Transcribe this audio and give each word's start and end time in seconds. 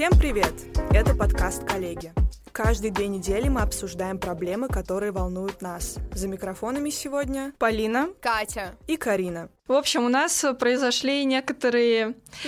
Всем 0.00 0.18
привет! 0.18 0.54
Это 0.94 1.14
подкаст 1.14 1.62
«Коллеги». 1.68 2.14
Каждые 2.52 2.90
две 2.90 3.06
недели 3.06 3.50
мы 3.50 3.60
обсуждаем 3.60 4.18
проблемы, 4.18 4.68
которые 4.68 5.12
волнуют 5.12 5.60
нас. 5.60 5.98
За 6.14 6.26
микрофонами 6.26 6.88
сегодня 6.88 7.52
Полина 7.58 8.08
Катя. 8.22 8.76
и 8.86 8.96
Карина. 8.96 9.50
В 9.68 9.74
общем, 9.74 10.06
у 10.06 10.08
нас 10.08 10.42
произошли 10.58 11.26
некоторые 11.26 12.14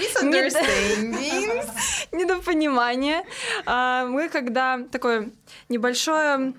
недопонимания. 2.10 3.22
А, 3.66 4.06
Мы 4.06 4.30
когда 4.30 4.78
такое 4.90 5.30
небольшое, 5.68 6.54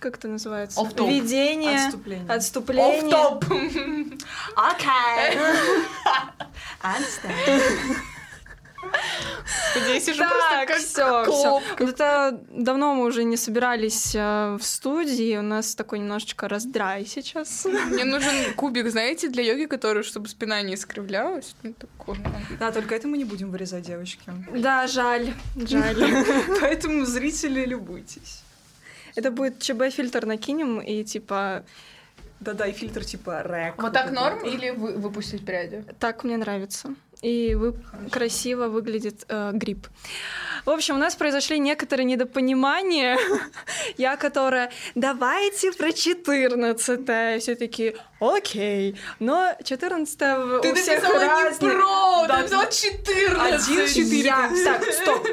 как 0.00 0.16
это 0.16 0.26
называется? 0.26 0.80
Off-top. 0.80 1.10
Введение, 1.10 1.86
Отступление. 1.86 2.28
отступление. 2.28 3.14
Оф-топ. 3.14 3.44
Окей. 4.56 5.38
Я 9.88 10.00
сижу 10.00 10.22
просто 10.22 10.50
Так, 10.50 10.68
как 10.68 10.78
все, 10.78 11.24
клоп. 11.24 11.62
Это 11.80 12.40
давно 12.50 12.94
мы 12.94 13.04
уже 13.06 13.24
не 13.24 13.36
собирались 13.36 14.14
э, 14.14 14.56
в 14.60 14.62
студии. 14.64 15.36
У 15.36 15.42
нас 15.42 15.74
такой 15.74 15.98
немножечко 15.98 16.48
раздрай 16.48 17.04
сейчас. 17.06 17.64
Мне 17.64 18.04
нужен 18.04 18.54
кубик, 18.54 18.88
знаете, 18.90 19.28
для 19.28 19.42
йоги, 19.42 19.66
который, 19.66 20.02
чтобы 20.04 20.28
спина 20.28 20.62
не 20.62 20.74
искривлялась. 20.74 21.56
Ну, 21.62 21.72
такое. 21.72 22.18
Да, 22.60 22.70
только 22.72 22.94
это 22.94 23.08
мы 23.08 23.18
не 23.18 23.24
будем 23.24 23.50
вырезать, 23.50 23.84
девочки. 23.84 24.22
Да, 24.54 24.86
жаль, 24.86 25.34
жаль. 25.56 25.96
Поэтому 26.60 27.04
зрители 27.04 27.64
любуйтесь. 27.66 28.42
Это 29.16 29.30
будет 29.30 29.58
ЧБ-фильтр 29.60 30.26
накинем 30.26 30.80
и 30.80 31.04
типа 31.04 31.64
Да-да, 32.40 32.66
и 32.66 32.72
фильтр 32.72 33.04
типа 33.04 33.42
рэк. 33.42 33.82
Вот 33.82 33.92
так 33.92 34.10
норм 34.12 34.44
или 34.44 34.70
вы- 34.70 34.94
выпустить 34.94 35.44
пряди? 35.44 35.84
Так 35.98 36.24
мне 36.24 36.36
нравится. 36.36 36.94
И 37.22 37.54
вы 37.54 37.74
красиво 38.10 38.68
выглядит 38.68 39.24
э, 39.28 39.50
гриб. 39.52 39.86
В 40.64 40.70
общем, 40.70 40.94
у 40.96 40.98
нас 40.98 41.14
произошли 41.14 41.58
некоторые 41.58 42.04
недопонимания. 42.06 43.18
Я, 43.96 44.16
которая, 44.16 44.70
давайте 44.94 45.72
про 45.72 45.92
14 45.92 47.40
все 47.42 47.54
таки 47.54 47.96
окей. 48.20 48.96
Но 49.18 49.52
14 49.62 50.20
у 50.22 50.74
всех 50.74 51.02
разные. 51.04 51.72
про, 51.72 52.26
Да, 52.26 52.42
ты 52.42 52.56
написала 52.56 52.66
14. 52.66 53.40
Один 53.40 53.88
четыре. 53.88 54.24
Я- 54.26 54.50
Так, 54.64 54.84
стоп. 54.92 55.26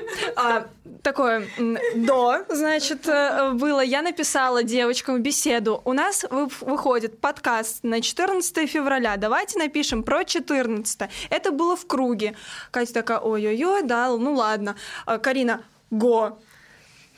Такое 1.03 1.47
до, 1.95 2.45
значит, 2.49 3.07
э, 3.07 3.51
было. 3.53 3.81
Я 3.81 4.03
написала 4.03 4.61
девочкам 4.61 5.21
беседу. 5.23 5.81
У 5.83 5.93
нас 5.93 6.23
вы- 6.29 6.47
выходит 6.61 7.19
подкаст 7.19 7.83
на 7.83 8.01
14 8.01 8.67
февраля. 8.67 9.17
Давайте 9.17 9.57
напишем 9.57 10.03
про 10.03 10.23
14. 10.23 11.09
Это 11.31 11.51
было 11.51 11.75
в 11.75 11.87
круге. 11.87 12.35
Катя 12.69 12.93
такая, 12.93 13.19
ой-ой-ой, 13.19 13.81
да, 13.81 14.09
ну 14.09 14.35
ладно. 14.35 14.75
А, 15.07 15.17
Карина, 15.17 15.63
го. 15.89 16.37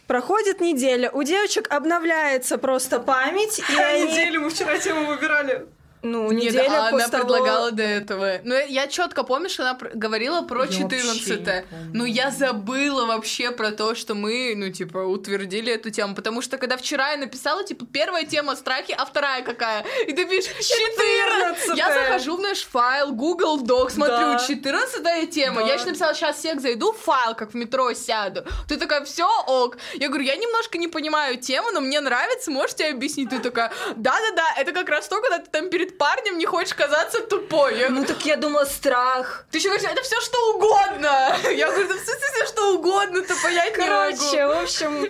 Проходит 0.07 0.61
неделя, 0.61 1.09
у 1.11 1.23
девочек 1.23 1.67
обновляется 1.73 2.57
просто 2.57 2.99
память, 3.01 3.59
и 3.69 3.75
они... 3.77 4.11
Неделю 4.11 4.41
мы 4.41 4.49
вчера 4.49 4.77
тему 4.79 5.07
выбирали. 5.07 5.65
Ну, 6.03 6.29
Нет, 6.31 6.53
неделя 6.53 6.65
а 6.69 6.79
она 6.81 6.91
после 6.91 7.07
того- 7.07 7.23
предлагала 7.23 7.71
до 7.71 7.83
этого. 7.83 8.39
Но 8.43 8.55
я 8.55 8.87
четко 8.87 9.23
помню, 9.23 9.49
что 9.49 9.63
она 9.63 9.79
говорила 9.93 10.41
про 10.41 10.65
Я 10.65 10.65
вообще 10.65 10.79
14 10.81 11.27
не 11.27 11.35
помню. 11.45 11.91
Ну, 11.93 12.05
я 12.05 12.29
забыла 12.29 13.05
вообще 13.05 13.51
про 13.51 13.71
то, 13.71 13.95
что 13.95 14.13
мы, 14.13 14.53
ну, 14.55 14.69
типа, 14.69 14.97
утвердили 14.97 15.71
эту 15.73 15.89
тему. 15.91 16.13
Потому 16.13 16.41
что, 16.41 16.57
когда 16.57 16.75
вчера 16.77 17.11
я 17.11 17.17
написала, 17.17 17.63
типа, 17.63 17.85
первая 17.85 18.25
тема 18.25 18.55
страхи, 18.55 18.93
а 18.97 19.05
вторая 19.05 19.43
какая? 19.43 19.85
И 20.07 20.11
ты 20.13 20.25
пишешь 20.25 20.51
14! 20.53 21.77
Я 21.77 21.87
14-е. 21.87 22.03
захожу 22.05 22.37
в 22.37 22.41
наш 22.41 22.63
файл 22.65 23.11
Google 23.13 23.63
Doc, 23.63 23.89
смотрю, 23.91 24.15
Да. 24.33 24.39
14 24.45 25.29
тема. 25.29 25.61
Да. 25.61 25.67
Я 25.67 25.73
еще 25.75 25.85
написала, 25.85 26.13
сейчас 26.13 26.37
всех 26.37 26.59
зайду 26.59 26.91
в 26.91 26.97
файл, 26.97 27.33
как 27.35 27.51
в 27.51 27.55
метро 27.55 27.93
сяду. 27.93 28.43
Ты 28.67 28.77
такая, 28.77 29.05
все 29.05 29.27
ок. 29.47 29.77
Я 29.93 30.09
говорю, 30.09 30.25
я 30.25 30.35
немножко 30.35 30.77
не 30.77 30.87
понимаю 30.87 31.37
тему, 31.37 31.71
но 31.71 31.79
мне 31.81 32.01
нравится, 32.01 32.51
можете 32.51 32.87
объяснить? 32.87 33.29
Ты 33.29 33.39
такая, 33.39 33.71
да-да-да, 33.95 34.61
это 34.61 34.73
как 34.73 34.89
раз 34.89 35.07
то, 35.07 35.21
когда 35.21 35.39
ты 35.39 35.49
там 35.49 35.69
перед 35.69 35.92
парнем 35.97 36.37
не 36.37 36.45
хочешь 36.45 36.73
казаться 36.73 37.21
тупой. 37.21 37.89
Ну 37.89 38.05
так 38.05 38.25
я 38.25 38.37
думала, 38.37 38.65
страх. 38.65 39.45
ты 39.51 39.57
еще 39.57 39.69
говоришь, 39.69 39.89
это 39.89 40.01
все 40.01 40.19
что 40.21 40.55
угодно. 40.55 41.35
Я 41.55 41.67
говорю, 41.67 41.87
да 41.87 41.95
в 41.95 41.97
смысле 41.97 42.27
все 42.33 42.45
что 42.47 42.75
угодно, 42.75 43.21
ты 43.21 43.33
понять 43.41 43.77
не 43.77 43.85
могу. 43.85 44.17
Короче, 44.17 44.47
в 44.47 44.63
общем, 44.63 45.09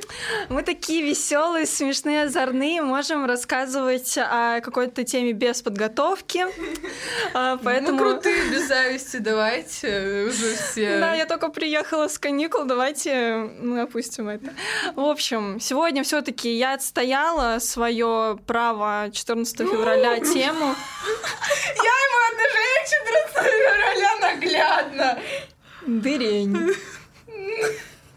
мы 0.50 0.64
такие 0.64 1.02
веселые, 1.04 1.66
смешные, 1.66 2.24
озорные, 2.24 2.82
можем 2.82 3.26
рассказывать 3.26 4.18
о 4.18 4.62
какой-то 4.62 5.04
теме 5.04 5.34
без 5.34 5.62
подготовки. 5.62 6.46
А, 7.34 7.58
Поэтому... 7.64 8.04
Мы 8.04 8.14
крутые, 8.14 8.50
без 8.52 8.68
зависти, 8.68 9.18
давайте 9.18 10.28
уже 10.28 10.56
все. 10.56 11.00
Да, 11.00 11.14
я 11.14 11.26
только 11.26 11.50
приехала 11.50 12.08
с 12.08 12.20
каникул, 12.20 12.66
давайте 12.66 13.50
мы 13.60 13.82
опустим 13.82 14.30
это. 14.30 14.54
В 14.96 15.06
общем, 15.06 15.60
сегодня 15.60 16.04
все-таки 16.04 16.52
я 16.52 16.74
отстояла 16.74 17.60
свое 17.60 18.38
право 18.46 19.10
14 19.12 19.58
февраля 19.60 20.20
тему. 20.20 20.73
Я 21.76 21.94
ему 22.06 22.18
отношение 22.32 22.80
к 22.84 22.88
14 22.90 23.52
февраля 23.52 24.12
наглядно. 24.22 25.20
Дырень. 25.86 26.76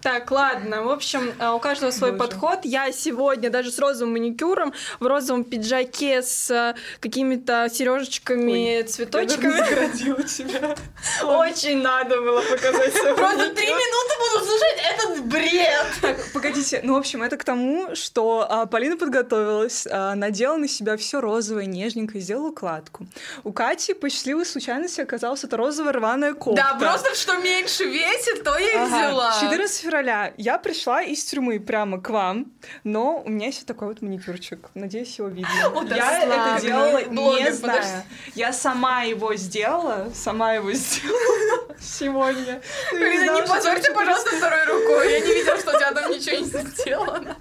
Так, 0.06 0.30
ладно. 0.30 0.84
В 0.84 0.90
общем, 0.90 1.34
а, 1.40 1.52
у 1.56 1.58
каждого 1.58 1.90
свой 1.90 2.12
Боже. 2.12 2.30
подход. 2.30 2.60
Я 2.62 2.92
сегодня 2.92 3.50
даже 3.50 3.72
с 3.72 3.78
розовым 3.80 4.12
маникюром, 4.12 4.72
в 5.00 5.06
розовом 5.08 5.42
пиджаке 5.42 6.22
с 6.22 6.48
а, 6.48 6.76
какими-то 7.00 7.68
сережечками, 7.68 8.82
цветочками. 8.82 9.58
Заградила 9.58 10.22
тебя. 10.22 10.76
Очень 11.24 11.82
надо 11.82 12.20
было 12.20 12.40
показать 12.40 12.94
свой 12.94 13.14
Просто 13.16 13.50
три 13.52 13.66
минуты 13.66 14.14
буду 14.20 14.44
слушать 14.46 14.78
этот 14.94 15.24
бред. 15.24 15.86
Так, 16.00 16.16
погодите, 16.32 16.82
ну, 16.84 16.94
в 16.94 16.98
общем, 16.98 17.24
это 17.24 17.36
к 17.36 17.42
тому, 17.42 17.96
что 17.96 18.46
а, 18.48 18.66
Полина 18.66 18.96
подготовилась, 18.96 19.88
а, 19.90 20.14
надела 20.14 20.56
на 20.56 20.68
себя 20.68 20.96
все 20.96 21.20
розовое, 21.20 21.66
нежненькое, 21.66 22.22
сделала 22.22 22.50
укладку. 22.50 23.08
У 23.42 23.52
Кати 23.52 23.92
по 23.92 24.08
счастливой 24.08 24.46
случайности 24.46 25.00
оказалась 25.00 25.42
эта 25.42 25.56
розовая 25.56 25.94
рваная 25.94 26.34
кофта. 26.34 26.62
Да, 26.62 26.78
просто 26.78 27.12
что 27.16 27.36
меньше 27.38 27.86
весит, 27.86 28.44
то 28.44 28.56
я 28.56 28.72
и 28.72 28.76
Ага. 28.76 28.86
взяла. 28.86 29.40
14 29.40 29.95
февраля 29.96 30.34
я 30.36 30.58
пришла 30.58 31.02
из 31.02 31.24
тюрьмы 31.24 31.58
прямо 31.58 32.00
к 32.00 32.10
вам, 32.10 32.52
но 32.84 33.22
у 33.24 33.30
меня 33.30 33.46
есть 33.46 33.66
такой 33.66 33.88
вот 33.88 34.02
маникюрчик. 34.02 34.68
Надеюсь, 34.74 35.18
его 35.18 35.28
видно. 35.28 35.48
Я 35.94 36.22
это 36.22 36.60
делала 36.60 37.02
не 37.02 37.52
знаю. 37.52 37.82
подожди. 37.82 37.96
Я 38.34 38.52
сама 38.52 39.02
его 39.02 39.34
сделала, 39.36 40.08
сама 40.14 40.52
его 40.52 40.72
сделала 40.74 41.74
сегодня. 41.80 42.60
Карина, 42.90 43.24
знала, 43.24 43.40
не 43.40 43.48
позорьте, 43.48 43.92
пожалуйста, 43.92 44.36
второй 44.36 44.64
рукой. 44.66 45.12
Я 45.12 45.20
не 45.20 45.34
видела, 45.34 45.58
что 45.58 45.70
у 45.70 45.78
тебя 45.78 45.92
там 45.92 46.10
ничего 46.10 46.36
не 46.36 46.44
сделано. 46.44 47.36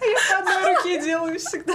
Я 0.00 0.18
по 0.30 0.38
одной 0.38 0.76
руке 0.76 1.00
делаю 1.00 1.38
всегда. 1.38 1.74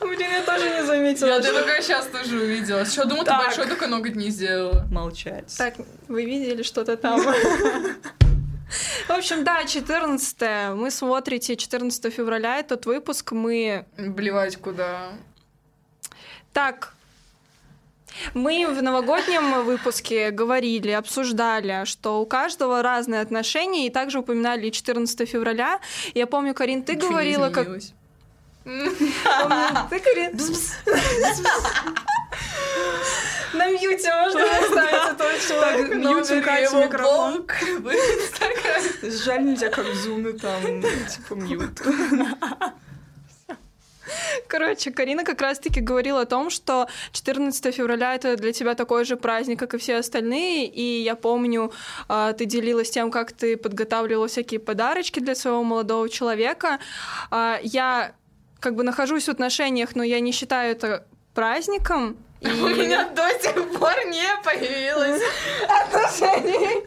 Блин, 0.00 0.30
я 0.30 0.42
тоже 0.42 0.68
не 0.70 0.84
заметила. 0.84 1.28
Я 1.28 1.40
только 1.40 1.82
сейчас 1.82 2.06
тоже 2.06 2.36
увидела. 2.38 2.84
Что, 2.84 3.06
думала, 3.06 3.24
ты 3.24 3.32
большой 3.32 3.66
только 3.66 3.86
ноготь 3.86 4.14
не 4.14 4.30
сделала. 4.30 4.86
Молчать. 4.90 5.54
Так, 5.56 5.74
вы 6.08 6.24
видели 6.24 6.62
что-то 6.62 6.96
там? 6.96 7.22
В 9.06 9.10
общем, 9.10 9.44
да, 9.44 9.64
14 9.64 10.74
Мы 10.74 10.90
смотрите 10.90 11.56
14 11.56 12.12
февраля 12.12 12.58
этот 12.58 12.86
выпуск. 12.86 13.32
Мы 13.32 13.86
Блевать 13.96 14.56
куда. 14.56 15.12
Так, 16.52 16.94
мы 18.34 18.66
в 18.66 18.82
новогоднем 18.82 19.64
выпуске 19.64 20.30
говорили, 20.30 20.90
обсуждали, 20.90 21.84
что 21.84 22.20
у 22.20 22.26
каждого 22.26 22.82
разные 22.82 23.20
отношения, 23.20 23.86
и 23.86 23.90
также 23.90 24.20
упоминали 24.20 24.68
и 24.68 24.72
14 24.72 25.28
февраля. 25.28 25.80
Я 26.14 26.26
помню, 26.26 26.54
Карин, 26.54 26.82
ты 26.82 26.96
Ничего 26.96 27.10
говорила, 27.10 27.50
как... 27.50 27.68
Ты, 28.64 30.00
Карин... 30.00 30.38
На 33.52 33.70
мьюте 33.70 34.12
можно 34.14 34.42
оставить 34.58 35.12
этого 35.12 35.30
человека. 35.38 35.94
мьютим 35.94 36.42
Кате 36.42 36.62
его 36.64 36.84
микрофон. 36.84 37.46
Жаль, 39.24 39.44
нельзя 39.44 39.68
как 39.68 39.86
в 39.86 39.94
зуме 39.94 40.32
там, 40.32 40.82
типа, 40.82 41.34
мьют. 41.34 41.80
Короче, 44.48 44.92
Карина 44.92 45.24
как 45.24 45.40
раз-таки 45.40 45.80
говорила 45.80 46.20
о 46.20 46.26
том, 46.26 46.50
что 46.50 46.88
14 47.12 47.74
февраля 47.74 48.14
это 48.14 48.36
для 48.36 48.52
тебя 48.52 48.74
такой 48.74 49.04
же 49.04 49.16
праздник, 49.16 49.58
как 49.58 49.74
и 49.74 49.78
все 49.78 49.96
остальные. 49.96 50.66
И 50.66 51.02
я 51.02 51.16
помню, 51.16 51.72
а, 52.08 52.32
ты 52.32 52.44
делилась 52.44 52.90
тем, 52.90 53.10
как 53.10 53.32
ты 53.32 53.56
подготавливала 53.56 54.28
всякие 54.28 54.60
подарочки 54.60 55.20
для 55.20 55.34
своего 55.34 55.64
молодого 55.64 56.08
человека. 56.08 56.78
А, 57.30 57.58
Я 57.62 58.12
как 58.60 58.74
бы 58.74 58.84
нахожусь 58.84 59.24
в 59.26 59.30
отношениях, 59.30 59.94
но 59.94 60.02
я 60.02 60.20
не 60.20 60.32
считаю 60.32 60.72
это 60.72 61.06
праздником. 61.34 62.16
И... 62.40 62.48
У 62.48 62.68
меня 62.68 63.08
до 63.08 63.28
сих 63.40 63.54
пор 63.78 63.94
не 64.06 64.24
появилось 64.44 65.22
отношений. 65.68 66.86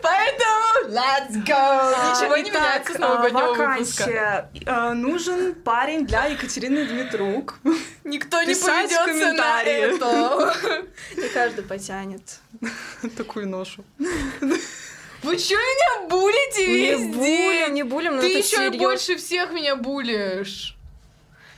Поэтому 0.00 0.94
let's 0.94 1.32
go! 1.44 1.90
Ничего 2.14 2.36
не 2.36 2.50
Итак, 2.50 2.54
меняется 2.54 2.92
с 2.92 2.96
а, 2.96 2.98
новогоднего 3.00 3.52
выпуска. 3.52 3.62
вакансия. 3.64 4.50
А, 4.66 4.94
Нужен 4.94 5.54
парень 5.54 6.06
для 6.06 6.26
Екатерины 6.26 6.84
Дмитрук. 6.86 7.58
Никто 8.04 8.42
не 8.42 8.54
Писать 8.54 8.94
поведется 8.94 9.32
на 9.32 9.62
это. 9.62 10.54
И 11.16 11.28
каждый 11.34 11.64
потянет. 11.64 12.38
Такую 13.16 13.48
ношу. 13.48 13.84
Вы 13.98 15.38
что 15.38 15.54
меня 15.56 16.08
булите 16.08 16.66
Не 16.68 16.90
везде? 16.92 17.16
булим, 17.16 17.74
не 17.74 17.82
булим, 17.82 18.16
но 18.16 18.20
Ты 18.22 18.38
еще 18.38 18.68
и 18.68 18.78
больше 18.78 19.16
всех 19.16 19.50
меня 19.50 19.74
булишь. 19.74 20.76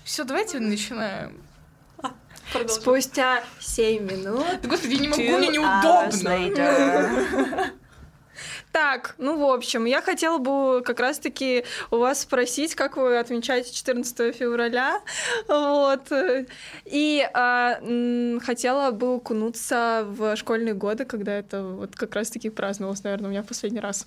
Все, 0.05 0.25
давайте 0.25 0.61
начинаем. 0.61 1.43
Спустя 2.69 3.43
7 3.61 4.05
минут. 4.05 4.47
Да, 4.63 4.69
господи, 4.69 4.95
я 4.95 5.01
не 5.01 5.09
могу, 5.09 5.23
мне 5.39 5.49
неудобно. 5.49 6.39
Так, 8.71 9.15
ну, 9.19 9.37
в 9.39 9.51
общем, 9.51 9.87
я 9.87 10.03
хотела 10.03 10.39
бы 10.39 10.83
как 10.85 11.01
раз-таки 11.01 11.65
у 11.91 11.97
вас 11.97 12.21
спросить, 12.21 12.75
как 12.75 12.97
вы 12.97 13.19
отмечаете 13.19 13.73
14 13.73 14.37
февраля, 14.37 15.01
вот, 15.49 16.13
и 16.85 17.29
м, 17.35 18.41
хотела 18.41 18.91
бы 18.91 19.17
окунуться 19.17 20.05
в 20.07 20.37
школьные 20.37 20.75
годы, 20.75 21.07
когда 21.07 21.33
это 21.33 21.63
вот 21.63 21.97
как 21.97 22.15
раз-таки 22.15 22.51
праздновалось, 22.51 23.03
наверное, 23.03 23.29
у 23.29 23.31
меня 23.31 23.43
в 23.43 23.47
последний 23.47 23.81
раз. 23.81 24.07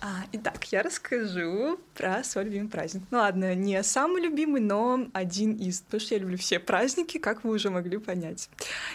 А, 0.00 0.24
итак, 0.32 0.64
я 0.70 0.82
расскажу 0.82 1.80
про 1.94 2.22
свой 2.22 2.44
любимый 2.44 2.68
праздник. 2.68 3.02
Ну 3.10 3.18
ладно, 3.18 3.54
не 3.54 3.82
самый 3.82 4.22
любимый, 4.22 4.60
но 4.60 5.08
один 5.12 5.54
из, 5.54 5.80
потому 5.80 6.00
что 6.00 6.14
я 6.14 6.20
люблю 6.20 6.38
все 6.38 6.60
праздники, 6.60 7.18
как 7.18 7.42
вы 7.42 7.50
уже 7.50 7.70
могли 7.70 7.98
понять. 7.98 8.48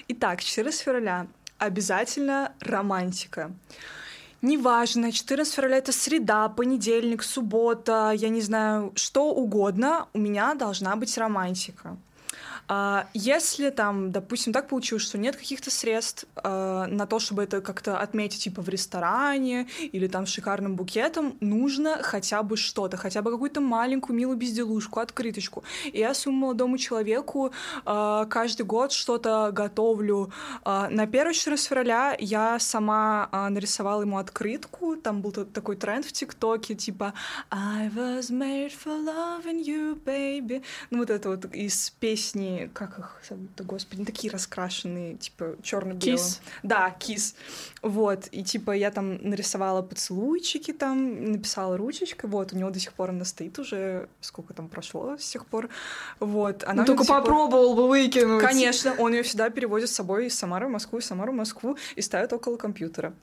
Итак, 0.07 0.41
14 0.41 0.79
февраля 0.79 1.27
обязательно 1.57 2.53
романтика. 2.61 3.51
Неважно, 4.41 5.11
14 5.11 5.53
февраля 5.53 5.77
это 5.77 5.91
среда, 5.91 6.49
понедельник, 6.49 7.23
суббота, 7.23 8.11
я 8.15 8.29
не 8.29 8.41
знаю, 8.41 8.91
что 8.95 9.31
угодно, 9.31 10.07
у 10.13 10.19
меня 10.19 10.53
должна 10.55 10.95
быть 10.95 11.17
романтика. 11.17 11.97
А, 12.67 13.07
Если 13.13 13.69
там, 13.69 14.11
допустим, 14.11 14.53
так 14.53 14.67
получилось, 14.67 15.03
что 15.03 15.17
нет 15.17 15.35
каких-то 15.35 15.71
средств 15.71 16.25
а, 16.35 16.87
на 16.87 17.05
то, 17.05 17.19
чтобы 17.19 17.43
это 17.43 17.61
как-то 17.61 17.97
отметить, 17.99 18.43
типа 18.43 18.61
в 18.61 18.69
ресторане 18.69 19.67
или 19.79 20.07
там 20.07 20.25
шикарным 20.25 20.75
букетом, 20.75 21.35
нужно 21.39 22.01
хотя 22.01 22.43
бы 22.43 22.57
что-то, 22.57 22.97
хотя 22.97 23.21
бы 23.21 23.31
какую-то 23.31 23.61
маленькую 23.61 24.15
милую 24.15 24.37
безделушку, 24.37 24.99
открыточку. 24.99 25.63
И 25.91 25.99
я 25.99 26.13
своему 26.13 26.39
молодому 26.41 26.77
человеку 26.77 27.51
а, 27.85 28.25
каждый 28.25 28.65
год 28.65 28.91
что-то 28.91 29.49
готовлю. 29.51 30.31
А, 30.63 30.89
На 30.89 31.03
1 31.03 31.33
14 31.33 31.67
февраля 31.67 32.15
я 32.19 32.59
сама 32.59 33.29
нарисовала 33.49 34.01
ему 34.01 34.17
открытку, 34.17 34.95
там 34.95 35.21
был 35.21 35.31
такой 35.31 35.75
тренд 35.75 36.05
в 36.05 36.11
ТикТоке, 36.11 36.75
типа 36.75 37.13
I 37.49 37.89
was 37.89 38.31
made 38.31 38.71
for 38.71 39.03
loving 39.03 39.63
you, 39.63 39.99
baby. 40.03 40.63
Ну 40.89 40.99
вот 40.99 41.09
это 41.09 41.29
вот 41.29 41.45
из 41.53 41.89
песни, 41.99 42.52
как 42.73 42.99
их 42.99 43.21
зовут-то, 43.27 43.63
господи, 43.63 44.05
такие 44.05 44.31
раскрашенные, 44.31 45.15
типа 45.15 45.55
черно-белые. 45.61 46.15
Kiss. 46.17 46.39
Да, 46.63 46.89
кис. 46.91 47.35
Вот, 47.81 48.27
и 48.31 48.43
типа 48.43 48.71
я 48.71 48.91
там 48.91 49.17
нарисовала 49.27 49.81
поцелуйчики 49.81 50.73
там, 50.73 51.31
написала 51.31 51.77
ручечкой, 51.77 52.29
вот, 52.29 52.53
у 52.53 52.57
него 52.57 52.69
до 52.69 52.79
сих 52.79 52.93
пор 52.93 53.09
она 53.09 53.25
стоит 53.25 53.59
уже, 53.59 54.07
сколько 54.21 54.53
там 54.53 54.69
прошло 54.69 55.17
с 55.17 55.29
тех 55.29 55.45
пор, 55.45 55.69
вот. 56.19 56.63
Она 56.63 56.81
Ну, 56.83 56.85
только 56.87 57.03
сих 57.03 57.09
пор- 57.09 57.21
попробовал 57.21 57.75
бы 57.75 57.87
выкинуть. 57.87 58.43
Конечно, 58.43 58.93
он 58.97 59.13
ее 59.13 59.23
всегда 59.23 59.49
переводит 59.49 59.89
с 59.89 59.93
собой 59.93 60.27
из 60.27 60.37
Самары 60.37 60.67
в 60.67 60.71
Москву, 60.71 60.99
из 60.99 61.05
Самары 61.05 61.31
в 61.31 61.35
Москву 61.35 61.77
и 61.95 62.01
ставит 62.01 62.33
около 62.33 62.57
компьютера. 62.57 63.13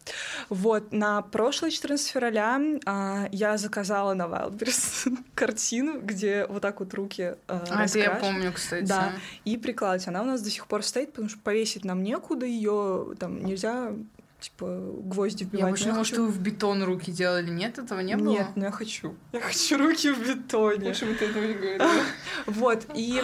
Вот, 0.48 0.92
на 0.92 1.22
прошлое 1.22 1.70
14 1.70 2.08
февраля 2.10 2.60
а, 2.86 3.28
я 3.32 3.56
заказала 3.56 4.14
на 4.14 4.24
Wildberries 4.24 5.16
картину, 5.34 6.00
где 6.00 6.46
вот 6.46 6.62
так 6.62 6.80
вот 6.80 6.92
руки 6.94 7.34
а, 7.48 7.64
А, 7.70 7.84
это 7.84 7.98
я 7.98 8.10
помню, 8.10 8.52
кстати. 8.52 8.84
Да, 8.84 9.12
и 9.44 9.56
прикладывать. 9.56 10.08
Она 10.08 10.22
у 10.22 10.24
нас 10.24 10.42
до 10.42 10.50
сих 10.50 10.66
пор 10.66 10.82
стоит, 10.82 11.12
потому 11.12 11.28
что 11.28 11.38
повесить 11.38 11.84
нам 11.84 12.02
некуда, 12.02 12.46
ее 12.46 13.14
там 13.18 13.44
нельзя, 13.44 13.92
типа, 14.40 14.66
гвозди 15.02 15.44
вбивать. 15.44 15.60
Я 15.60 15.68
больше 15.68 15.84
думала, 15.84 15.98
хочу- 16.00 16.14
что 16.14 16.22
вы 16.24 16.28
в 16.30 16.40
бетон 16.40 16.82
руки 16.82 17.10
делали. 17.12 17.50
Нет, 17.50 17.78
этого 17.78 18.00
не 18.00 18.16
было? 18.16 18.30
Нет, 18.30 18.48
но 18.56 18.66
я 18.66 18.70
хочу. 18.70 19.14
Я 19.32 19.40
хочу 19.40 19.78
руки 19.78 20.10
в 20.12 20.26
бетоне. 20.26 20.88
Лучше 20.88 21.06
бы 21.06 21.14
ты 21.14 21.26
этого 21.26 21.44
не 21.44 21.54
говорила. 21.54 21.88
Вот, 22.46 22.86
и... 22.94 23.22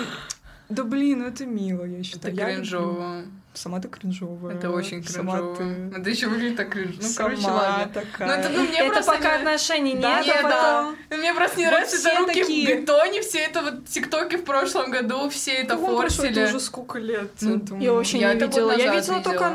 Да 0.69 0.83
блин, 0.83 1.21
ну 1.21 1.27
это 1.27 1.47
мило, 1.47 1.85
я 1.85 2.03
считаю. 2.03 2.35
Это 2.35 2.45
кринжово. 2.45 3.23
Сама 3.57 3.81
ты 3.81 3.89
кринжовая. 3.89 4.55
Это 4.57 4.71
очень 4.71 5.03
кринжово. 5.03 5.57
ты... 5.57 5.65
Это 5.99 6.11
еще 6.11 6.27
выглядит 6.29 6.57
так 6.57 6.69
кринж. 6.71 6.97
Ну, 7.01 7.09
короче, 7.17 7.41
сама 7.43 7.55
ладно. 7.57 7.91
такая. 7.95 8.29
Ну, 8.29 8.35
это, 8.35 8.49
ну, 8.51 8.63
мне 8.65 8.79
Это 8.81 8.93
просто 8.93 9.13
пока 9.13 9.31
не- 9.31 9.37
отношений 9.43 9.95
Да, 9.97 10.17
нет, 10.19 10.27
Нет, 10.27 10.37
да. 10.43 10.51
потом... 10.83 10.97
Ну, 11.11 11.17
Мне 11.17 11.35
просто 11.35 11.59
не 11.59 11.65
Вот 11.65 11.71
нравятся 11.73 11.97
все 11.97 12.09
это 12.11 12.19
руки 12.21 12.41
такие. 12.41 12.67
в 12.77 12.81
бетоне, 12.81 13.21
все 13.23 13.39
это 13.39 13.63
вот 13.63 13.87
тиктоки 13.87 14.37
в 14.37 14.45
прошлом 14.45 14.91
году, 14.91 15.29
все 15.31 15.53
это 15.53 15.77
прошло 15.77 15.97
форсили. 16.03 16.29
Это 16.43 16.45
уже 16.45 16.61
сколько 16.61 16.99
лет? 16.99 17.31
Ну, 17.41 17.51
я 17.53 17.57
думаю. 17.57 17.83
Я 17.85 17.93
вообще 17.95 18.19
Я 18.19 18.29
не 18.35 18.37
это 18.37 18.47
видела. 18.47 18.71
Я 18.77 18.87
назад 18.93 19.01
видела 19.01 19.23
только 19.23 19.45
видела. 19.49 19.55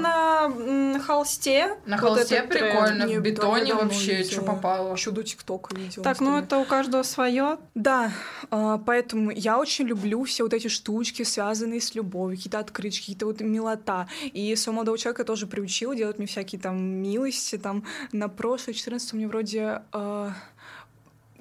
на 0.94 1.00
холсте. 1.00 1.77
На 1.86 1.97
вот 1.97 2.09
холсте 2.18 2.42
тренд. 2.42 2.50
прикольно, 2.50 3.04
Не, 3.04 3.18
в 3.19 3.21
бетоне 3.21 3.74
вообще, 3.75 4.15
видела. 4.18 4.31
что 4.31 4.42
попало. 4.42 4.94
Еще 4.94 5.12
до 5.12 5.24
ТикТока 5.24 5.75
видела. 5.75 6.04
Так, 6.04 6.19
ну 6.21 6.38
это 6.39 6.57
у 6.57 6.65
каждого 6.65 7.04
свое. 7.04 7.57
Да, 7.75 8.12
а, 8.50 8.77
поэтому 8.80 9.31
я 9.31 9.59
очень 9.59 9.86
люблю 9.86 10.24
все 10.24 10.44
вот 10.44 10.54
эти 10.54 10.68
штучки, 10.69 11.24
связанные 11.24 11.81
с 11.81 11.94
любовью, 11.95 12.38
какие-то 12.38 12.59
открыточки, 12.59 13.01
какие-то 13.01 13.25
вот 13.27 13.42
милота. 13.42 13.90
И 14.33 14.55
своего 14.55 14.77
молодого 14.77 14.97
человека 14.97 15.23
тоже 15.23 15.47
приучила 15.47 15.95
делать 15.95 16.17
мне 16.17 16.27
всякие 16.27 16.59
там 16.59 16.77
милости. 16.77 17.57
Там 17.57 17.83
на 18.11 18.27
прошлое 18.27 18.73
14 18.73 19.13
мне 19.13 19.27
вроде 19.27 19.81
а, 19.91 20.33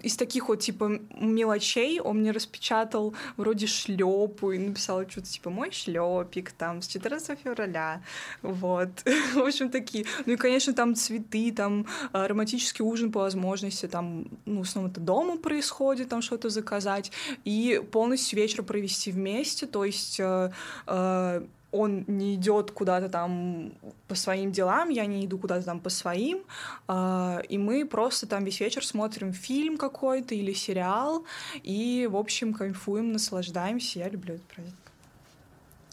из 0.03 0.17
таких 0.17 0.49
вот 0.49 0.61
типа 0.61 1.01
мелочей 1.19 2.01
он 2.01 2.19
мне 2.19 2.31
распечатал 2.31 3.15
вроде 3.37 3.67
шлепу 3.67 4.53
и 4.53 4.59
написал 4.59 5.09
что-то 5.09 5.29
типа 5.29 5.51
мой 5.51 5.71
шлепик 5.71 6.53
там 6.53 6.83
с 6.83 6.89
14 6.89 7.39
февраля 7.39 8.03
вот. 8.43 8.89
В 9.35 9.39
общем 9.39 9.71
такие. 9.71 10.07
Ну 10.27 10.35
и 10.35 10.37
конечно 10.37 10.73
там 10.73 10.95
цветы 10.95 11.53
там 11.53 11.87
а, 12.13 12.29
романтический 12.29 12.85
ужин 12.85 13.13
по 13.13 13.21
возможности 13.21 13.87
там 13.87 14.27
ну 14.47 14.61
в 14.61 14.63
основном 14.63 14.93
это 14.93 15.01
дома 15.01 15.37
происходит 15.37 16.09
там 16.09 16.23
что-то 16.23 16.51
заказать 16.51 17.13
и 17.45 17.83
полностью 17.91 18.39
вечер 18.39 18.63
провести 18.63 19.13
вместе. 19.13 19.67
То 19.67 19.85
есть 19.85 20.19
э, 20.21 20.53
э, 20.87 21.43
он 21.73 22.05
не 22.07 22.35
идет 22.35 22.71
куда-то 22.71 23.09
там 23.09 23.73
по 24.09 24.15
своим 24.15 24.53
делам, 24.53 24.89
я 24.89 25.07
не 25.07 25.25
иду 25.25 25.39
куда-то 25.39 25.65
там 25.65 25.81
по 25.81 25.89
своим, 25.91 26.43
а, 26.89 27.43
и 27.49 27.59
мы 27.59 27.87
просто 27.87 28.27
там 28.27 28.45
весь 28.45 28.61
вечер 28.61 28.85
смотрим 28.85 29.33
фильм 29.33 29.77
какой-то 29.77 30.35
или 30.35 30.53
сериал, 30.53 31.25
и, 31.63 32.09
в 32.11 32.17
общем, 32.17 32.55
кайфуем, 32.55 33.13
наслаждаемся. 33.13 34.01
Я 34.01 34.09
люблю 34.09 34.35
этот 34.35 34.47
праздник. 34.47 34.75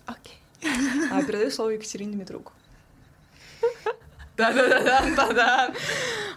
Окей. 0.06 0.38
А, 1.12 1.22
передаю 1.24 1.52
слово 1.52 1.70
Екатерине 1.72 2.14
Дмитрук. 2.14 2.54
Да-да-да-да-да. 4.38 5.74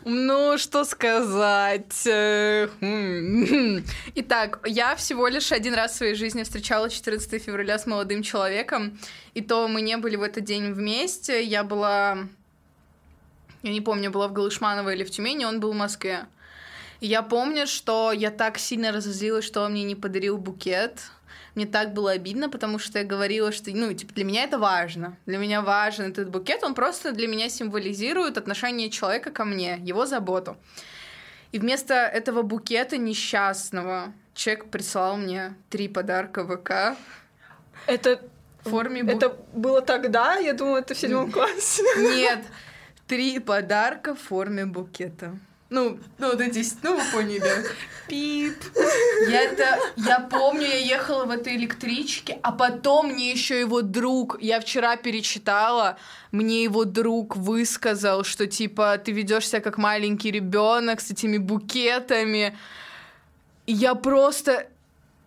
Ну, 0.04 0.56
что 0.56 0.84
сказать? 0.84 2.06
Э, 2.06 2.68
хм. 2.80 3.84
Итак, 4.14 4.60
я 4.64 4.96
всего 4.96 5.28
лишь 5.28 5.52
один 5.52 5.74
раз 5.74 5.92
в 5.92 5.96
своей 5.96 6.14
жизни 6.14 6.42
встречала 6.42 6.88
14 6.88 7.42
февраля 7.42 7.78
с 7.78 7.86
молодым 7.86 8.22
человеком, 8.22 8.98
и 9.34 9.42
то 9.42 9.68
мы 9.68 9.82
не 9.82 9.98
были 9.98 10.16
в 10.16 10.22
этот 10.22 10.44
день 10.44 10.72
вместе. 10.72 11.42
Я 11.42 11.62
была... 11.62 12.18
Я 13.62 13.72
не 13.72 13.82
помню, 13.82 14.10
была 14.10 14.28
в 14.28 14.32
Галышманово 14.32 14.94
или 14.94 15.04
в 15.04 15.10
Тюмени, 15.10 15.44
он 15.44 15.60
был 15.60 15.72
в 15.72 15.76
Москве. 15.76 16.26
И 17.00 17.06
я 17.06 17.20
помню, 17.20 17.66
что 17.66 18.12
я 18.12 18.30
так 18.30 18.58
сильно 18.58 18.92
разозлилась, 18.92 19.44
что 19.44 19.62
он 19.62 19.72
мне 19.72 19.84
не 19.84 19.94
подарил 19.94 20.38
букет. 20.38 21.02
Мне 21.54 21.66
так 21.66 21.92
было 21.92 22.12
обидно, 22.12 22.48
потому 22.48 22.78
что 22.78 22.98
я 22.98 23.04
говорила, 23.04 23.52
что, 23.52 23.70
ну, 23.70 23.92
типа, 23.92 24.14
для 24.14 24.24
меня 24.24 24.44
это 24.44 24.58
важно. 24.58 25.16
Для 25.26 25.38
меня 25.38 25.62
важен 25.62 26.10
этот 26.10 26.30
букет, 26.30 26.62
он 26.62 26.74
просто 26.74 27.12
для 27.12 27.26
меня 27.26 27.48
символизирует 27.48 28.38
отношение 28.38 28.90
человека 28.90 29.30
ко 29.30 29.44
мне, 29.44 29.78
его 29.82 30.06
заботу. 30.06 30.56
И 31.52 31.58
вместо 31.58 31.94
этого 31.94 32.42
букета 32.42 32.96
несчастного 32.96 34.12
человек 34.34 34.70
прислал 34.70 35.16
мне 35.16 35.54
три 35.68 35.88
подарка 35.88 36.44
ВК 36.44 36.96
Это, 37.86 38.20
в 38.64 38.70
форме 38.70 39.02
бу- 39.02 39.16
это 39.16 39.36
было 39.52 39.82
тогда? 39.82 40.36
Я 40.36 40.52
думала, 40.52 40.78
это 40.78 40.94
в 40.94 40.98
седьмом 40.98 41.32
классе. 41.32 41.82
Нет, 41.96 42.44
три 43.08 43.40
подарка 43.40 44.14
в 44.14 44.20
форме 44.20 44.66
букета. 44.66 45.36
Ну, 45.70 46.00
ну 46.18 46.30
вот 46.30 46.40
эти, 46.40 46.66
ну 46.82 46.96
вы 46.96 47.02
поняли. 47.12 47.64
Пип. 48.08 48.56
Я 49.28 49.42
это, 49.42 49.78
я 49.96 50.18
помню, 50.18 50.66
я 50.66 50.78
ехала 50.78 51.26
в 51.26 51.30
этой 51.30 51.54
электричке, 51.54 52.40
а 52.42 52.50
потом 52.50 53.12
мне 53.12 53.30
еще 53.30 53.60
его 53.60 53.80
друг, 53.80 54.36
я 54.40 54.58
вчера 54.58 54.96
перечитала, 54.96 55.96
мне 56.32 56.64
его 56.64 56.84
друг 56.84 57.36
высказал, 57.36 58.24
что 58.24 58.48
типа 58.48 58.98
ты 58.98 59.12
ведешь 59.12 59.48
себя 59.48 59.60
как 59.60 59.78
маленький 59.78 60.32
ребенок 60.32 61.00
с 61.00 61.12
этими 61.12 61.38
букетами. 61.38 62.58
И 63.66 63.72
я 63.72 63.94
просто, 63.94 64.66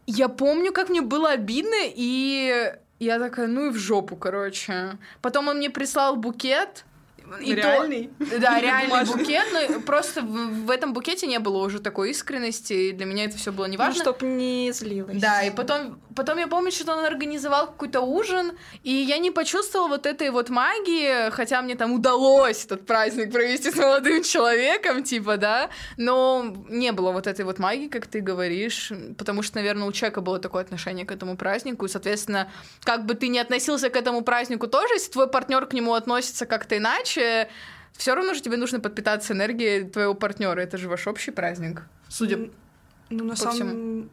я 0.08 0.28
помню, 0.28 0.74
как 0.74 0.90
мне 0.90 1.02
было 1.02 1.30
обидно, 1.30 1.86
и 1.86 2.74
я 3.00 3.20
такая, 3.20 3.48
ну 3.48 3.68
и 3.68 3.70
в 3.70 3.78
жопу, 3.78 4.18
короче. 4.18 4.98
Потом 5.22 5.48
он 5.48 5.58
мне 5.58 5.70
прислал 5.70 6.18
букет, 6.18 6.84
И 7.42 7.56
то- 7.56 7.62
Реальный? 7.62 8.10
да, 8.40 8.60
реальный 8.62 9.06
букет, 9.06 9.46
но 9.54 9.80
просто 9.82 10.22
в, 10.22 10.66
в 10.66 10.70
этом 10.70 10.94
букете 10.94 11.28
не 11.28 11.40
было 11.40 11.58
уже 11.58 11.80
такой 11.80 12.12
искренности, 12.12 12.74
и 12.74 12.92
для 12.92 13.06
меня 13.06 13.26
это 13.26 13.38
все 13.38 13.52
было 13.52 13.66
неважно. 13.66 14.04
Ну, 14.04 14.12
чтоб 14.12 14.22
не 14.22 14.72
злилась. 14.72 15.20
Да, 15.20 15.42
и 15.44 15.50
потом, 15.52 16.00
потом 16.16 16.38
я 16.38 16.48
помню, 16.48 16.72
что 16.72 16.92
он 16.94 17.06
организовал 17.06 17.68
какой-то 17.68 18.02
ужин, 18.02 18.52
и 18.84 18.92
я 18.92 19.18
не 19.18 19.32
почувствовала 19.32 19.88
вот 19.88 20.06
этой 20.06 20.30
вот 20.30 20.50
магии, 20.50 21.30
хотя 21.32 21.62
мне 21.62 21.76
там 21.76 21.94
удалось 21.94 22.66
этот 22.66 22.86
праздник 22.86 23.32
провести 23.32 23.72
с 23.72 23.76
молодым 23.76 24.24
человеком, 24.24 25.04
типа, 25.04 25.38
да, 25.38 25.70
но 25.98 26.54
не 26.70 26.92
было 26.92 27.12
вот 27.12 27.28
этой 27.28 27.46
вот 27.46 27.60
магии, 27.60 27.88
как 27.88 28.08
ты 28.08 28.20
говоришь, 28.22 28.92
потому 29.18 29.42
что, 29.42 29.58
наверное, 29.58 29.88
у 29.88 29.92
человека 29.92 30.22
было 30.22 30.40
такое 30.40 30.64
отношение 30.64 31.06
к 31.06 31.12
этому 31.12 31.38
празднику, 31.38 31.86
и, 31.86 31.90
соответственно, 31.90 32.52
как 32.84 33.06
бы 33.06 33.16
ты 33.16 33.28
не 33.28 33.40
относился 33.40 33.90
к 33.90 33.96
этому 33.96 34.22
празднику 34.22 34.68
тоже, 34.68 34.94
если 34.96 35.12
твой 35.12 35.28
партнер 35.28 35.66
к 35.66 35.74
нему 35.74 35.94
относится 35.94 36.46
как-то 36.46 36.78
иначе, 36.78 37.13
все 37.94 38.16
равно 38.16 38.34
же 38.34 38.42
тебе 38.42 38.58
нужно 38.58 38.80
подпитаться 38.80 39.34
энергией 39.34 39.84
твоего 39.84 40.14
партнера. 40.14 40.60
Это 40.60 40.78
же 40.78 40.90
ваш 40.90 41.08
общий 41.08 41.32
праздник. 41.32 41.84
Судя 42.10 42.50
Ну, 43.10 43.24
на 43.24 43.36
По 43.36 43.40
самом... 43.40 44.10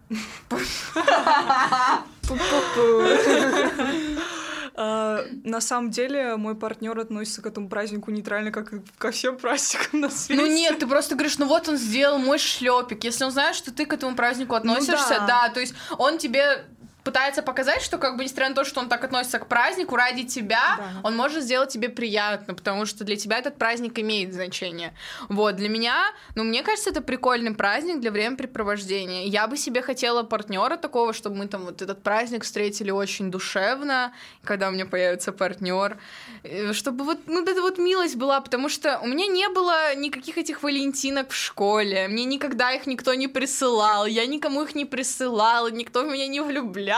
А, 4.83 5.25
На 5.45 5.61
самом 5.61 5.91
деле, 5.91 6.37
мой 6.37 6.55
партнер 6.55 6.99
относится 6.99 7.43
к 7.43 7.47
этому 7.47 7.69
празднику 7.69 8.11
нейтрально, 8.11 8.51
как 8.51 8.73
и 8.73 8.81
ко 8.99 9.11
всем 9.11 9.37
праздникам 9.37 10.01
на 10.01 10.09
свете. 10.09 10.41
Ну 10.41 10.47
нет, 10.47 10.79
ты 10.79 10.87
просто 10.87 11.17
говоришь, 11.17 11.37
ну 11.39 11.47
вот 11.47 11.69
он 11.69 11.77
сделал 11.77 12.19
мой 12.19 12.39
шлепик. 12.39 13.05
Если 13.05 13.25
он 13.25 13.31
знает, 13.31 13.57
что 13.57 13.73
ты 13.73 13.85
к 13.85 13.93
этому 13.93 14.17
празднику 14.17 14.55
относишься, 14.55 15.19
да. 15.21 15.27
да. 15.27 15.49
то 15.51 15.61
есть 15.61 15.75
он 15.99 16.17
тебе 16.17 16.65
пытается 17.05 17.43
показать, 17.43 17.83
что 17.83 17.99
как 17.99 18.17
бы 18.17 18.25
несмотря 18.25 18.49
на 18.49 18.55
то, 18.55 18.65
что 18.65 18.81
он 18.81 18.89
так 18.89 19.05
относится 19.05 19.39
к 19.39 19.47
празднику, 19.47 19.97
ради 19.97 20.25
тебя 20.25 20.77
Да. 20.79 20.91
он 21.03 21.17
может 21.17 21.43
сделать 21.43 21.71
тебе 21.71 21.89
приятно, 21.89 22.55
потому 22.55 22.87
что 22.87 23.05
для 23.05 23.17
тебя 23.17 23.39
этот 23.39 23.57
праздник 23.57 23.99
имеет 23.99 24.33
значение. 24.33 24.95
Вот, 25.29 25.57
для 25.57 25.69
меня, 25.69 26.05
ну, 26.35 26.45
мне 26.45 26.63
кажется, 26.63 26.91
это 26.91 27.01
прикольный 27.01 27.55
праздник 27.55 28.01
для 28.01 28.11
времяпрепровождения. 28.11 29.25
Я 29.27 29.47
бы 29.47 29.57
себе 29.57 29.83
хотела 29.83 30.23
партнера 30.23 30.77
такого, 30.77 31.13
чтобы 31.13 31.37
мы 31.37 31.49
там 31.49 31.65
вот 31.65 31.83
этот 31.83 32.03
праздник 32.03 32.45
встретили 32.45 32.91
очень 32.91 33.31
душевно, 33.31 34.13
когда 34.45 34.69
у 34.69 34.71
меня 34.71 34.87
появится 34.87 35.33
партнер, 35.33 35.97
Э, 36.43 36.73
чтобы 36.73 37.05
вот, 37.05 37.19
ну, 37.27 37.43
эта 37.43 37.61
вот 37.61 37.79
милость 37.79 38.17
была, 38.17 38.41
потому 38.41 38.69
что 38.69 38.99
у 39.03 39.07
меня 39.07 39.27
не 39.27 39.49
было 39.49 39.95
никаких 39.95 40.39
этих 40.39 40.63
валентинок 40.63 41.31
в 41.31 41.35
школе, 41.35 42.09
мне 42.09 42.25
никогда 42.25 42.73
их 42.73 42.87
никто 42.87 43.15
не 43.15 43.29
присылал, 43.29 44.07
я 44.07 44.27
никому 44.27 44.63
их 44.63 44.75
не 44.75 44.85
присылала, 44.85 45.71
никто 45.71 46.03
в 46.03 46.11
меня 46.11 46.27
не 46.29 46.41
влюблялся. 46.41 46.90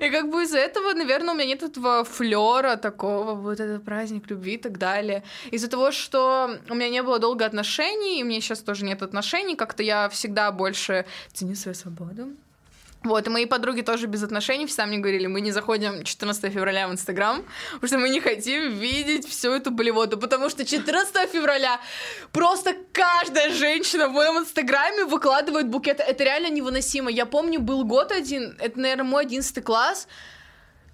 И 0.00 0.10
как 0.10 0.30
бы 0.30 0.42
из-за 0.42 0.58
этого, 0.58 0.92
наверное, 0.92 1.34
у 1.34 1.36
меня 1.36 1.46
нет 1.46 1.62
этого 1.62 2.04
флера 2.04 2.76
такого, 2.76 3.34
вот 3.34 3.60
этот 3.60 3.84
праздник 3.84 4.30
любви 4.30 4.54
и 4.54 4.58
так 4.58 4.78
далее. 4.78 5.22
Из-за 5.50 5.68
того, 5.68 5.90
что 5.90 6.50
у 6.68 6.74
меня 6.74 6.90
не 6.90 7.02
было 7.02 7.18
долго 7.18 7.44
отношений, 7.44 8.20
и 8.20 8.22
у 8.22 8.26
меня 8.26 8.40
сейчас 8.40 8.60
тоже 8.60 8.84
нет 8.84 9.02
отношений, 9.02 9.56
как-то 9.56 9.82
я 9.82 10.08
всегда 10.08 10.52
больше 10.52 11.04
ценю 11.32 11.54
свою 11.54 11.74
свободу. 11.74 12.28
Вот, 13.06 13.24
и 13.24 13.30
мои 13.30 13.46
подруги 13.46 13.82
тоже 13.82 14.08
без 14.08 14.24
отношений 14.24 14.66
всегда 14.66 14.86
мне 14.86 14.98
говорили, 14.98 15.28
мы 15.28 15.40
не 15.40 15.52
заходим 15.52 16.02
14 16.02 16.52
февраля 16.52 16.88
в 16.88 16.92
Инстаграм, 16.92 17.44
потому 17.74 17.86
что 17.86 17.98
мы 17.98 18.08
не 18.08 18.20
хотим 18.20 18.70
видеть 18.70 19.28
всю 19.28 19.52
эту 19.52 19.70
болеводу, 19.70 20.18
потому 20.18 20.50
что 20.50 20.64
14 20.64 21.30
февраля 21.30 21.80
просто 22.32 22.74
каждая 22.92 23.52
женщина 23.52 24.08
в 24.08 24.12
моем 24.12 24.40
Инстаграме 24.40 25.04
выкладывает 25.04 25.68
букеты. 25.68 26.02
Это 26.02 26.24
реально 26.24 26.48
невыносимо. 26.48 27.08
Я 27.08 27.26
помню, 27.26 27.60
был 27.60 27.84
год 27.84 28.10
один, 28.10 28.56
это, 28.58 28.80
наверное, 28.80 29.04
мой 29.04 29.22
11 29.22 29.62
класс, 29.62 30.08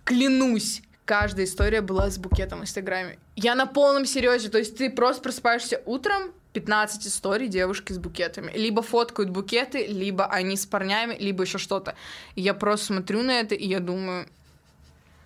клянусь, 0.04 0.82
каждая 1.06 1.46
история 1.46 1.80
была 1.80 2.10
с 2.10 2.18
букетом 2.18 2.58
в 2.58 2.62
Инстаграме. 2.64 3.18
Я 3.36 3.54
на 3.54 3.64
полном 3.64 4.04
серьезе, 4.04 4.50
то 4.50 4.58
есть 4.58 4.76
ты 4.76 4.90
просто 4.90 5.22
просыпаешься 5.22 5.80
утром, 5.86 6.34
15 6.52 7.06
историй 7.06 7.48
девушки 7.48 7.92
с 7.92 7.98
букетами. 7.98 8.52
Либо 8.54 8.82
фоткают 8.82 9.30
букеты, 9.30 9.86
либо 9.86 10.26
они 10.26 10.56
с 10.56 10.66
парнями, 10.66 11.16
либо 11.18 11.44
еще 11.44 11.58
что-то. 11.58 11.94
И 12.34 12.42
я 12.42 12.54
просто 12.54 12.86
смотрю 12.86 13.22
на 13.22 13.40
это, 13.40 13.54
и 13.54 13.66
я 13.66 13.80
думаю, 13.80 14.26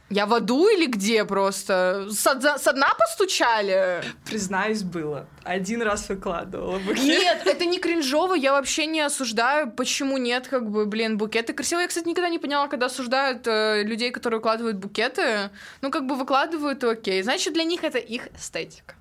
я 0.09 0.27
в 0.27 0.35
аду 0.35 0.69
или 0.69 0.87
где 0.87 1.25
просто? 1.25 2.07
Со, 2.13 2.41
за- 2.41 2.59
со 2.59 2.73
дна 2.73 2.95
постучали? 2.97 4.05
Признаюсь, 4.25 4.85
было. 4.85 5.27
Один 5.43 5.83
раз 5.83 6.09
выкладывала 6.09 6.79
букет. 6.79 7.03
Нет, 7.03 7.43
это 7.45 7.65
не 7.65 7.81
кринжово, 7.81 8.35
я 8.35 8.53
вообще 8.53 8.87
не 8.87 9.01
осуждаю, 9.01 9.69
почему 9.73 10.17
нет, 10.19 10.47
как 10.47 10.71
бы, 10.71 10.87
блин, 10.87 11.19
букеты 11.19 11.53
красивые. 11.55 11.85
Я, 11.85 11.89
кстати, 11.89 12.07
никогда 12.07 12.29
не 12.29 12.39
поняла, 12.39 12.69
когда 12.69 12.87
осуждают 12.87 13.49
э, 13.49 13.83
людей, 13.83 14.13
которые 14.13 14.39
выкладывают 14.39 14.77
букеты. 14.77 15.51
Ну, 15.81 15.91
как 15.91 16.07
бы 16.07 16.15
выкладывают, 16.15 16.85
окей. 16.85 17.21
Значит, 17.25 17.55
для 17.55 17.65
них 17.65 17.83
это 17.83 17.99
их 17.99 18.29
эстетика. 18.37 18.95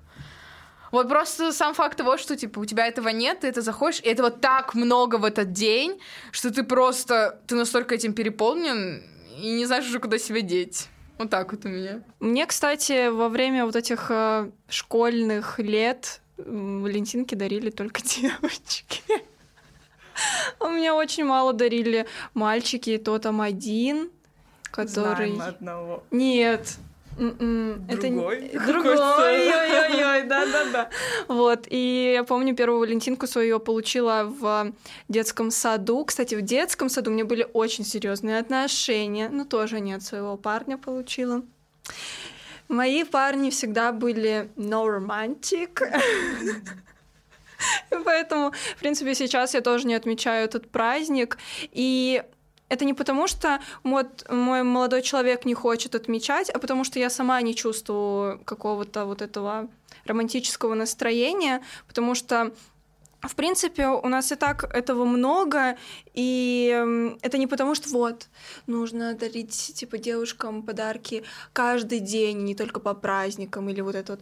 Вот 0.92 1.08
просто 1.08 1.52
сам 1.52 1.74
факт 1.74 1.98
того, 1.98 2.16
что, 2.16 2.36
типа, 2.36 2.60
у 2.60 2.64
тебя 2.64 2.86
этого 2.86 3.08
нет, 3.08 3.40
ты 3.40 3.48
это 3.48 3.60
заходишь, 3.60 4.00
и 4.00 4.08
этого 4.08 4.30
так 4.30 4.74
много 4.74 5.16
в 5.16 5.24
этот 5.24 5.52
день, 5.52 6.00
что 6.30 6.52
ты 6.52 6.62
просто, 6.62 7.40
ты 7.46 7.54
настолько 7.54 7.94
этим 7.94 8.12
переполнен, 8.12 9.02
и 9.38 9.52
не 9.52 9.66
знаешь 9.66 9.86
уже, 9.86 9.98
куда 9.98 10.18
себя 10.18 10.40
деть. 10.40 10.88
Вот 11.18 11.30
так 11.30 11.52
вот 11.52 11.64
у 11.64 11.68
меня. 11.68 12.02
Мне, 12.20 12.46
кстати, 12.46 13.08
во 13.08 13.28
время 13.28 13.64
вот 13.64 13.74
этих 13.74 14.10
э, 14.10 14.50
школьных 14.68 15.58
лет 15.58 16.20
валентинки 16.36 17.34
дарили 17.34 17.70
только 17.70 18.02
девочки. 18.04 19.02
У 20.60 20.68
меня 20.68 20.94
очень 20.94 21.24
мало 21.24 21.52
дарили 21.52 22.06
мальчики, 22.34 22.96
то 22.98 23.18
там 23.18 23.40
один, 23.40 24.10
который... 24.70 25.34
Знаем 25.34 25.54
одного. 25.54 26.04
Нет. 26.10 26.76
М-м, 27.18 27.86
это 27.88 28.08
Другой? 28.08 28.50
Другой, 28.66 28.96
ой-ой-ой, 28.96 30.22
да-да-да. 30.24 30.90
Вот, 31.28 31.66
и 31.68 32.12
я 32.14 32.24
помню, 32.24 32.54
первую 32.54 32.80
Валентинку 32.80 33.26
свою 33.26 33.54
я 33.54 33.58
получила 33.58 34.24
в 34.24 34.72
детском 35.08 35.50
саду. 35.50 36.04
Кстати, 36.04 36.34
в 36.34 36.42
детском 36.42 36.88
саду 36.88 37.10
у 37.10 37.14
меня 37.14 37.24
были 37.24 37.46
очень 37.52 37.84
серьезные 37.84 38.38
отношения, 38.38 39.28
но 39.30 39.44
тоже 39.44 39.80
не 39.80 39.94
от 39.94 40.02
своего 40.02 40.36
парня 40.36 40.76
получила. 40.76 41.42
Мои 42.68 43.04
парни 43.04 43.50
всегда 43.50 43.92
были 43.92 44.50
no 44.56 44.86
romantic. 44.86 45.80
Поэтому, 48.04 48.52
в 48.52 48.80
принципе, 48.80 49.14
сейчас 49.14 49.54
я 49.54 49.60
тоже 49.60 49.86
не 49.86 49.94
отмечаю 49.94 50.44
этот 50.44 50.70
праздник. 50.70 51.38
И 51.72 52.22
это 52.68 52.84
не 52.84 52.94
потому, 52.94 53.26
что 53.28 53.60
вот 53.84 54.28
мой 54.30 54.62
молодой 54.62 55.02
человек 55.02 55.44
не 55.44 55.54
хочет 55.54 55.94
отмечать, 55.94 56.50
а 56.50 56.58
потому 56.58 56.84
что 56.84 56.98
я 56.98 57.10
сама 57.10 57.40
не 57.42 57.54
чувствую 57.54 58.40
какого-то 58.44 59.04
вот 59.04 59.22
этого 59.22 59.68
романтического 60.04 60.74
настроения, 60.74 61.62
потому 61.86 62.14
что 62.14 62.52
в 63.22 63.34
принципе, 63.34 63.88
у 63.88 64.08
нас 64.08 64.30
и 64.30 64.36
так 64.36 64.64
этого 64.74 65.04
много, 65.04 65.76
и 66.14 66.70
м, 66.72 67.18
это 67.22 67.38
не 67.38 67.46
потому, 67.46 67.74
что 67.74 67.88
вот, 67.88 68.28
нужно 68.66 69.14
дарить, 69.14 69.72
типа, 69.74 69.98
девушкам 69.98 70.62
подарки 70.62 71.24
каждый 71.52 72.00
день, 72.00 72.44
не 72.44 72.54
только 72.54 72.78
по 72.78 72.94
праздникам, 72.94 73.68
или 73.68 73.80
вот 73.80 73.94
это 73.94 74.12
вот 74.12 74.20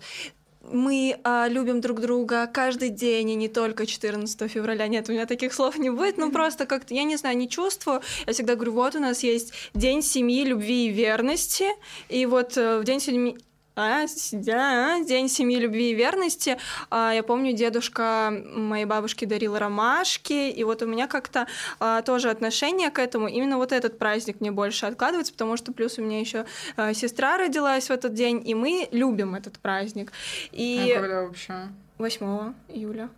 мы 0.70 1.18
а, 1.24 1.48
любим 1.48 1.80
друг 1.80 2.00
друга 2.00 2.46
каждый 2.46 2.90
день, 2.90 3.30
и 3.30 3.34
не 3.34 3.48
только 3.48 3.86
14 3.86 4.50
февраля. 4.50 4.86
Нет, 4.88 5.08
у 5.08 5.12
меня 5.12 5.26
таких 5.26 5.52
слов 5.52 5.78
не 5.78 5.90
будет, 5.90 6.18
ну 6.18 6.30
просто 6.30 6.66
как-то, 6.66 6.94
я 6.94 7.04
не 7.04 7.16
знаю, 7.16 7.36
не 7.36 7.48
чувствую. 7.48 8.02
Я 8.26 8.32
всегда 8.32 8.54
говорю, 8.54 8.72
вот 8.72 8.94
у 8.94 9.00
нас 9.00 9.22
есть 9.22 9.52
День 9.74 10.02
семьи, 10.02 10.44
любви 10.44 10.86
и 10.86 10.90
верности, 10.90 11.66
и 12.08 12.26
вот 12.26 12.56
э, 12.56 12.78
в 12.78 12.84
День 12.84 13.00
семьи... 13.00 13.38
А, 13.76 14.06
да, 14.32 15.00
День 15.00 15.28
семьи, 15.28 15.58
любви 15.58 15.90
и 15.90 15.94
верности. 15.94 16.58
А, 16.90 17.12
я 17.12 17.22
помню, 17.22 17.52
дедушка 17.52 18.32
моей 18.54 18.84
бабушки 18.84 19.24
дарил 19.24 19.58
ромашки, 19.58 20.50
и 20.50 20.62
вот 20.64 20.82
у 20.82 20.86
меня 20.86 21.08
как-то 21.08 21.46
а, 21.80 22.02
тоже 22.02 22.30
отношение 22.30 22.90
к 22.90 23.00
этому. 23.00 23.26
Именно 23.26 23.56
вот 23.56 23.72
этот 23.72 23.98
праздник 23.98 24.40
мне 24.40 24.52
больше 24.52 24.86
откладывается, 24.86 25.32
потому 25.32 25.56
что 25.56 25.72
плюс 25.72 25.98
у 25.98 26.02
меня 26.02 26.20
еще 26.20 26.46
а, 26.76 26.94
сестра 26.94 27.36
родилась 27.36 27.88
в 27.88 27.90
этот 27.90 28.14
день, 28.14 28.42
и 28.48 28.54
мы 28.54 28.88
любим 28.92 29.34
этот 29.34 29.58
праздник. 29.58 30.12
И 30.52 30.92
А 30.96 31.00
когда 31.00 31.22
вообще? 31.22 31.54
8 31.98 32.54
июля. 32.68 33.08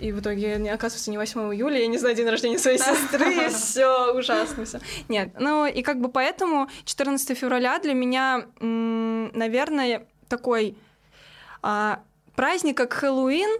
И 0.00 0.10
в 0.12 0.20
итоге, 0.20 0.56
оказывается, 0.72 1.10
не 1.10 1.18
8 1.18 1.54
июля, 1.54 1.78
я 1.78 1.86
не 1.86 1.98
знаю 1.98 2.16
день 2.16 2.28
рождения 2.28 2.58
своей 2.58 2.78
сестры, 2.78 3.48
все 3.50 4.12
ужасно 4.14 4.64
все. 4.64 4.80
Нет, 5.08 5.30
ну 5.38 5.66
и 5.66 5.82
как 5.82 6.00
бы 6.00 6.08
поэтому 6.08 6.68
14 6.84 7.38
февраля 7.38 7.78
для 7.78 7.94
меня, 7.94 8.46
наверное, 8.60 10.06
такой 10.28 10.76
а, 11.62 12.02
праздник, 12.34 12.76
как 12.76 12.92
Хэллоуин, 12.92 13.50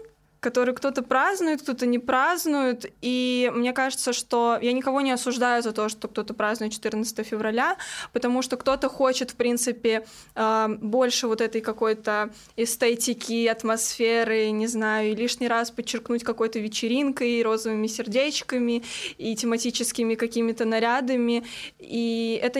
который 0.43 0.75
кто-то 0.75 1.01
празднует, 1.01 1.61
кто-то 1.61 1.85
не 1.85 1.99
празднует. 1.99 2.91
И 3.01 3.49
мне 3.55 3.71
кажется, 3.71 4.11
что 4.11 4.59
я 4.61 4.73
никого 4.73 5.01
не 5.01 5.11
осуждаю 5.11 5.63
за 5.63 5.71
то, 5.71 5.87
что 5.89 6.07
кто-то 6.07 6.33
празднует 6.33 6.73
14 6.73 7.25
февраля, 7.25 7.77
потому 8.11 8.41
что 8.41 8.57
кто-то 8.57 8.89
хочет, 8.89 9.31
в 9.31 9.35
принципе, 9.35 10.05
э, 10.35 10.67
больше 10.81 11.27
вот 11.27 11.39
этой 11.39 11.61
какой-то 11.61 12.29
эстетики, 12.57 13.47
атмосферы, 13.47 14.51
не 14.51 14.67
знаю, 14.67 15.11
и 15.11 15.15
лишний 15.15 15.47
раз 15.47 15.71
подчеркнуть 15.71 16.23
какой-то 16.23 16.59
вечеринкой, 16.59 17.41
розовыми 17.41 17.87
сердечками 17.87 18.83
и 19.17 19.35
тематическими 19.35 20.15
какими-то 20.15 20.65
нарядами. 20.65 21.43
И 21.79 22.39
это, 22.43 22.59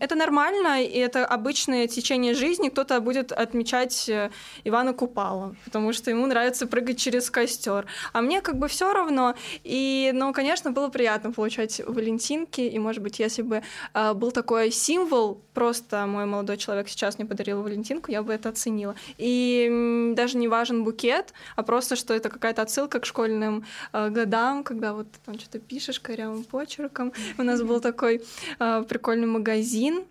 это 0.00 0.14
нормально, 0.16 0.82
и 0.82 0.98
это 0.98 1.24
обычное 1.24 1.86
течение 1.86 2.34
жизни. 2.34 2.70
Кто-то 2.70 3.00
будет 3.00 3.30
отмечать 3.30 4.08
э, 4.08 4.30
Ивана 4.64 4.94
Купала, 4.94 5.54
потому 5.64 5.92
что 5.92 6.10
ему 6.10 6.26
нравится 6.26 6.66
прыгать 6.66 6.98
через 6.98 7.19
через 7.20 7.30
костер. 7.30 7.86
А 8.12 8.20
мне 8.20 8.40
как 8.40 8.56
бы 8.56 8.68
все 8.68 8.92
равно. 8.92 9.34
И, 9.64 10.10
ну, 10.14 10.32
конечно, 10.32 10.72
было 10.72 10.88
приятно 10.88 11.32
получать 11.32 11.82
валентинки. 11.86 12.60
И, 12.60 12.78
может 12.78 13.02
быть, 13.02 13.20
если 13.20 13.42
бы 13.42 13.62
э, 13.94 14.14
был 14.14 14.32
такой 14.32 14.70
символ, 14.70 15.40
просто 15.54 16.06
мой 16.06 16.24
молодой 16.24 16.56
человек 16.56 16.88
сейчас 16.88 17.18
мне 17.18 17.28
подарил 17.28 17.62
валентинку, 17.62 18.10
я 18.10 18.22
бы 18.22 18.32
это 18.32 18.48
оценила. 18.48 18.94
И 19.18 19.66
м, 19.68 20.14
даже 20.14 20.38
не 20.38 20.48
важен 20.48 20.84
букет, 20.84 21.34
а 21.56 21.62
просто, 21.62 21.96
что 21.96 22.14
это 22.14 22.28
какая-то 22.28 22.62
отсылка 22.62 23.00
к 23.00 23.06
школьным 23.06 23.64
э, 23.92 24.10
годам, 24.10 24.64
когда 24.64 24.92
вот 24.92 25.06
там 25.24 25.38
что-то 25.38 25.58
пишешь 25.58 26.00
корявым 26.00 26.44
почерком. 26.44 27.12
У 27.38 27.42
нас 27.42 27.62
был 27.62 27.80
такой 27.80 28.22
э, 28.58 28.84
прикольный 28.88 29.26
магазин, 29.26 30.04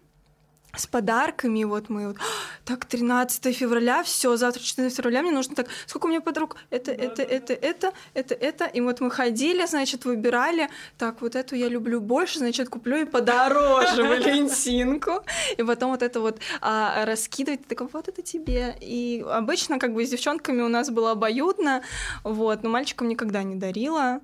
с 0.76 0.86
подарками, 0.86 1.64
вот 1.64 1.90
мы 1.90 2.10
вот, 2.10 2.18
так, 2.64 2.86
13 2.86 3.56
февраля, 3.56 4.04
все, 4.04 4.36
завтра 4.38 4.62
14 4.62 4.96
февраля, 4.96 5.22
мне 5.22 5.32
нужно 5.32 5.56
так, 5.56 5.68
сколько 5.88 6.06
у 6.06 6.10
меня 6.10 6.22
подруг, 6.22 6.58
это, 6.70 6.96
да, 6.96 7.04
это, 7.04 7.16
да, 7.16 7.24
это, 7.24 7.54
это, 7.54 7.94
это, 8.14 8.36
это, 8.36 8.66
и 8.66 8.82
вот 8.82 9.00
мы 9.00 9.10
ходили, 9.10 9.66
значит, 9.66 10.06
выбирали, 10.06 10.70
так, 10.98 11.22
вот 11.22 11.36
эту 11.36 11.56
я 11.56 11.68
люблю 11.70 12.00
больше, 12.00 12.40
значит, 12.40 12.70
куплю 12.70 12.98
и 12.98 13.06
подороже 13.06 14.04
Валентинку, 14.04 15.24
и 15.58 15.64
потом 15.64 15.92
вот 15.92 16.04
это 16.04 16.20
вот 16.20 16.40
а, 16.62 17.04
раскидывать, 17.06 17.66
такой, 17.68 17.88
вот 17.92 18.08
это 18.08 18.22
тебе, 18.22 18.78
и 18.80 19.26
обычно 19.28 19.80
как 19.80 19.94
бы 19.94 20.06
с 20.06 20.10
девчонками 20.10 20.62
у 20.62 20.70
нас 20.70 20.92
было 20.92 21.12
обоюдно, 21.12 21.82
вот, 22.24 22.62
но 22.62 22.70
мальчикам 22.70 23.08
никогда 23.08 23.42
не 23.42 23.56
дарила, 23.56 24.22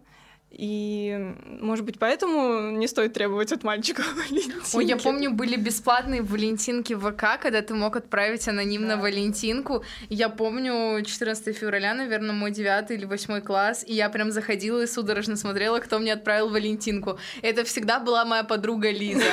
и, 0.58 1.34
может 1.60 1.84
быть, 1.84 2.00
поэтому 2.00 2.72
не 2.72 2.88
стоит 2.88 3.12
требовать 3.14 3.52
от 3.52 3.64
мальчика 3.66 4.04
Валентинки. 4.16 4.76
Ой, 4.76 4.86
я 4.86 4.96
помню, 4.96 5.32
были 5.32 5.58
бесплатные 5.58 6.22
Валентинки 6.22 6.94
в 6.94 7.12
ВК, 7.12 7.42
когда 7.42 7.62
ты 7.62 7.74
мог 7.74 7.98
отправить 7.98 8.48
анонимно 8.48 8.96
да. 8.96 9.02
Валентинку. 9.02 9.84
Я 10.10 10.30
помню 10.30 11.04
14 11.04 11.58
февраля, 11.58 11.94
наверное, 11.94 12.34
мой 12.34 12.52
9 12.52 12.92
или 12.92 13.04
8 13.04 13.42
класс, 13.42 13.84
и 13.86 13.94
я 13.94 14.10
прям 14.10 14.32
заходила 14.32 14.82
и 14.82 14.88
судорожно 14.88 15.36
смотрела, 15.36 15.80
кто 15.80 16.00
мне 16.00 16.14
отправил 16.14 16.50
Валентинку. 16.50 17.20
Это 17.42 17.66
всегда 17.66 18.00
была 18.00 18.24
моя 18.24 18.44
подруга 18.44 18.90
Лиза. 18.92 19.26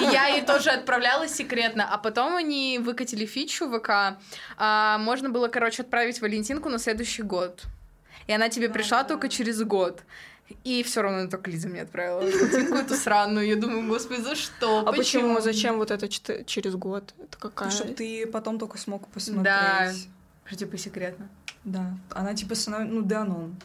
И 0.00 0.04
я 0.04 0.28
ей 0.28 0.42
тоже 0.42 0.70
отправляла 0.70 1.28
секретно, 1.28 1.86
а 1.92 1.98
потом 1.98 2.36
они 2.36 2.78
выкатили 2.78 3.26
фичу 3.26 3.66
в 3.66 3.78
ВК. 3.78 4.18
А, 4.56 4.96
можно 4.98 5.28
было, 5.28 5.48
короче, 5.48 5.82
отправить 5.82 6.22
Валентинку 6.22 6.70
на 6.70 6.78
следующий 6.78 7.22
год. 7.22 7.64
И 8.26 8.32
она 8.32 8.48
тебе 8.48 8.68
пришла 8.68 9.04
только 9.04 9.28
через 9.28 9.60
год. 9.62 10.02
И 10.64 10.82
все 10.82 11.02
равно 11.02 11.28
только 11.28 11.50
Лиза 11.50 11.68
мне 11.68 11.82
отправила 11.82 12.20
картинку 12.30 12.74
эту 12.76 12.94
сраную. 12.94 13.46
Я 13.46 13.56
думаю, 13.56 13.86
господи, 13.86 14.20
за 14.20 14.34
что? 14.34 14.80
А 14.80 14.92
почему? 14.92 15.34
почему? 15.34 15.40
Зачем 15.40 15.76
вот 15.78 15.90
это 15.90 16.08
через 16.08 16.74
год? 16.74 17.14
Это 17.18 17.38
какая? 17.38 17.70
Чтобы 17.70 17.94
ты 17.94 18.26
потом 18.26 18.58
только 18.58 18.78
смог 18.78 19.08
посмотреть. 19.08 19.44
Да. 19.44 19.92
Типа 20.56 20.76
секретно. 20.78 21.28
Да. 21.64 21.94
Она 22.10 22.34
типа 22.34 22.54
становится, 22.54 22.94
ну, 22.94 23.02
Данон. 23.02 23.56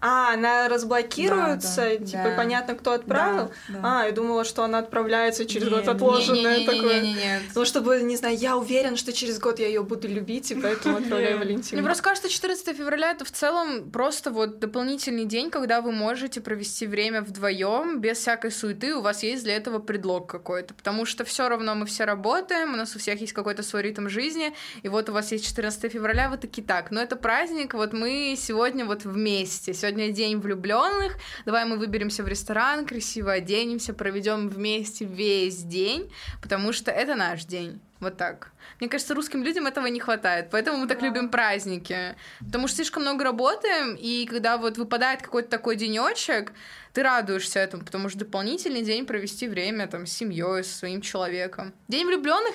А, 0.00 0.34
она 0.34 0.68
разблокируется, 0.68 1.76
да, 1.76 1.98
да, 1.98 2.06
типа 2.06 2.24
да. 2.24 2.36
понятно, 2.36 2.74
кто 2.74 2.92
отправил. 2.92 3.50
Да, 3.68 3.78
да. 3.80 4.00
А, 4.02 4.06
я 4.06 4.12
думала, 4.12 4.44
что 4.44 4.62
она 4.62 4.78
отправляется 4.78 5.44
через 5.44 5.68
год 5.68 5.88
отложенное 5.88 6.64
такое. 6.64 7.00
Не, 7.00 7.14
не, 7.14 7.14
не, 7.14 7.40
ну, 7.54 7.64
чтобы, 7.64 8.00
не 8.02 8.16
знаю, 8.16 8.36
я 8.36 8.56
уверен, 8.56 8.96
что 8.96 9.12
через 9.12 9.40
год 9.40 9.58
я 9.58 9.66
ее 9.66 9.82
буду 9.82 10.06
любить, 10.06 10.50
и 10.52 10.54
поэтому 10.54 10.98
отправляю 10.98 11.38
Валентину. 11.38 11.80
Мне 11.80 11.86
просто 11.86 12.04
кажется, 12.04 12.28
14 12.28 12.76
февраля 12.76 13.10
это 13.10 13.24
в 13.24 13.32
целом 13.32 13.90
просто 13.90 14.30
вот 14.30 14.60
дополнительный 14.60 15.24
день, 15.24 15.50
когда 15.50 15.80
вы 15.80 15.90
можете 15.90 16.40
провести 16.40 16.86
время 16.86 17.22
вдвоем 17.22 18.00
без 18.00 18.18
всякой 18.18 18.52
суеты, 18.52 18.94
у 18.94 19.00
вас 19.00 19.24
есть 19.24 19.42
для 19.42 19.56
этого 19.56 19.80
предлог 19.80 20.30
какой-то, 20.30 20.74
потому 20.74 21.06
что 21.06 21.24
все 21.24 21.48
равно 21.48 21.74
мы 21.74 21.86
все 21.86 22.04
работаем, 22.04 22.74
у 22.74 22.76
нас 22.76 22.94
у 22.94 23.00
всех 23.00 23.20
есть 23.20 23.32
какой-то 23.32 23.64
свой 23.64 23.82
ритм 23.82 24.08
жизни, 24.08 24.52
и 24.82 24.88
вот 24.88 25.08
у 25.08 25.12
вас 25.12 25.32
есть 25.32 25.44
14 25.44 25.92
февраля, 25.92 26.28
вы 26.28 26.36
такие 26.36 26.64
так, 26.64 26.92
но 26.92 27.00
это 27.00 27.16
праздник, 27.16 27.74
вот 27.74 27.92
мы 27.92 28.36
сегодня 28.38 28.84
вот 28.84 29.04
вместе, 29.04 29.74
сегодня 29.74 29.87
день 29.92 30.38
влюбленных, 30.38 31.16
давай 31.44 31.64
мы 31.64 31.78
выберемся 31.78 32.22
в 32.22 32.28
ресторан, 32.28 32.86
красиво 32.86 33.32
оденемся, 33.32 33.94
проведем 33.94 34.48
вместе 34.48 35.04
весь 35.04 35.62
день, 35.62 36.12
потому 36.42 36.72
что 36.72 36.90
это 36.90 37.14
наш 37.14 37.44
день. 37.44 37.80
Вот 38.00 38.16
так. 38.16 38.52
Мне 38.78 38.88
кажется, 38.88 39.14
русским 39.14 39.42
людям 39.42 39.66
этого 39.66 39.86
не 39.86 39.98
хватает, 39.98 40.50
поэтому 40.50 40.78
мы 40.78 40.86
так 40.86 41.00
да. 41.00 41.06
любим 41.06 41.30
праздники. 41.30 42.14
Потому 42.38 42.68
что 42.68 42.76
слишком 42.76 43.02
много 43.02 43.24
работаем, 43.24 43.96
и 43.96 44.24
когда 44.26 44.56
вот 44.56 44.78
выпадает 44.78 45.20
какой-то 45.20 45.48
такой 45.48 45.74
денечек, 45.74 46.52
ты 46.92 47.02
радуешься 47.02 47.58
этому, 47.58 47.84
потому 47.84 48.08
что 48.08 48.20
дополнительный 48.20 48.82
день 48.82 49.04
провести 49.04 49.48
время 49.48 49.88
там 49.88 50.06
с 50.06 50.12
семьей, 50.12 50.62
со 50.62 50.78
своим 50.78 51.00
человеком. 51.00 51.74
День 51.88 52.06
влюбленных 52.06 52.54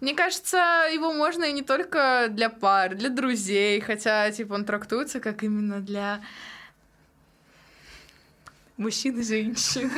мне 0.00 0.14
кажется, 0.14 0.58
его 0.92 1.12
можно 1.12 1.44
и 1.44 1.52
не 1.52 1.62
только 1.62 2.26
для 2.28 2.50
пар, 2.50 2.94
для 2.94 3.08
друзей, 3.08 3.80
хотя, 3.80 4.30
типа, 4.30 4.52
он 4.52 4.64
трактуется 4.64 5.20
как 5.20 5.42
именно 5.42 5.80
для 5.80 6.20
мужчин 8.76 9.18
и 9.18 9.22
женщин. 9.22 9.90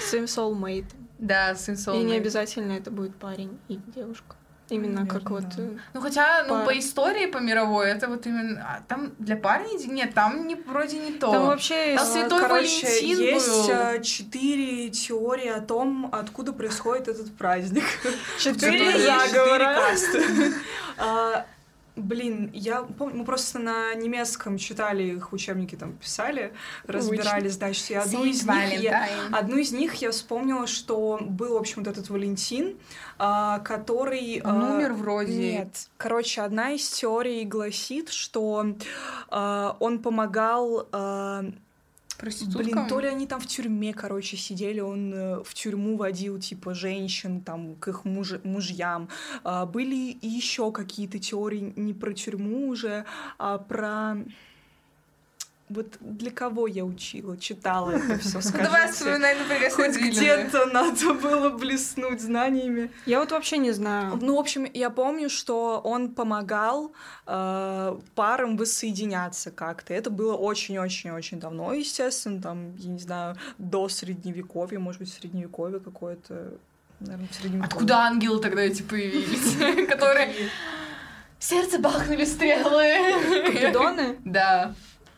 Своим 0.00 0.24
soulmate. 0.24 0.92
Да, 1.18 1.54
сын 1.54 1.74
soulmate. 1.74 2.02
И 2.02 2.04
не 2.04 2.16
обязательно 2.16 2.72
это 2.72 2.90
будет 2.90 3.16
парень 3.16 3.58
и 3.68 3.78
девушка. 3.94 4.36
Именно 4.70 5.00
Наверное, 5.00 5.20
как 5.20 5.30
вот... 5.30 5.44
Э, 5.58 5.76
ну, 5.92 6.00
хотя, 6.00 6.44
пар... 6.48 6.60
ну, 6.60 6.64
по 6.64 6.78
истории, 6.78 7.26
по 7.26 7.36
мировой, 7.36 7.90
это 7.90 8.08
вот 8.08 8.26
именно... 8.26 8.62
А, 8.66 8.82
там 8.88 9.12
для 9.18 9.36
парней... 9.36 9.76
Нет, 9.86 10.14
там 10.14 10.46
не, 10.46 10.54
вроде 10.54 10.98
не 10.98 11.12
то. 11.12 11.30
Там 11.30 11.46
вообще... 11.46 11.96
Там 11.96 12.06
Святой 12.06 12.40
Короче, 12.40 12.86
Валентин 12.86 13.18
есть 13.18 13.46
был. 13.46 13.70
А, 13.70 13.98
четыре 13.98 14.88
теории 14.88 15.48
о 15.48 15.60
том, 15.60 16.08
откуда 16.10 16.54
происходит 16.54 17.08
этот 17.08 17.36
праздник. 17.36 17.84
Четыре 18.40 18.98
заговора. 18.98 19.76
Блин, 21.96 22.50
я 22.52 22.82
помню, 22.82 23.18
мы 23.18 23.24
просто 23.24 23.60
на 23.60 23.94
немецком 23.94 24.58
читали 24.58 25.04
их 25.04 25.32
учебники, 25.32 25.76
там 25.76 25.92
писали, 25.92 26.52
разбирали 26.88 27.46
значит, 27.48 27.88
и 27.90 27.94
одну 27.94 28.24
из, 28.24 28.44
них 28.44 28.80
я, 28.80 29.08
одну 29.30 29.56
из 29.58 29.70
них 29.70 29.94
я 29.96 30.10
вспомнила, 30.10 30.66
что 30.66 31.20
был, 31.22 31.54
в 31.54 31.56
общем, 31.56 31.84
вот 31.84 31.86
этот 31.86 32.10
Валентин, 32.10 32.76
а, 33.16 33.60
который... 33.60 34.42
Он 34.42 34.62
а, 34.62 34.74
умер 34.74 34.94
вроде. 34.94 35.52
Нет. 35.52 35.88
Короче, 35.96 36.40
одна 36.40 36.72
из 36.72 36.88
теорий 36.88 37.44
гласит, 37.44 38.08
что 38.08 38.74
а, 39.28 39.76
он 39.78 40.00
помогал... 40.00 40.88
Блин, 42.58 42.86
то 42.88 43.00
ли 43.00 43.08
они 43.08 43.26
там 43.26 43.40
в 43.40 43.46
тюрьме, 43.46 43.92
короче, 43.92 44.36
сидели, 44.36 44.80
он 44.80 45.12
э, 45.12 45.42
в 45.42 45.54
тюрьму 45.54 45.96
водил, 45.96 46.38
типа, 46.38 46.74
женщин, 46.74 47.40
там, 47.40 47.76
к 47.76 47.88
их 47.88 48.04
муж... 48.04 48.34
мужьям. 48.44 49.08
А, 49.42 49.66
были 49.66 50.16
еще 50.22 50.72
какие-то 50.72 51.18
теории 51.18 51.72
не 51.76 51.94
про 51.94 52.12
тюрьму 52.12 52.68
уже, 52.68 53.04
а 53.38 53.58
про 53.58 54.16
вот 55.74 55.96
для 56.00 56.30
кого 56.30 56.66
я 56.66 56.84
учила, 56.84 57.36
читала 57.36 57.90
это 57.90 58.18
все, 58.18 58.40
скажите. 58.40 58.64
Давай 58.64 58.92
вспоминай, 58.92 59.36
например, 59.38 59.70
Хоть 59.70 59.96
где-то 59.96 60.66
надо 60.66 61.14
было 61.14 61.50
блеснуть 61.50 62.20
знаниями. 62.20 62.90
Я 63.06 63.20
вот 63.20 63.32
вообще 63.32 63.58
не 63.58 63.72
знаю. 63.72 64.18
Ну, 64.20 64.36
в 64.36 64.38
общем, 64.38 64.66
я 64.72 64.90
помню, 64.90 65.28
что 65.28 65.80
он 65.80 66.14
помогал 66.14 66.92
э, 67.26 67.98
парам 68.14 68.56
воссоединяться 68.56 69.50
как-то. 69.50 69.92
Это 69.92 70.10
было 70.10 70.34
очень-очень-очень 70.34 71.40
давно, 71.40 71.72
естественно, 71.72 72.40
там, 72.40 72.76
я 72.76 72.90
не 72.90 72.98
знаю, 72.98 73.36
до 73.58 73.88
Средневековья, 73.88 74.78
может 74.78 75.00
быть, 75.00 75.12
Средневековье 75.12 75.80
какое-то, 75.80 76.54
наверное, 77.00 77.28
Средневековье. 77.32 77.64
Откуда 77.64 77.98
ангелы 77.98 78.40
тогда 78.40 78.62
эти 78.62 78.82
появились? 78.82 79.86
Которые... 79.88 80.34
В 81.44 81.46
сердце 81.46 81.78
бахнули 81.78 82.24
стрелы. 82.24 83.44
Купидоны? 83.44 84.16
Да. 84.24 84.74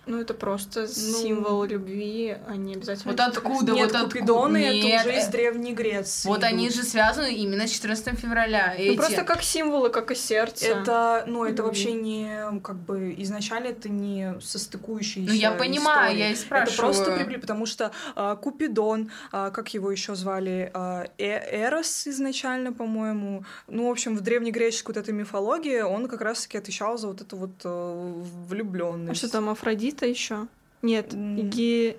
Ну, 0.07 0.21
это 0.21 0.35
просто 0.35 0.87
символ 0.87 1.65
любви, 1.65 2.37
а 2.47 2.55
не 2.57 2.75
обязательно... 2.75 3.11
Вот 3.13 3.21
откуда, 3.21 3.73
Нет, 3.73 3.91
вот 3.93 4.05
Купидоны 4.05 4.59
откуда? 4.59 4.79
это 4.79 4.87
Нет, 4.87 5.07
уже 5.07 5.19
из 5.19 5.29
э, 5.29 5.31
Древней 5.33 5.73
Греции. 5.75 6.29
Вот 6.29 6.45
они 6.45 6.71
же 6.71 6.85
связаны 6.85 7.35
именно 7.35 7.67
с 7.67 7.71
14 7.73 8.17
февраля. 8.19 8.75
Ну, 8.79 8.85
Эти- 8.85 8.97
просто 8.97 9.25
как 9.25 9.43
символы, 9.43 9.91
как 9.91 10.13
и 10.13 10.15
сердце. 10.15 10.67
Это, 10.67 11.25
ну, 11.27 11.43
это 11.45 11.57
Любви. 11.57 11.63
вообще 11.65 11.93
не, 11.93 12.61
как 12.63 12.77
бы, 12.77 13.15
изначально 13.19 13.67
это 13.69 13.89
не 13.89 14.35
состыкующиеся 14.41 15.29
Ну, 15.33 15.35
я 15.37 15.51
понимаю, 15.51 16.07
истории. 16.13 16.19
я 16.21 16.29
и 16.29 16.33
Это 16.35 16.41
спрашиваю. 16.41 16.77
просто 16.93 17.13
прибли, 17.17 17.37
потому 17.39 17.67
что 17.67 17.91
а, 18.15 18.37
Купидон, 18.37 19.11
а, 19.33 19.51
как 19.51 19.75
его 19.75 19.91
еще 19.91 20.15
звали, 20.15 20.71
а, 20.73 21.07
Э- 21.19 21.65
Эрос 21.67 22.07
изначально, 22.07 22.73
по-моему, 22.73 23.45
ну, 23.67 23.89
в 23.89 23.91
общем, 23.91 24.17
в 24.17 24.21
древнегреческой 24.21 24.95
вот 24.95 25.01
этой 25.03 25.15
мифологии 25.15 25.81
он 25.81 26.07
как 26.07 26.21
раз-таки 26.21 26.59
отвечал 26.59 26.97
за 26.97 27.09
вот 27.09 27.21
эту 27.23 27.37
вот 27.37 27.51
э, 27.65 28.13
влюбленность. 28.49 29.11
А 29.11 29.15
что 29.15 29.29
там, 29.33 29.49
Афродита 29.49 29.96
еще? 30.05 30.47
Нет. 30.83 31.15
Ги... 31.15 31.97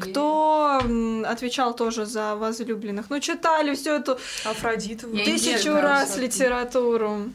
Кто 0.00 0.80
отвечал 1.26 1.74
тоже 1.74 2.06
за 2.06 2.36
возлюбленных? 2.36 3.10
Ну, 3.10 3.18
читали 3.20 3.74
всю 3.74 3.90
эту 3.90 4.18
Афродита. 4.44 5.06
Я 5.08 5.24
тысячу 5.24 5.72
раз 5.74 6.16
литературу. 6.16 7.30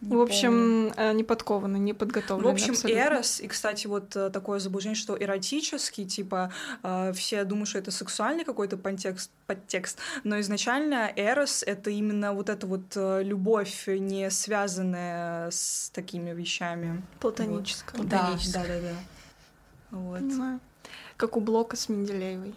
Не 0.00 0.16
В 0.16 0.20
общем, 0.20 0.92
э, 0.96 1.12
не 1.12 1.24
подкованы, 1.24 1.76
не 1.78 1.92
В 1.92 1.96
подготовлены. 1.96 2.52
общем, 2.52 2.70
абсолютно. 2.70 3.00
эрос, 3.00 3.40
и, 3.40 3.48
кстати, 3.48 3.86
вот 3.86 4.16
э, 4.16 4.30
такое 4.30 4.58
заблуждение, 4.58 4.96
что 4.96 5.16
эротический, 5.22 6.06
типа, 6.06 6.52
э, 6.82 7.12
все 7.12 7.44
думают, 7.44 7.68
что 7.68 7.78
это 7.78 7.90
сексуальный 7.90 8.44
какой-то 8.44 8.76
подтекст, 8.78 9.30
подтекст, 9.46 9.98
но 10.24 10.40
изначально 10.40 11.12
эрос— 11.16 11.62
это 11.66 11.90
именно 11.90 12.32
вот 12.32 12.48
эта 12.48 12.66
вот 12.66 12.96
любовь, 12.96 13.84
не 13.88 14.30
связанная 14.30 15.50
с 15.50 15.90
такими 15.94 16.30
вещами. 16.32 17.02
Платоническое. 17.20 18.02
Да, 18.04 18.18
Платоническое. 18.18 18.64
да, 18.66 18.74
да, 18.74 18.80
да. 18.80 19.96
Вот. 19.98 20.18
Понимаю. 20.20 20.60
Как 21.16 21.36
у 21.36 21.40
Блока 21.40 21.76
с 21.76 21.88
Менделеевой. 21.88 22.54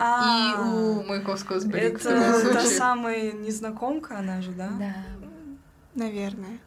И 0.00 0.02
А, 0.02 0.62
у 0.62 1.02
Маяковского 1.02 1.60
с 1.60 1.66
это 1.66 2.54
та 2.54 2.64
самая 2.64 3.32
незнакомка, 3.32 4.18
она 4.18 4.40
же, 4.40 4.52
да? 4.52 4.70
Да. 4.78 4.94
Наверное. 5.94 6.58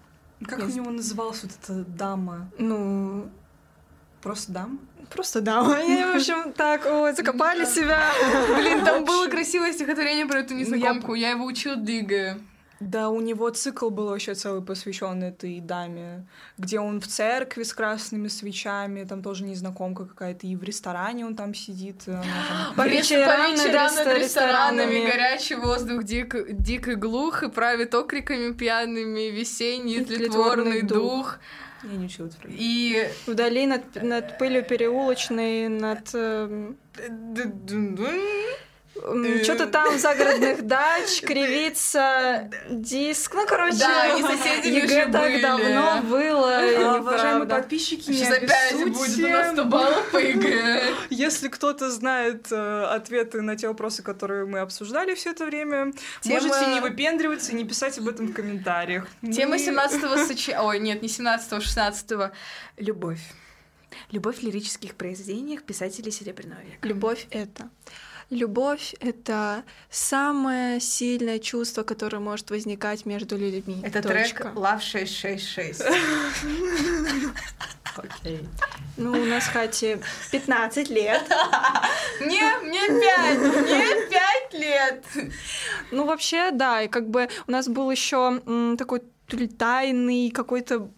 Как 0.46 0.60
Я 0.60 0.65
у 0.65 0.69
него 0.69 0.91
называлась 0.91 1.41
вот 1.41 1.52
эта 1.63 1.84
дама? 1.84 2.48
Ну, 2.60 3.28
Просто 4.22 4.52
дама? 4.52 4.78
просто 5.10 5.41
да. 5.41 5.62
И, 5.82 6.04
в 6.04 6.15
общем, 6.15 6.54
так, 6.54 6.86
ой, 6.86 7.13
закопали 7.13 7.65
себя. 7.65 8.10
Блин, 8.56 8.86
там 8.86 9.04
было 9.04 9.28
красивое 9.28 9.74
стихотворение 9.74 10.26
про 10.26 10.39
эту 10.39 10.54
Я 10.54 10.60
незнакомку. 10.60 11.13
Я 11.15 11.32
его 11.32 11.46
учила 11.46 11.76
ЕГЭ. 11.76 12.38
Да, 12.89 13.10
у 13.10 13.22
него 13.22 13.50
цикл 13.50 13.89
был 13.89 14.08
вообще 14.08 14.34
целый 14.36 14.62
посвящен 14.62 15.24
этой 15.24 15.60
даме, 15.60 16.26
где 16.58 16.80
он 16.80 17.00
в 17.00 17.08
церкви 17.08 17.63
с 17.63 17.74
красными 17.74 18.28
свечами, 18.28 19.04
там 19.04 19.22
тоже 19.22 19.43
незнакомка 19.43 20.06
какая-то, 20.06 20.48
и 20.48 20.56
в 20.56 20.63
ресторане 20.63 21.26
он 21.26 21.36
там 21.36 21.54
сидит. 21.54 22.04
она 22.08 22.22
там- 22.22 22.76
По 22.76 22.88
вечерам 22.88 23.52
над 23.56 23.67
реста- 23.67 24.19
ресторанами. 24.19 25.06
горячий 25.06 25.56
воздух 25.56 26.04
дик, 26.04 26.36
дик 26.52 26.88
и 26.88 26.96
глух, 26.96 27.43
и 27.43 27.50
правит 27.50 27.96
окриками 27.96 28.54
пьяными 28.54 29.30
весенний 29.32 29.98
И 29.98 30.06
тлетворный 30.06 30.82
дух. 30.82 31.39
Я 31.84 31.98
не 31.98 32.06
учила 32.06 32.28
это 32.28 32.38
И... 32.48 33.10
Вдали 33.28 33.65
над, 33.67 34.02
над 34.02 34.38
пылью 34.38 34.63
переулочной, 34.63 35.67
над... 35.67 36.15
эм, 39.02 39.44
Что-то 39.44 39.68
там 39.68 39.98
загородных 39.98 40.62
дач, 40.68 41.22
кривится 41.22 42.50
диск. 42.70 43.34
Ну, 43.34 43.46
короче, 43.48 43.78
Да, 43.78 44.16
и 44.18 44.22
соседями 44.22 44.76
ЕГЭ 44.82 45.12
так 45.12 45.22
были. 45.32 45.42
давно 45.42 46.02
было. 46.04 46.52
А, 46.58 47.00
Уважаемые 47.00 47.48
подписчики, 47.50 48.10
не 48.12 48.24
опять 48.26 48.74
будет 48.76 48.96
у 48.96 49.00
нас 49.00 49.12
100 49.12 49.26
обессудьте. 49.28 49.64
баллов 49.64 50.12
по 50.12 50.18
ЕГЭ. 50.18 50.84
Если 51.10 51.48
кто-то 51.48 51.90
знает 51.92 52.48
э, 52.52 52.84
ответы 52.86 53.42
на 53.42 53.56
те 53.56 53.68
вопросы, 53.68 54.04
которые 54.04 54.46
мы 54.46 54.60
обсуждали 54.60 55.14
все 55.16 55.32
это 55.32 55.46
время, 55.46 55.94
Тема- 56.22 56.42
можете 56.48 56.68
не 56.68 56.80
выпендриваться 56.80 57.52
и 57.52 57.56
не 57.56 57.66
писать 57.66 57.98
об 57.98 58.08
этом 58.10 58.28
в 58.28 58.34
комментариях. 58.34 59.08
Тема 59.22 59.52
Мы- 59.52 59.58
17-го 59.58 60.18
сочи... 60.28 60.56
Ой, 60.60 60.80
нет, 60.80 61.02
не 61.02 61.08
17-го, 61.08 61.58
16-го. 61.58 62.32
Любовь. 62.78 63.22
Любовь 64.12 64.38
в 64.40 64.44
лирических 64.44 64.96
произведениях 64.96 65.64
писателей 65.64 66.12
Серебряного 66.12 66.62
века. 66.62 66.88
Любовь— 66.88 67.28
это... 67.30 67.70
Любовь— 68.30 68.96
это 69.00 69.64
самое 69.90 70.80
сильное 70.80 71.40
чувство, 71.40 71.84
которое 71.84 72.20
может 72.20 72.50
возникать 72.50 73.06
между 73.06 73.38
людьми. 73.38 73.82
Это 73.84 74.02
Точка. 74.02 74.44
трек 74.44 74.56
Love 74.56 74.82
666. 74.82 75.82
Окей. 77.96 78.40
Ну, 78.98 79.12
у 79.12 79.26
нас 79.26 79.46
Хати 79.46 80.00
15 80.32 80.90
лет. 80.90 81.22
Не, 82.22 82.42
мне 82.64 82.88
пять, 82.88 83.40
мне 83.40 84.10
пять 84.10 84.54
лет. 84.54 85.06
Ну, 85.92 86.06
вообще, 86.06 86.52
да, 86.52 86.82
и 86.82 86.88
как 86.88 87.10
бы 87.10 87.30
у 87.48 87.52
нас 87.52 87.68
был 87.68 87.92
еще 87.92 88.42
такой 88.78 89.02
тайный 89.58 90.32
какой-то 90.32 90.90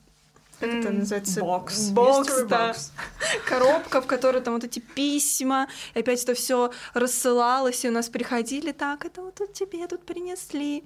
как 0.60 0.70
это 0.70 0.91
называется? 0.91 1.39
Бокс. 1.41 1.89
Бокс, 1.89 2.41
да. 2.44 2.72
box. 2.72 2.91
Коробка, 3.48 4.02
в 4.02 4.08
которой 4.08 4.41
там 4.41 4.54
вот 4.56 4.63
эти 4.63 4.80
письма, 4.80 5.68
и 5.94 6.00
опять 6.00 6.24
это 6.24 6.34
все 6.34 6.72
рассылалось, 6.94 7.84
и 7.86 7.89
у 7.89 7.91
нас 7.91 8.10
приходили, 8.10 8.72
так, 8.72 9.06
это 9.06 9.22
вот 9.22 9.36
тут 9.36 9.54
тебе 9.54 9.88
тут 9.88 10.06
принесли. 10.06 10.84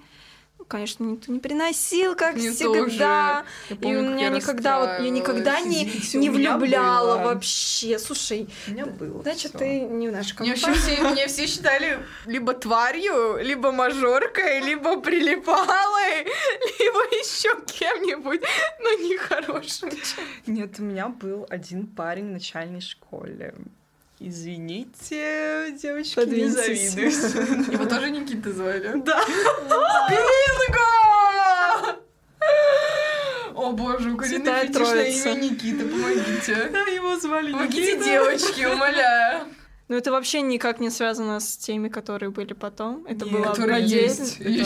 Конечно, 0.69 1.03
никто 1.03 1.31
не 1.31 1.39
приносил, 1.39 2.15
как 2.15 2.35
Мне 2.35 2.51
всегда. 2.51 3.43
Я 3.69 3.75
И 3.75 3.79
помню, 3.79 3.99
у 4.01 4.03
как 4.03 4.13
меня 4.13 4.23
я 4.27 4.29
никогда, 4.29 4.79
вот, 4.79 5.03
я 5.03 5.09
никогда 5.09 5.59
не, 5.61 5.83
не 6.13 6.29
у 6.29 6.33
влюбляла 6.33 7.17
было. 7.17 7.33
вообще. 7.33 7.97
Слушай, 7.97 8.47
У 8.67 8.71
меня 8.71 8.85
было. 8.85 9.21
значит, 9.23 9.49
всё. 9.49 9.57
ты 9.57 9.79
не 9.79 10.07
в 10.09 10.11
нашей 10.11 10.35
Мне 10.39 10.53
компании. 10.53 10.65
вообще 10.77 10.95
все, 10.95 11.01
меня 11.11 11.27
все 11.27 11.47
считали 11.47 11.99
либо 12.27 12.53
тварью, 12.53 13.37
либо 13.43 13.71
мажоркой, 13.71 14.59
либо 14.61 15.01
прилипалой, 15.01 16.25
либо 16.79 16.99
еще 17.17 17.49
кем-нибудь, 17.65 18.41
но 18.79 18.91
не 18.93 19.17
хорошим. 19.17 19.89
Нет, 20.45 20.75
у 20.79 20.83
меня 20.83 21.07
был 21.09 21.47
один 21.49 21.87
парень 21.87 22.27
в 22.29 22.31
начальной 22.33 22.81
школе. 22.81 23.55
Извините, 24.19 25.71
девочки, 25.81 26.19
не 26.19 26.25
Подвиньтесь. 26.25 26.91
завидуйте. 26.91 27.71
Его 27.71 27.85
тоже 27.85 28.09
Никита 28.11 28.51
звали. 28.51 28.91
Да. 29.05 29.23
Бинго! 30.09 31.99
О 33.55 33.71
боже, 33.73 34.11
у 34.11 34.17
Карины 34.17 34.37
Святая 34.37 34.61
фетиш 34.67 34.79
на 34.79 34.85
Троица. 34.85 35.29
имя 35.29 35.41
Никита, 35.41 35.85
помогите. 35.85 36.69
Да, 36.71 36.79
его 36.81 37.17
звали 37.19 37.51
Помогите, 37.51 37.93
Никита. 37.93 38.03
девочки, 38.05 38.65
умоляю. 38.65 39.45
Но 39.89 39.95
это 39.95 40.11
вообще 40.11 40.41
никак 40.41 40.79
не 40.79 40.91
связано 40.91 41.39
с 41.39 41.57
теми, 41.57 41.89
которые 41.89 42.29
были 42.29 42.53
потом. 42.53 43.05
Это 43.07 43.25
Нет, 43.25 43.33
было 43.33 43.43
которые 43.45 43.83
есть. 43.83 44.39
Вы 44.39 44.63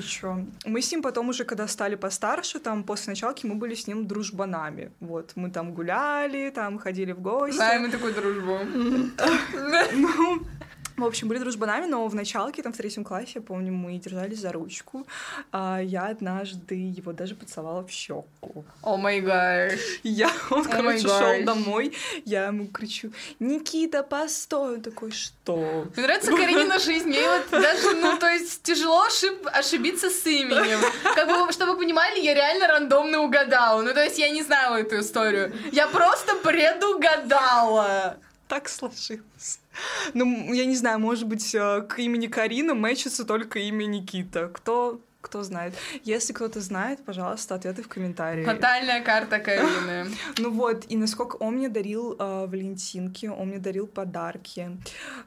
чё. 0.00 0.42
Мы 0.64 0.80
с 0.80 0.90
ним 0.90 1.02
потом 1.02 1.28
уже, 1.28 1.44
когда 1.44 1.68
стали 1.68 1.96
постарше, 1.96 2.58
там, 2.58 2.82
после 2.82 3.10
началки, 3.10 3.44
мы 3.46 3.56
были 3.56 3.74
с 3.74 3.86
ним 3.86 4.06
дружбанами. 4.06 4.90
Вот, 5.00 5.32
мы 5.36 5.50
там 5.50 5.74
гуляли, 5.74 6.50
там 6.50 6.78
ходили 6.78 7.12
в 7.12 7.20
гости. 7.20 7.56
Знаем 7.56 7.82
мы 7.82 7.90
такую 7.90 8.14
дружбу. 8.14 8.58
Ну, 9.94 10.42
в 10.96 11.04
общем, 11.04 11.28
были 11.28 11.38
дружбанами, 11.38 11.86
но 11.86 12.06
в 12.06 12.14
началке, 12.14 12.62
там, 12.62 12.72
в 12.72 12.76
третьем 12.76 13.04
классе, 13.04 13.32
я 13.36 13.40
помню, 13.42 13.72
мы 13.72 13.98
держались 13.98 14.38
за 14.40 14.52
ручку. 14.52 15.06
А 15.52 15.80
я 15.80 16.06
однажды 16.06 16.74
его 16.74 17.12
даже 17.12 17.34
поцеловала 17.34 17.84
в 17.86 17.90
щеку. 17.90 18.64
О 18.82 18.96
май 18.96 19.20
гад. 19.20 19.72
Я, 20.02 20.30
он, 20.50 20.62
Oh 20.66 20.70
короче, 20.70 21.08
шел 21.08 21.44
домой, 21.44 21.96
я 22.24 22.46
ему 22.46 22.66
кричу, 22.66 23.12
Никита, 23.40 24.02
постой! 24.02 24.74
Он 24.74 24.82
такой, 24.82 25.10
что? 25.10 25.86
Мне 25.96 26.06
нравится 26.06 26.30
Каренина 26.30 26.78
жизнь. 26.78 27.08
Мне 27.08 27.22
вот 27.22 27.50
даже, 27.50 27.94
ну, 27.96 28.16
то 28.18 28.28
есть 28.28 28.62
тяжело 28.62 29.04
ошиб- 29.06 29.48
ошибиться 29.52 30.10
с 30.10 30.26
именем. 30.26 30.80
Как 31.14 31.28
бы, 31.28 31.52
чтобы 31.52 31.72
вы 31.72 31.78
понимали, 31.78 32.20
я 32.20 32.34
реально 32.34 32.68
рандомно 32.68 33.20
угадала. 33.20 33.82
Ну, 33.82 33.92
то 33.92 34.02
есть 34.02 34.18
я 34.18 34.30
не 34.30 34.42
знала 34.42 34.76
эту 34.76 35.00
историю. 35.00 35.52
Я 35.72 35.88
просто 35.88 36.34
предугадала. 36.36 38.16
Так 38.48 38.68
сложилось. 38.68 39.58
Ну, 40.14 40.52
я 40.52 40.64
не 40.64 40.76
знаю, 40.76 40.98
может 40.98 41.26
быть, 41.26 41.54
э, 41.54 41.82
к 41.82 41.98
имени 41.98 42.26
Карина 42.26 42.74
мэчится 42.74 43.24
только 43.24 43.58
имя 43.58 43.84
Никита. 43.84 44.48
Кто, 44.48 45.00
кто 45.24 45.42
знает. 45.42 45.74
Если 46.04 46.32
кто-то 46.32 46.60
знает, 46.60 47.04
пожалуйста, 47.04 47.54
ответы 47.54 47.82
в 47.82 47.88
комментарии. 47.88 48.44
Натальная 48.44 49.02
карта 49.02 49.38
Карины. 49.38 50.06
Ну 50.38 50.50
вот, 50.50 50.84
и 50.88 50.96
насколько 50.96 51.36
он 51.36 51.54
мне 51.54 51.68
дарил 51.68 52.16
э, 52.18 52.46
валентинки, 52.46 53.26
он 53.26 53.48
мне 53.48 53.58
дарил 53.58 53.86
подарки. 53.86 54.70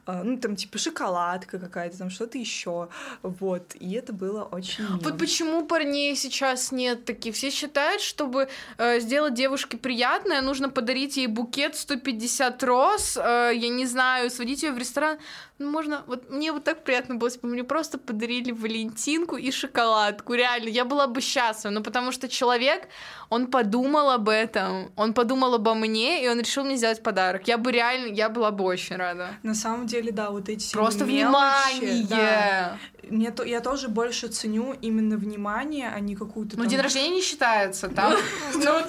Э, 0.05 0.21
ну, 0.23 0.37
там, 0.37 0.55
типа, 0.55 0.77
шоколадка 0.77 1.59
какая-то, 1.59 1.97
там 1.97 2.09
что-то 2.09 2.37
еще. 2.37 2.89
Вот, 3.23 3.75
и 3.75 3.93
это 3.93 4.13
было 4.13 4.43
очень 4.43 4.83
мило. 4.83 4.99
Вот 5.01 5.17
почему 5.17 5.65
парней 5.65 6.15
сейчас 6.15 6.71
нет 6.71 7.05
таких. 7.05 7.35
Все 7.35 7.49
считают, 7.49 8.01
чтобы 8.01 8.49
э, 8.77 8.99
сделать 8.99 9.33
девушке 9.33 9.77
приятное, 9.77 10.41
нужно 10.41 10.69
подарить 10.69 11.17
ей 11.17 11.27
букет 11.27 11.75
150 11.75 12.63
роз, 12.63 13.17
э, 13.17 13.51
я 13.55 13.69
не 13.69 13.85
знаю, 13.85 14.29
сводить 14.29 14.63
ее 14.63 14.71
в 14.71 14.77
ресторан. 14.77 15.17
Ну, 15.59 15.71
можно, 15.71 16.03
вот 16.05 16.29
мне 16.29 16.51
вот 16.51 16.63
так 16.63 16.83
приятно 16.83 17.15
было, 17.15 17.29
если 17.29 17.39
бы 17.39 17.47
мне 17.47 17.63
просто 17.63 17.97
подарили 17.97 18.51
Валентинку 18.51 19.37
и 19.37 19.49
шоколадку, 19.51 20.33
реально, 20.35 20.69
я 20.69 20.85
была 20.85 21.07
бы 21.07 21.19
счастлива, 21.19 21.71
ну, 21.73 21.81
потому 21.83 22.11
что 22.11 22.27
человек, 22.29 22.87
он 23.29 23.47
подумал 23.47 24.11
об 24.11 24.29
этом, 24.29 24.91
он 24.95 25.13
подумал 25.13 25.55
обо 25.55 25.73
мне, 25.73 26.23
и 26.23 26.27
он 26.29 26.39
решил 26.39 26.63
мне 26.63 26.77
сделать 26.77 27.01
подарок. 27.01 27.47
Я 27.47 27.57
бы 27.57 27.71
реально, 27.71 28.13
я 28.13 28.29
была 28.29 28.51
бы 28.51 28.63
очень 28.65 28.97
рада. 28.97 29.29
На 29.41 29.55
самом 29.55 29.87
деле, 29.87 30.11
да, 30.11 30.29
вот 30.29 30.47
эти 30.47 30.71
Просто 30.73 31.05
мелочи, 31.05 31.79
внимание! 31.79 32.05
да. 32.07 32.77
Мне 33.09 33.31
то, 33.31 33.43
я 33.43 33.61
тоже 33.61 33.87
больше 33.87 34.27
ценю 34.27 34.75
именно 34.81 35.17
внимание, 35.17 35.89
а 35.95 35.99
не 35.99 36.15
какую-то 36.15 36.55
Ну, 36.57 36.63
там- 36.63 36.69
день 36.69 36.81
рождения 36.81 37.15
не 37.15 37.21
считается, 37.21 37.87
там, 37.89 38.13
ну, 38.53 38.61
там, 38.61 38.83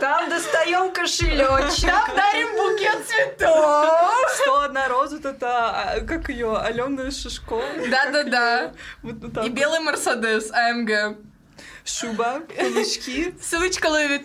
Там 0.00 0.28
достаем 0.28 0.92
кошелечек. 0.92 1.90
там 1.90 2.16
дарим 2.16 2.48
букет 2.56 3.06
цветов. 3.06 4.10
101 4.42 4.88
роза, 4.88 5.16
это, 5.28 6.04
как 6.06 6.28
ее, 6.28 6.56
Алена 6.56 7.10
Шишко. 7.10 7.62
Да-да-да. 7.90 8.72
Так 9.34 9.46
И 9.46 9.48
белый 9.48 9.80
Мерседес 9.80 10.50
АМГ. 10.52 11.18
Шуба, 11.84 12.42
каблучки. 12.54 13.34
Ссылочка 13.40 13.86
Луи. 13.86 14.20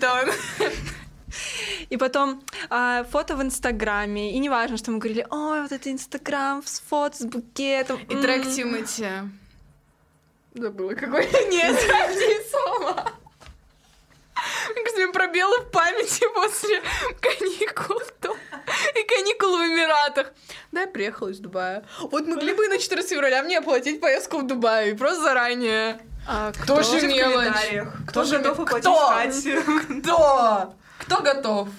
И 1.90 1.98
потом 1.98 2.44
а, 2.70 3.04
фото 3.06 3.36
в 3.36 3.42
Инстаграме. 3.42 4.34
И 4.34 4.40
неважно, 4.40 4.78
что 4.78 4.92
мы 4.92 5.00
говорили, 5.00 5.26
ой, 5.30 5.62
вот 5.62 5.72
это 5.72 5.92
Инстаграм 5.92 6.62
с 6.66 6.80
фото, 6.80 7.18
с 7.18 7.26
букетом. 7.26 8.00
И 8.10 8.14
м». 8.14 8.22
трек 8.22 8.44
Тимати. 8.44 9.08
Забыла 10.54 10.94
какой. 10.94 11.26
Нет, 11.50 11.80
трек 11.80 12.48
слова. 12.50 13.12
Мне 14.76 15.08
пробелы 15.12 15.60
в 15.62 15.72
памяти 15.72 16.24
после 16.34 16.82
каникул 17.22 17.98
и 18.00 19.04
каникул 19.08 19.58
в 19.58 19.62
Эмиратах. 19.62 20.32
Да, 20.72 20.82
я 20.82 20.88
приехала 20.88 21.30
из 21.30 21.40
Дубая. 21.40 21.86
Вот 22.00 22.28
могли 22.28 22.54
бы 22.54 22.66
и 22.66 22.70
на 22.70 22.78
14 22.80 23.10
февраля 23.10 23.44
мне 23.44 23.60
оплатить 23.60 24.00
поездку 24.00 24.40
в 24.40 24.48
Дубай, 24.48 24.96
просто 24.96 25.22
заранее. 25.24 26.00
А, 26.28 26.52
Кто 26.54 26.76
кто? 26.78 26.84
же 26.84 27.00
в 27.00 27.04
мелочь? 27.04 27.34
комментариях. 27.48 27.94
Кто 28.04 28.22
Кто 28.22 28.24
же 28.24 28.38
готов 28.40 28.60
оплатить 28.62 29.56
Кто? 30.02 30.02
Кто? 30.02 30.74
Кто 31.00 31.22
готов? 31.22 31.70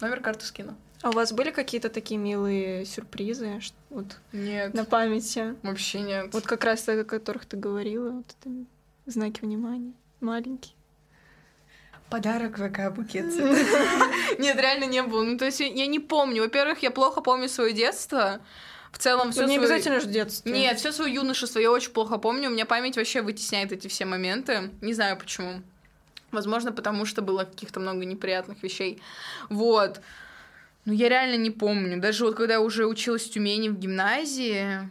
Номер 0.00 0.20
карты 0.20 0.44
скину. 0.44 0.74
А 1.02 1.08
у 1.10 1.12
вас 1.12 1.32
были 1.32 1.50
какие-то 1.50 1.88
такие 1.88 2.18
милые 2.18 2.84
сюрпризы? 2.84 3.60
ш- 3.60 3.72
Вот 3.90 4.06
Нет, 4.32 4.74
на 4.74 4.84
памяти? 4.84 5.54
вообще 5.62 6.00
нет. 6.00 6.28
Вот 6.32 6.44
как 6.44 6.64
раз 6.64 6.86
о 6.88 7.04
которых 7.04 7.46
ты 7.46 7.56
говорила, 7.56 8.10
вот 8.10 8.26
это 8.40 8.50
знаки 9.06 9.40
внимания. 9.40 9.92
Маленькие. 10.20 10.74
Подарок 12.10 12.56
ВК 12.56 12.94
букет. 12.94 13.26
Нет, 14.38 14.60
реально 14.60 14.84
не 14.84 15.02
было. 15.02 15.22
Ну, 15.24 15.36
то 15.38 15.44
есть 15.44 15.60
я- 15.60 15.86
не 15.86 15.98
помню. 15.98 16.42
Во-первых, 16.42 16.82
я 16.82 16.90
плохо 16.90 17.20
помню 17.20 17.48
свое 17.48 17.72
детство. 17.72 18.40
В 18.92 18.98
целом, 18.98 19.32
все 19.32 19.42
Ну, 19.42 19.48
не 19.48 19.58
обязательно 19.58 20.00
же 20.00 20.06
детство. 20.06 20.48
Нет, 20.48 20.78
все 20.78 20.92
свое 20.92 21.12
юношество 21.12 21.58
я 21.58 21.70
очень 21.70 21.90
плохо 21.90 22.16
помню. 22.18 22.48
У 22.48 22.52
меня 22.52 22.64
память 22.64 22.96
вообще 22.96 23.22
вытесняет 23.22 23.72
эти 23.72 23.88
все 23.88 24.04
моменты. 24.04 24.70
Не 24.80 24.94
знаю 24.94 25.18
почему. 25.18 25.62
Возможно, 26.30 26.72
потому 26.72 27.04
что 27.06 27.22
было 27.22 27.44
каких-то 27.44 27.80
много 27.80 28.04
неприятных 28.04 28.62
вещей. 28.62 29.00
Вот. 29.50 30.00
Но 30.84 30.92
я 30.92 31.08
реально 31.08 31.36
не 31.36 31.50
помню. 31.50 32.00
Даже 32.00 32.24
вот 32.24 32.36
когда 32.36 32.54
я 32.54 32.60
уже 32.60 32.86
училась 32.86 33.24
в 33.24 33.32
Тюмени 33.32 33.68
в 33.68 33.78
гимназии, 33.78 34.90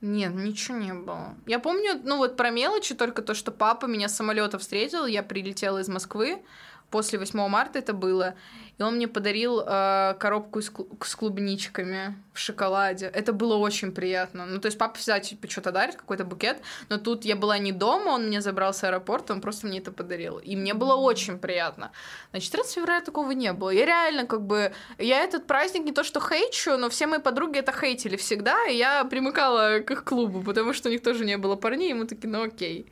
нет, 0.00 0.34
ничего 0.34 0.78
не 0.78 0.94
было. 0.94 1.34
Я 1.46 1.58
помню, 1.58 2.00
ну 2.02 2.16
вот 2.16 2.36
про 2.36 2.50
мелочи, 2.50 2.94
только 2.94 3.20
то, 3.20 3.34
что 3.34 3.50
папа 3.50 3.86
меня 3.86 4.08
с 4.08 4.16
самолета 4.16 4.58
встретил, 4.58 5.04
я 5.06 5.22
прилетела 5.22 5.78
из 5.78 5.88
Москвы, 5.88 6.42
после 6.90 7.18
8 7.18 7.48
марта 7.48 7.78
это 7.78 7.92
было, 7.92 8.34
и 8.78 8.82
он 8.82 8.96
мне 8.96 9.08
подарил 9.08 9.60
э, 9.60 10.14
коробку 10.18 10.60
клу- 10.60 11.04
с 11.04 11.14
клубничками 11.14 12.16
в 12.32 12.38
шоколаде. 12.38 13.06
Это 13.06 13.32
было 13.32 13.56
очень 13.56 13.92
приятно. 13.92 14.46
Ну, 14.46 14.58
то 14.58 14.66
есть 14.66 14.78
папа 14.78 14.98
всегда 14.98 15.20
типа 15.20 15.48
что-то 15.48 15.70
дарит, 15.70 15.96
какой-то 15.96 16.24
букет, 16.24 16.60
но 16.88 16.98
тут 16.98 17.24
я 17.24 17.36
была 17.36 17.58
не 17.58 17.72
дома, 17.72 18.10
он 18.10 18.26
меня 18.26 18.40
забрал 18.40 18.72
с 18.74 18.82
аэропорта, 18.82 19.32
он 19.32 19.40
просто 19.40 19.66
мне 19.66 19.78
это 19.78 19.92
подарил. 19.92 20.38
И 20.38 20.56
мне 20.56 20.74
было 20.74 20.94
очень 20.94 21.38
приятно. 21.38 21.92
На 22.32 22.40
14 22.40 22.74
февраля 22.74 23.00
такого 23.00 23.30
не 23.32 23.52
было. 23.52 23.70
Я 23.70 23.86
реально 23.86 24.26
как 24.26 24.42
бы... 24.42 24.72
Я 24.98 25.22
этот 25.22 25.46
праздник 25.46 25.84
не 25.84 25.92
то 25.92 26.02
что 26.02 26.20
хейчу, 26.20 26.76
но 26.76 26.88
все 26.88 27.06
мои 27.06 27.20
подруги 27.20 27.58
это 27.58 27.72
хейтили 27.72 28.16
всегда, 28.16 28.66
и 28.66 28.76
я 28.76 29.04
примыкала 29.04 29.80
к 29.80 29.90
их 29.90 30.04
клубу, 30.04 30.42
потому 30.42 30.72
что 30.72 30.88
у 30.88 30.92
них 30.92 31.02
тоже 31.02 31.24
не 31.24 31.36
было 31.36 31.56
парней, 31.56 31.90
и 31.90 31.94
мы 31.94 32.06
такие, 32.06 32.28
ну 32.28 32.42
окей. 32.42 32.90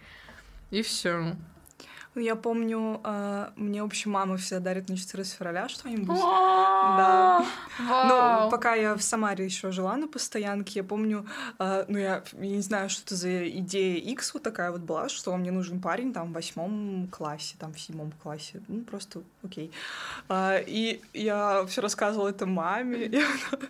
И 0.70 0.82
все. 0.82 1.34
Ну, 2.18 2.24
Я 2.24 2.34
помню, 2.34 3.00
а, 3.04 3.52
мне, 3.54 3.80
в 3.80 3.86
общем, 3.86 4.10
мама 4.10 4.36
всегда 4.38 4.58
дарит 4.58 4.88
на 4.88 4.96
14 4.96 5.34
февраля 5.34 5.68
что-нибудь. 5.68 6.18
Да. 6.18 7.46
Вау. 7.78 8.44
Ну, 8.44 8.50
пока 8.50 8.74
я 8.74 8.96
в 8.96 9.02
Самаре 9.02 9.44
еще 9.44 9.70
жила 9.70 9.96
на 9.96 10.08
постоянке, 10.08 10.80
я 10.80 10.84
помню, 10.84 11.26
а, 11.60 11.84
ну, 11.86 11.96
я, 11.96 12.24
я 12.32 12.48
не 12.48 12.60
знаю, 12.60 12.90
что 12.90 13.02
это 13.04 13.14
за 13.14 13.48
идея 13.48 14.00
X 14.00 14.34
вот 14.34 14.42
такая 14.42 14.72
вот 14.72 14.80
была, 14.80 15.08
что 15.08 15.36
мне 15.36 15.52
нужен 15.52 15.80
парень 15.80 16.12
там 16.12 16.30
в 16.30 16.32
восьмом 16.32 17.06
классе, 17.06 17.54
там 17.56 17.72
в 17.72 17.78
седьмом 17.80 18.10
классе, 18.20 18.62
ну, 18.66 18.80
просто 18.80 19.22
окей. 19.44 19.70
А, 20.28 20.56
и 20.58 21.00
я 21.14 21.64
все 21.66 21.80
рассказывала 21.82 22.30
это 22.30 22.46
маме, 22.46 23.04
и 23.04 23.16
она- 23.16 23.62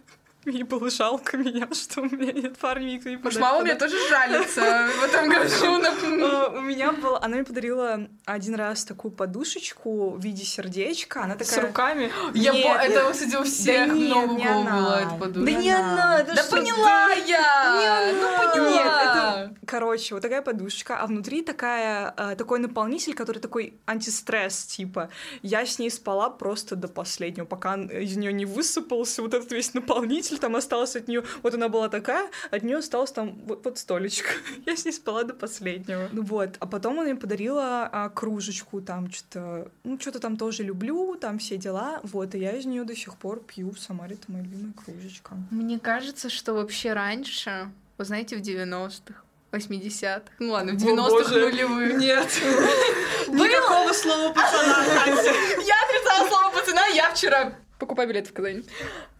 Ей 0.46 0.62
было 0.62 0.88
жалко 0.88 1.37
меня, 1.37 1.68
что 1.72 2.01
у 2.03 2.05
меня 2.05 2.33
нет 2.33 2.57
парня, 2.59 2.92
никто 2.92 3.11
не 3.11 3.16
подарит- 3.16 3.40
мама 3.40 3.64
меня 3.64 3.74
тоже 3.77 3.96
жалится 4.09 4.88
в 5.01 5.05
этом 5.05 5.29
году. 5.31 6.24
А, 6.24 6.48
У 6.59 6.61
меня 6.61 6.92
был, 6.92 7.16
она 7.16 7.37
мне 7.37 7.44
подарила 7.44 8.09
один 8.24 8.55
раз 8.55 8.85
такую 8.85 9.12
подушечку 9.12 10.11
в 10.11 10.20
виде 10.22 10.44
сердечка, 10.44 11.24
она 11.24 11.35
С 11.35 11.48
такая... 11.48 11.66
руками. 11.66 12.12
Я 12.35 12.53
это, 12.85 13.11
кстати, 13.12 13.37
у 13.37 13.42
всех 13.44 13.90
она. 13.90 14.77
была 14.81 15.01
эта 15.01 15.11
Да 15.11 15.16
подушка. 15.18 15.51
не 15.53 15.70
она, 15.70 16.22
Да 16.22 16.44
поняла 16.51 17.09
я! 17.27 18.12
Ну 18.14 18.51
поняла! 18.53 18.70
Нет, 18.70 18.87
это, 18.87 19.55
короче, 19.66 20.14
вот 20.14 20.22
такая 20.22 20.42
подушечка, 20.42 20.96
а 20.98 21.07
внутри 21.07 21.42
такая, 21.42 22.14
э, 22.16 22.37
такой 22.37 22.59
наполнитель, 22.59 23.14
который 23.14 23.38
такой 23.38 23.74
антистресс, 23.87 24.64
типа. 24.64 25.11
Я 25.42 25.66
с 25.66 25.79
ней 25.79 25.90
спала 25.90 26.31
просто 26.31 26.77
до 26.77 26.88
последнего, 26.88 27.44
пока 27.44 27.74
из 27.77 28.16
нее 28.16 28.33
не 28.33 28.46
высыпался 28.46 29.22
вот 29.22 29.35
этот 29.35 29.51
весь 29.53 29.74
наполнитель, 29.74 30.28
там 30.37 30.57
осталось 30.57 30.97
от 30.97 31.09
нее, 31.09 31.25
вот 31.43 31.55
она 31.55 31.69
была 31.69 31.88
такая, 31.88 32.29
от 32.51 32.62
нее 32.62 32.79
осталось 32.79 33.12
там 33.12 33.38
вот, 33.47 33.64
вот 33.64 33.79
столечко. 33.79 34.31
Я 34.67 34.77
с 34.77 34.85
ней 34.85 34.93
спала 34.93 35.25
до 35.25 35.35
последнего. 35.35 36.09
Ну 36.12 36.23
вот, 36.23 36.57
а 36.59 36.67
потом 36.67 36.95
она 36.95 37.05
мне 37.05 37.14
подарила 37.17 37.88
а, 37.91 38.09
кружечку, 38.11 38.81
там 38.81 39.11
что-то, 39.11 39.71
ну 39.85 39.99
что-то 39.99 40.21
там 40.21 40.37
тоже 40.37 40.62
люблю, 40.62 41.17
там 41.17 41.38
все 41.38 41.57
дела, 41.57 42.01
вот, 42.03 42.35
и 42.35 42.38
я 42.38 42.53
из 42.53 42.67
нее 42.67 42.85
до 42.85 42.95
сих 42.95 43.17
пор 43.17 43.41
пью 43.41 43.71
в 43.71 43.79
Самаре, 43.79 44.14
это 44.17 44.31
моя 44.31 44.45
любимая 44.45 44.73
кружечка. 44.75 45.37
Мне 45.51 45.79
кажется, 45.79 46.29
что 46.29 46.55
вообще 46.55 46.93
раньше, 46.93 47.71
вы 47.97 48.05
знаете, 48.05 48.37
в 48.37 48.41
90-х, 48.41 49.23
80-х, 49.53 50.23
ну 50.38 50.53
ладно, 50.53 50.73
в 50.73 50.85
О, 50.85 50.88
90-х 50.88 51.09
боже. 51.09 51.41
нулевых. 51.41 51.99
Нет. 51.99 52.29
Никакого 53.29 53.93
слова 53.93 54.33
пацана, 54.33 54.85
Катя. 54.85 55.33
Я 55.67 55.75
отрицала 55.85 56.29
слово 56.29 56.51
пацана, 56.53 56.87
я 56.88 57.11
вчера 57.11 57.55
покупаю 57.79 58.09
билеты 58.09 58.31
в 58.31 58.33
Казань. 58.33 58.64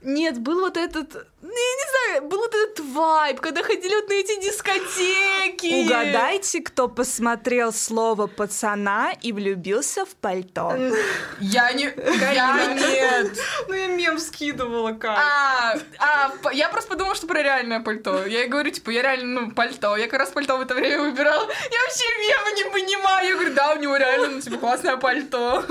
Нет, 0.03 0.39
был 0.39 0.61
вот 0.61 0.77
этот, 0.77 1.15
ну, 1.43 1.49
я 1.49 1.51
не 1.51 1.91
знаю, 1.91 2.29
был 2.29 2.39
вот 2.39 2.55
этот 2.55 2.81
вайб, 2.81 3.41
когда 3.41 3.63
ходили 3.63 3.95
вот 3.95 4.09
на 4.09 4.15
эти 4.15 4.41
дискотеки. 4.41 5.85
Угадайте, 5.85 6.61
кто 6.61 6.89
посмотрел 6.89 7.73
слово 7.73 8.27
пацана 8.27 9.13
и 9.21 9.33
влюбился 9.33 10.05
в 10.05 10.15
пальто. 10.17 10.73
Я 11.41 11.73
не, 11.73 11.93
я 12.33 12.75
нет. 12.75 13.39
Ну, 13.69 13.75
я 13.75 13.87
мем 13.89 14.19
скидывала, 14.19 14.93
как. 14.93 15.19
А, 15.19 15.79
а, 15.99 16.53
я 16.53 16.69
просто 16.69 16.91
подумала, 16.91 17.15
что 17.15 17.27
про 17.27 17.43
реальное 17.43 17.81
пальто. 17.81 18.25
Я 18.25 18.41
ей 18.41 18.49
говорю, 18.49 18.71
типа, 18.71 18.91
я 18.91 19.03
реально, 19.03 19.41
ну, 19.41 19.51
пальто. 19.53 19.97
Я 19.97 20.07
как 20.07 20.21
раз 20.21 20.31
пальто 20.31 20.57
в 20.57 20.61
это 20.61 20.75
время 20.75 21.03
выбирала. 21.03 21.43
Я 21.43 21.81
вообще 21.81 22.05
мемы 22.21 22.57
не 22.57 22.71
понимаю. 22.71 23.29
Я 23.29 23.35
говорю, 23.35 23.55
да, 23.55 23.75
у 23.75 23.79
него 23.79 23.97
реально, 23.97 24.29
ну, 24.29 24.41
типа, 24.41 24.59
классное 24.59 24.97
пальто. 24.97 25.65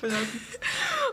Понятно. 0.00 0.26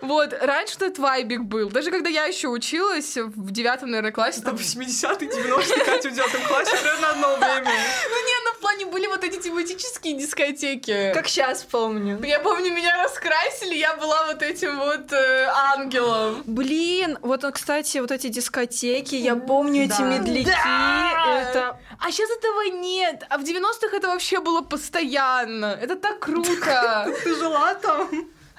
Вот, 0.02 0.34
раньше 0.42 0.76
этот 0.76 0.98
вайбик 0.98 1.42
был. 1.42 1.70
Даже 1.70 1.92
когда 1.92 2.10
я 2.10 2.26
еще 2.26 2.48
училась 2.48 3.18
в 3.18 3.52
девятом, 3.52 3.92
наверное, 3.92 4.12
классе, 4.12 4.42
Там 4.42 4.58
там... 4.58 4.66
80-е, 4.66 5.28
90-е, 5.30 5.86
Катя 5.86 6.10
в 6.10 6.14
девятом 6.14 6.42
классе, 6.48 6.72
примерно 6.78 7.10
одно 7.10 7.36
время. 7.36 7.72
Ну, 8.10 8.26
не, 8.26 8.44
ну, 8.46 8.54
в 8.54 8.60
плане 8.60 8.86
были 8.86 9.08
вот 9.08 9.24
эти 9.24 9.40
тематические 9.40 10.18
дискотеки. 10.18 11.12
Как 11.14 11.28
сейчас 11.28 11.64
помню. 11.64 12.20
Я 12.24 12.40
помню, 12.40 12.74
меня 12.74 13.04
раскрасили, 13.04 13.76
я 13.76 13.96
была 13.96 14.28
вот 14.28 14.42
этим 14.42 14.78
вот 14.80 15.12
э, 15.12 15.48
ангелом. 15.76 16.44
Блин, 16.46 17.18
вот, 17.22 17.44
э, 17.44 17.52
кстати, 17.52 18.00
вот 18.00 18.12
эти 18.12 18.28
дискотеки, 18.28 19.16
я 19.16 19.36
помню 19.36 19.84
эти 19.86 20.02
медляки. 20.02 20.46
Да! 20.46 21.42
Это 21.50 21.80
А 22.00 22.12
сейчас 22.12 22.30
этого 22.32 22.64
нет. 22.82 23.24
А 23.30 23.38
в 23.38 23.42
90-х 23.42 23.96
это 23.96 24.08
вообще 24.08 24.40
было 24.40 24.62
постоянно. 24.62 25.78
Это 25.82 25.96
так 25.96 26.20
круто. 26.20 27.14
Ты 27.24 27.36
жила 27.36 27.74
там? 27.76 28.10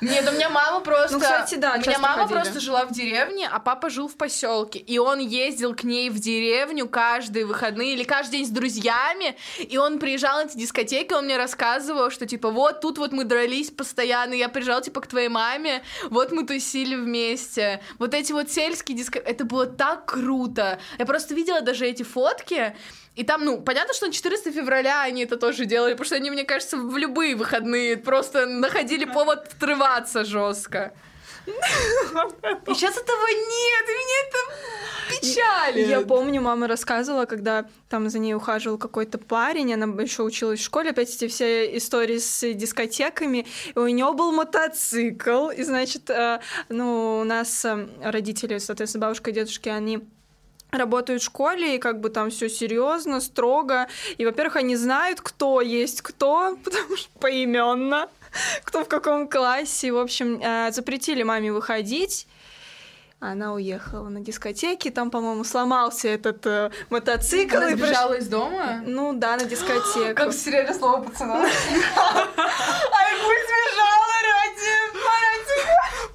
Нет, 0.02 0.28
у 0.28 0.32
меня 0.32 0.50
мама 0.50 0.80
просто... 0.80 1.16
Ну, 1.16 1.20
кстати, 1.20 1.54
да, 1.54 1.74
У 1.76 1.78
меня 1.78 1.98
мама 2.00 2.22
ходили. 2.22 2.40
просто 2.40 2.60
жила 2.60 2.84
в 2.84 2.92
деревне, 2.92 3.48
а 3.48 3.60
папа 3.60 3.88
жил 3.88 4.08
в 4.08 4.16
поселке. 4.16 4.80
И 4.80 4.98
он 4.98 5.20
ездил 5.20 5.74
к 5.76 5.84
ней 5.84 6.10
в 6.10 6.18
деревню 6.18 6.88
каждые 6.88 7.46
выходные 7.46 7.94
или 7.94 8.02
каждый 8.02 8.38
день 8.38 8.46
с 8.46 8.50
друзьями. 8.50 9.36
И 9.58 9.78
он 9.78 10.00
приезжал 10.00 10.38
на 10.38 10.46
эти 10.46 10.58
дискотеки, 10.58 11.12
он 11.12 11.26
мне 11.26 11.36
рассказывал, 11.36 12.10
что 12.10 12.26
типа 12.26 12.50
вот 12.50 12.80
тут 12.80 12.98
вот 12.98 13.12
мы 13.12 13.24
дрались 13.24 13.70
постоянно, 13.70 14.34
я 14.34 14.48
приезжал 14.48 14.80
типа 14.80 15.00
к 15.02 15.06
твоей 15.06 15.28
маме, 15.28 15.82
вот 16.10 16.32
мы 16.32 16.44
тусили 16.44 16.96
вместе. 16.96 17.80
Вот 17.98 18.12
эти 18.12 18.32
вот 18.32 18.50
сельские 18.50 18.98
дискотеки, 18.98 19.30
это 19.30 19.44
было 19.44 19.66
так 19.66 20.06
круто. 20.06 20.80
Я 20.98 21.06
просто 21.06 21.34
видела 21.34 21.60
даже 21.60 21.86
эти 21.86 22.02
фотки, 22.02 22.74
и 23.14 23.24
там, 23.24 23.44
ну, 23.44 23.60
понятно, 23.60 23.92
что 23.92 24.06
на 24.06 24.12
14 24.12 24.54
февраля 24.54 25.02
они 25.02 25.24
это 25.24 25.36
тоже 25.36 25.66
делали, 25.66 25.92
потому 25.92 26.06
что 26.06 26.16
они, 26.16 26.30
мне 26.30 26.44
кажется, 26.44 26.78
в 26.78 26.96
любые 26.96 27.36
выходные 27.36 27.96
просто 27.98 28.46
находили 28.46 29.04
повод 29.04 29.48
отрываться 29.52 30.24
жестко. 30.24 30.94
И 31.46 32.74
сейчас 32.74 32.96
этого 32.96 33.26
нет, 33.26 33.84
и 33.88 33.92
меня 33.92 34.16
это 34.28 35.20
печалит. 35.20 35.88
Я 35.88 36.00
помню, 36.02 36.40
мама 36.40 36.68
рассказывала, 36.68 37.26
когда 37.26 37.66
там 37.88 38.08
за 38.08 38.20
ней 38.20 38.34
ухаживал 38.34 38.78
какой-то 38.78 39.18
парень, 39.18 39.74
она 39.74 39.86
еще 40.00 40.22
училась 40.22 40.60
в 40.60 40.64
школе, 40.64 40.90
опять 40.90 41.12
эти 41.14 41.26
все 41.26 41.76
истории 41.76 42.18
с 42.18 42.54
дискотеками, 42.54 43.46
и 43.74 43.78
у 43.78 43.88
него 43.88 44.12
был 44.14 44.30
мотоцикл, 44.30 45.50
и, 45.50 45.64
значит, 45.64 46.08
э, 46.10 46.40
ну, 46.68 47.18
у 47.20 47.24
нас 47.24 47.64
э, 47.64 47.88
родители, 48.02 48.58
соответственно, 48.58 49.06
бабушка 49.06 49.30
и 49.30 49.34
дедушки, 49.34 49.68
они 49.68 50.06
работают 50.82 51.22
в 51.22 51.26
школе, 51.26 51.76
и 51.76 51.78
как 51.78 52.00
бы 52.00 52.08
там 52.08 52.30
все 52.30 52.48
серьезно, 52.48 53.20
строго. 53.20 53.88
И, 54.16 54.24
во-первых, 54.24 54.56
они 54.56 54.74
знают, 54.76 55.20
кто 55.20 55.60
есть 55.60 56.00
кто, 56.00 56.56
потому 56.64 56.96
что 56.96 57.10
поименно, 57.20 58.08
кто 58.64 58.82
в 58.84 58.88
каком 58.88 59.28
классе. 59.28 59.92
В 59.92 59.98
общем, 59.98 60.40
э, 60.42 60.72
запретили 60.72 61.22
маме 61.22 61.52
выходить. 61.52 62.26
Она 63.20 63.52
уехала 63.52 64.08
на 64.08 64.20
дискотеке, 64.20 64.90
там, 64.90 65.10
по-моему, 65.10 65.44
сломался 65.44 66.08
этот 66.08 66.44
э, 66.46 66.70
мотоцикл. 66.90 67.56
Она 67.56 67.70
и 67.70 67.74
приш- 67.74 67.86
сбежала 67.86 68.14
из 68.14 68.26
дома? 68.26 68.82
Ну 68.84 69.12
да, 69.12 69.36
на 69.36 69.44
дискотеку. 69.44 70.14
Как 70.16 70.30
в 70.30 70.32
сериале 70.32 70.74
«Слово 70.74 71.02
пацана». 71.02 71.34
Ай, 71.44 71.46
пусть 71.46 73.46
сбежала 73.46 74.21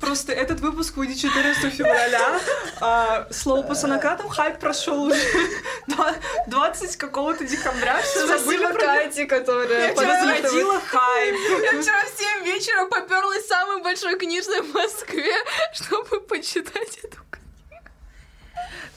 Просто 0.08 0.32
этот 0.32 0.62
выпуск 0.62 0.96
выйдет 0.96 1.18
14 1.18 1.74
февраля. 1.74 2.40
А, 2.80 3.28
слово 3.32 3.62
пацанака 3.64 4.16
там 4.16 4.30
хайп 4.30 4.58
прошел 4.60 5.04
уже 5.04 5.20
Два- 5.88 6.16
20 6.48 6.96
какого-то 6.96 7.44
декабря. 7.44 8.02
Все 8.02 8.26
забыли 8.26 8.66
про 8.66 8.80
Кате, 8.80 9.26
которая. 9.26 9.94
Подсветила 9.94 10.80
хайп. 10.80 11.36
Я 11.64 11.82
вчера 11.82 12.02
в 12.06 12.18
7 12.18 12.46
вечера 12.46 12.86
поперлась 12.86 13.44
в 13.44 13.48
самой 13.48 13.82
большой 13.84 14.18
книжной 14.18 14.62
в 14.62 14.74
Москве, 14.74 15.34
чтобы 15.74 16.22
почитать 16.22 16.98
эту 17.04 17.18
книгу. 17.30 17.38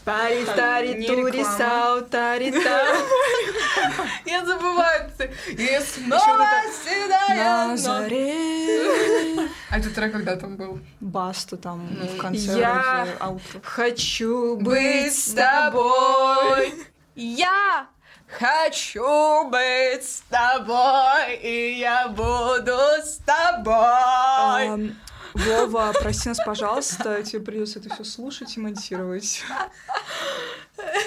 Тари, 0.05 0.45
тари, 0.45 1.07
тури, 1.07 1.45
сау, 1.45 2.03
тари. 2.03 2.51
Я 4.27 4.45
забываю. 4.47 5.11
И 5.49 5.81
снова 5.81 6.47
седая 6.85 7.67
На 7.69 7.77
заре. 7.77 9.49
А 9.71 9.79
этот 9.79 9.95
трек 9.95 10.13
когда 10.13 10.37
там 10.37 10.57
был? 10.57 10.81
Басту 11.01 11.57
там 11.57 11.87
Ну, 11.93 12.07
в 12.07 12.17
конце 12.17 12.59
я- 12.59 13.07
аутро. 13.21 13.61
Хочу 13.63 14.57
Быть 14.57 15.15
с 15.17 15.33
тобой. 15.33 16.75
Я 17.15 17.87
хочу 18.27 19.49
быть 19.49 20.03
с 20.05 20.23
тобой, 20.29 21.37
и 21.43 21.79
я 21.79 22.09
буду 22.09 22.73
с 23.03 23.19
тобой. 23.25 24.69
Ам, 24.69 24.97
Вова, 25.35 25.93
прости 26.01 26.29
нас, 26.29 26.39
пожалуйста, 26.45 27.23
тебе 27.23 27.41
придется 27.41 27.79
это 27.79 27.95
все 27.95 28.05
слушать 28.05 28.57
и 28.57 28.61
монтировать. 28.61 29.43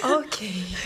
Окей. 0.02 0.76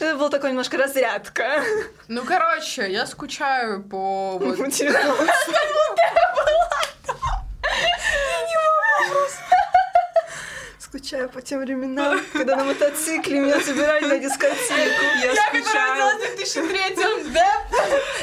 Это 0.00 0.16
был 0.16 0.30
такой 0.30 0.50
немножко 0.50 0.76
разрядка. 0.76 1.62
Ну, 2.08 2.24
короче, 2.24 2.90
я 2.90 3.06
скучаю 3.06 3.82
по... 3.82 4.38
вот- 4.38 4.58
Скучаю 10.94 11.28
по 11.28 11.42
тем 11.42 11.58
временам, 11.58 12.20
когда 12.32 12.54
на 12.54 12.66
мотоцикле 12.66 13.40
меня 13.40 13.60
собирали 13.60 14.06
на 14.06 14.16
дискотеку. 14.16 15.04
Я 15.24 15.34
скучаю, 15.34 15.92
родилась 15.92 16.14
в 16.14 16.36
2003 16.36 16.84
да? 17.34 17.64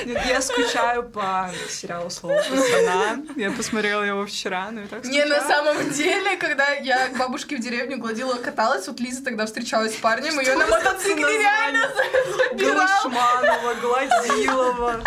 Нет, 0.06 0.26
я 0.26 0.42
скучаю 0.42 1.04
по 1.04 1.52
сериалу 1.70 2.10
«Слово 2.10 2.38
пацана». 2.38 3.22
Я 3.36 3.52
посмотрела 3.52 4.04
его 4.04 4.26
вчера, 4.26 4.70
ну 4.72 4.84
и 4.84 4.88
так 4.88 5.04
Не, 5.04 5.26
на 5.26 5.42
скучаю. 5.42 5.66
самом 5.66 5.90
деле, 5.92 6.38
когда 6.38 6.70
я 6.70 7.10
к 7.10 7.18
бабушке 7.18 7.58
в 7.58 7.60
деревню 7.60 7.98
гладила, 7.98 8.36
каталась, 8.36 8.88
вот 8.88 9.02
Лиза 9.02 9.22
тогда 9.22 9.46
встречалась 9.46 9.94
с 9.94 9.98
парнем, 9.98 10.40
ее 10.40 10.56
на 10.56 10.66
мотоцикле 10.66 11.40
реально 11.40 11.92
забирал. 12.52 12.88
Глушманова, 13.04 13.74
Гладилова. 13.82 15.04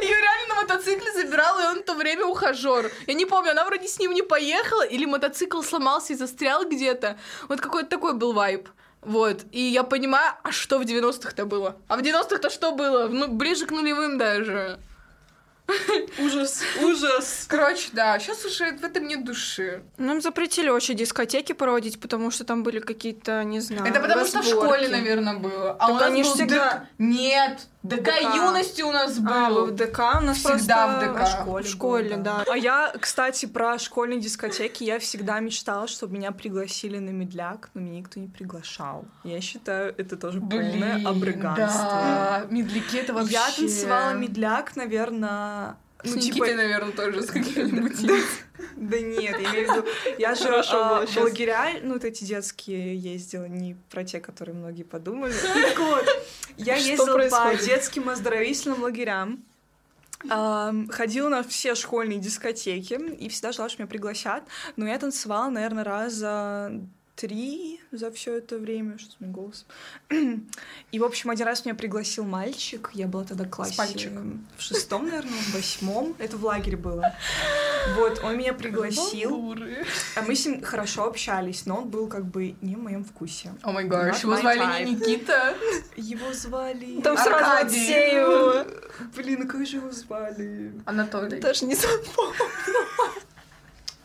Ее 0.00 0.16
реально 0.16 0.54
на 0.54 0.54
мотоцикле 0.62 1.12
забирал, 1.12 1.58
и 1.58 1.64
он 1.64 1.80
в 1.80 1.82
то 1.82 1.94
время 1.94 2.26
ухажер. 2.26 2.92
Я 3.08 3.14
не 3.14 3.26
помню, 3.26 3.50
она 3.50 3.64
вроде 3.64 3.88
с 3.88 3.98
ним 3.98 4.12
не 4.12 4.22
поехала, 4.22 4.82
или 4.82 5.04
мотоцикл 5.04 5.62
сломался 5.62 6.12
и 6.12 6.16
застрял 6.16 6.64
где-то. 6.64 7.07
Вот 7.48 7.60
какой-то 7.60 7.88
такой 7.88 8.14
был 8.14 8.32
вайб. 8.32 8.68
Вот, 9.00 9.42
и 9.52 9.60
я 9.62 9.84
понимаю, 9.84 10.32
а 10.42 10.50
что 10.50 10.78
в 10.78 10.82
90-х-то 10.82 11.46
было? 11.46 11.76
А 11.86 11.96
в 11.96 12.00
90-х-то 12.00 12.50
что 12.50 12.72
было? 12.72 13.06
Ну, 13.08 13.28
ближе 13.28 13.64
к 13.64 13.70
нулевым 13.70 14.18
даже. 14.18 14.78
Ужас, 16.18 16.62
ужас. 16.82 17.44
Короче, 17.46 17.90
да, 17.92 18.18
сейчас 18.18 18.42
уже 18.46 18.72
в 18.72 18.82
этом 18.84 19.06
нет 19.06 19.22
души. 19.24 19.82
Нам 19.98 20.22
запретили 20.22 20.70
вообще 20.70 20.94
дискотеки 20.94 21.52
проводить, 21.52 22.00
потому 22.00 22.30
что 22.30 22.44
там 22.44 22.62
были 22.62 22.80
какие-то, 22.80 23.44
не 23.44 23.60
знаю, 23.60 23.84
Это 23.86 24.00
потому 24.00 24.24
что 24.24 24.38
в 24.38 24.44
разборки. 24.46 24.66
школе, 24.66 24.88
наверное, 24.88 25.34
было. 25.34 25.72
А 25.72 25.86
Так 25.86 25.90
у 25.90 25.92
нас 25.94 26.02
они 26.04 26.22
был 26.22 26.34
всегда- 26.34 26.70
ДК. 26.70 26.86
Нет, 26.98 27.60
ДК, 27.84 28.02
ДК. 28.02 28.34
юности 28.34 28.82
у 28.82 28.90
нас 28.90 29.18
А, 29.24 29.48
был. 29.50 29.66
в 29.66 29.70
ДК 29.74 29.98
у 30.20 30.24
нас 30.24 30.38
Всегда 30.38 30.86
просто... 30.98 30.98
в 30.98 31.14
ДК. 31.14 31.22
В 31.22 31.26
школе, 31.42 31.64
в 31.64 31.68
школе 31.68 32.16
был, 32.16 32.22
да. 32.24 32.44
А 32.50 32.56
я, 32.56 32.92
кстати, 33.00 33.46
про 33.46 33.78
школьные 33.78 34.20
дискотеки, 34.20 34.82
я 34.84 34.98
всегда 34.98 35.38
мечтала, 35.40 35.86
чтобы 35.86 36.14
меня 36.16 36.32
пригласили 36.32 36.98
на 36.98 37.10
медляк, 37.10 37.70
но 37.74 37.80
меня 37.80 38.00
никто 38.00 38.18
не 38.18 38.26
приглашал. 38.28 39.04
Я 39.22 39.40
считаю, 39.40 39.94
это 39.96 40.16
тоже 40.16 40.40
полное 40.40 41.06
обрыганство. 41.06 41.84
Да, 41.84 42.46
медляки 42.50 42.98
это 42.98 43.14
вообще... 43.14 43.32
Я 43.34 43.50
танцевала 43.56 44.12
медляк, 44.12 44.74
наверное... 44.76 45.76
С 46.04 46.10
ну, 46.10 46.16
Никитой, 46.16 46.48
типа, 46.50 46.56
наверное, 46.56 46.92
тоже 46.92 47.22
с 47.22 47.26
каким-нибудь. 47.26 48.06
да 48.76 49.00
нет, 49.00 49.40
я 49.40 49.50
имею 49.50 49.68
в 49.68 49.76
виду, 49.76 49.88
я 50.18 50.34
же 50.36 50.48
а, 50.48 51.04
в 51.04 51.10
щас. 51.10 51.24
лагеря, 51.24 51.80
ну, 51.82 51.94
вот 51.94 52.04
эти 52.04 52.22
детские 52.22 52.96
ездила, 52.96 53.46
не 53.46 53.76
про 53.90 54.04
те, 54.04 54.20
которые 54.20 54.54
многие 54.54 54.84
подумали. 54.84 55.34
Так 55.42 55.78
вот, 55.78 56.06
я 56.56 56.76
ездила 56.76 57.28
по 57.28 57.56
детским 57.56 58.08
оздоровительным 58.08 58.82
лагерям, 58.82 59.44
ходила 60.90 61.28
на 61.28 61.42
все 61.42 61.74
школьные 61.74 62.20
дискотеки 62.20 62.94
и 62.94 63.28
всегда 63.28 63.50
ждала, 63.50 63.68
что 63.68 63.82
меня 63.82 63.88
пригласят. 63.88 64.44
Но 64.76 64.86
я 64.86 64.98
танцевала, 64.98 65.50
наверное, 65.50 65.84
раза 65.84 66.80
три 67.18 67.80
за 67.90 68.10
все 68.12 68.38
это 68.38 68.58
время, 68.58 68.96
что 68.98 69.10
с 69.10 69.16
моим 69.18 69.32
голосом. 69.32 69.66
И, 70.92 70.98
в 70.98 71.04
общем, 71.04 71.30
один 71.30 71.46
раз 71.46 71.64
меня 71.64 71.74
пригласил 71.74 72.24
мальчик, 72.24 72.90
я 72.94 73.08
была 73.08 73.24
тогда 73.24 73.44
в 73.44 73.50
классе 73.50 74.10
в 74.56 74.62
шестом, 74.62 75.06
наверное, 75.06 75.32
в 75.32 75.54
восьмом, 75.54 76.14
это 76.18 76.36
в 76.36 76.44
лагере 76.44 76.76
было. 76.76 77.14
Вот, 77.96 78.20
он 78.22 78.36
меня 78.36 78.52
пригласил, 78.52 79.56
а 80.14 80.22
мы 80.22 80.34
с 80.34 80.44
ним 80.44 80.62
хорошо 80.62 81.06
общались, 81.06 81.64
но 81.64 81.78
он 81.78 81.88
был 81.88 82.06
как 82.06 82.26
бы 82.26 82.54
не 82.60 82.74
в 82.74 82.80
моем 82.80 83.02
вкусе. 83.02 83.54
О 83.62 83.72
май 83.72 83.84
гаш, 83.84 84.22
его 84.24 84.36
звали 84.36 84.60
type. 84.60 84.84
не 84.84 84.94
Никита. 84.94 85.54
Его 85.96 86.32
звали... 86.32 87.00
Там 87.00 87.16
сразу 87.16 87.66
отсеивала. 87.66 88.66
Блин, 89.16 89.42
а 89.42 89.46
как 89.46 89.66
же 89.66 89.76
его 89.76 89.90
звали? 89.90 90.72
Анатолий. 90.84 91.40
Даже 91.40 91.64
не 91.64 91.76
запомнила. 91.76 92.84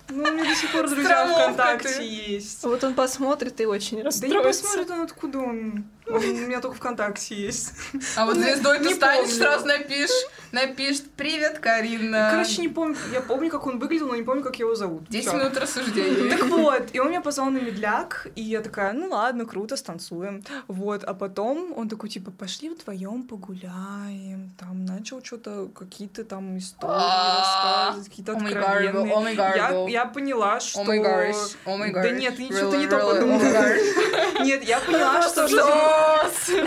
Ну, 0.10 0.24
у 0.24 0.32
меня 0.32 0.44
до 0.44 0.56
сих 0.56 0.72
пор 0.72 0.90
друзья 0.90 1.26
ВКонтакте 1.28 1.90
ты. 1.90 2.04
есть. 2.04 2.64
Вот 2.64 2.84
он 2.84 2.94
посмотрит 2.94 3.60
и 3.62 3.66
очень 3.66 3.98
Да 3.98 4.02
не 4.04 4.06
расстроится. 4.06 4.64
посмотрит 4.64 4.92
он, 4.92 5.02
откуда 5.02 5.40
он. 5.40 5.86
Он 6.06 6.16
у 6.16 6.20
меня 6.20 6.60
только 6.60 6.76
ВКонтакте 6.78 7.34
есть. 7.36 7.72
А 8.18 8.26
вот 8.26 8.36
звездой 8.36 8.80
ты 8.80 8.90
Не 8.90 8.94
станешь, 8.94 9.30
сразу 9.34 9.66
напишешь, 9.66 10.12
напишешь 10.52 11.02
«Привет, 11.16 11.60
Карина». 11.60 12.28
Короче, 12.32 12.60
не 12.62 12.68
помню. 12.68 12.98
Я 13.14 13.22
помню, 13.22 13.50
как 13.50 13.66
он 13.66 13.80
выглядел, 13.80 14.08
но 14.10 14.16
не 14.18 14.24
помню, 14.24 14.44
как 14.44 14.58
его 14.60 14.76
зовут. 14.76 15.08
10 15.08 15.30
Всё. 15.30 15.38
минут 15.38 15.56
рассуждений. 15.58 16.30
Так 16.30 16.44
вот, 16.50 16.90
и 16.92 17.00
он 17.00 17.08
меня 17.08 17.22
позвал 17.22 17.50
на 17.52 17.60
медляк, 17.60 18.28
и 18.36 18.42
я 18.42 18.60
такая, 18.60 18.92
ну 18.92 19.10
ладно, 19.10 19.46
круто, 19.46 19.78
станцуем. 19.78 20.44
Вот, 20.68 21.06
а 21.06 21.14
потом 21.14 21.74
он 21.78 21.88
такой, 21.88 22.10
типа, 22.10 22.32
пошли 22.32 22.70
вдвоем 22.70 23.24
погуляем, 23.24 24.52
там, 24.60 24.86
начал 24.86 25.24
что-то, 25.24 25.70
какие-то 25.74 26.26
там 26.26 26.58
истории 26.58 26.92
А, 26.94 27.86
рассказывать, 27.86 28.10
какие-то 28.10 28.34
май 28.34 28.54
откровенные. 28.54 29.16
май 29.16 29.36
Я, 29.36 29.58
гаргл. 29.58 29.88
Я 30.04 30.10
поняла, 30.10 30.60
что... 30.60 30.82
О 30.82 30.84
май 30.84 31.00
gosh, 31.00 31.56
май 31.66 31.92
Да 31.92 32.04
gosh. 32.06 32.12
нет, 32.18 32.36
ты 32.36 32.44
Really, 32.44 32.54
ничего 32.54 32.76
не 32.76 32.88
то 32.88 32.96
really, 32.98 33.14
подумала. 33.14 33.40
oh 33.40 33.54
my. 33.54 34.44
Нет, 34.44 34.64
я 34.64 34.80
поняла, 34.80 35.22
что... 35.22 35.46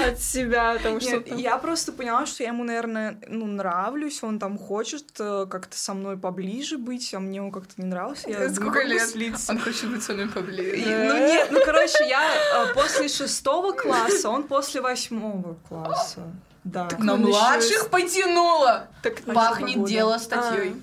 от 0.09 0.19
себя, 0.21 0.79
там 0.79 1.01
что-то. 1.01 1.35
я 1.35 1.59
просто 1.59 1.93
поняла, 1.93 2.27
что 2.27 2.43
я 2.43 2.51
ему, 2.51 2.65
наверное, 2.65 3.19
ну, 3.29 3.47
нравлюсь, 3.47 4.23
он 4.23 4.39
там 4.39 4.59
хочет 4.59 5.05
э, 5.19 5.47
как-то 5.51 5.77
со 5.77 5.93
мной 5.95 6.17
поближе 6.17 6.79
быть, 6.79 7.13
а 7.13 7.21
мне 7.21 7.43
он 7.43 7.51
как-то 7.51 7.75
не 7.77 7.87
нравился. 7.87 8.31
Я 8.31 8.49
Сколько 8.49 8.83
лет? 8.83 9.09
слиться. 9.09 9.53
Он 9.53 9.59
хочет 9.59 9.91
быть 9.91 10.03
со 10.03 10.15
мной 10.15 10.29
поближе. 10.29 10.87
Ну 10.87 11.17
нет, 11.19 11.49
ну 11.51 11.61
короче, 11.65 12.09
я 12.09 12.23
э, 12.71 12.75
после 12.75 13.09
шестого 13.09 13.73
класса, 13.73 14.31
он 14.31 14.45
после 14.45 14.81
восьмого 14.81 15.57
класса. 15.69 16.23
Да. 16.65 16.89
На 16.99 17.15
Он 17.15 17.21
ещё 17.21 17.31
младших 17.31 17.91
потянуло. 17.91 18.89
Так, 19.03 19.21
Пахнет 19.23 19.77
года. 19.77 19.89
дело 19.91 20.19
статьей. 20.19 20.75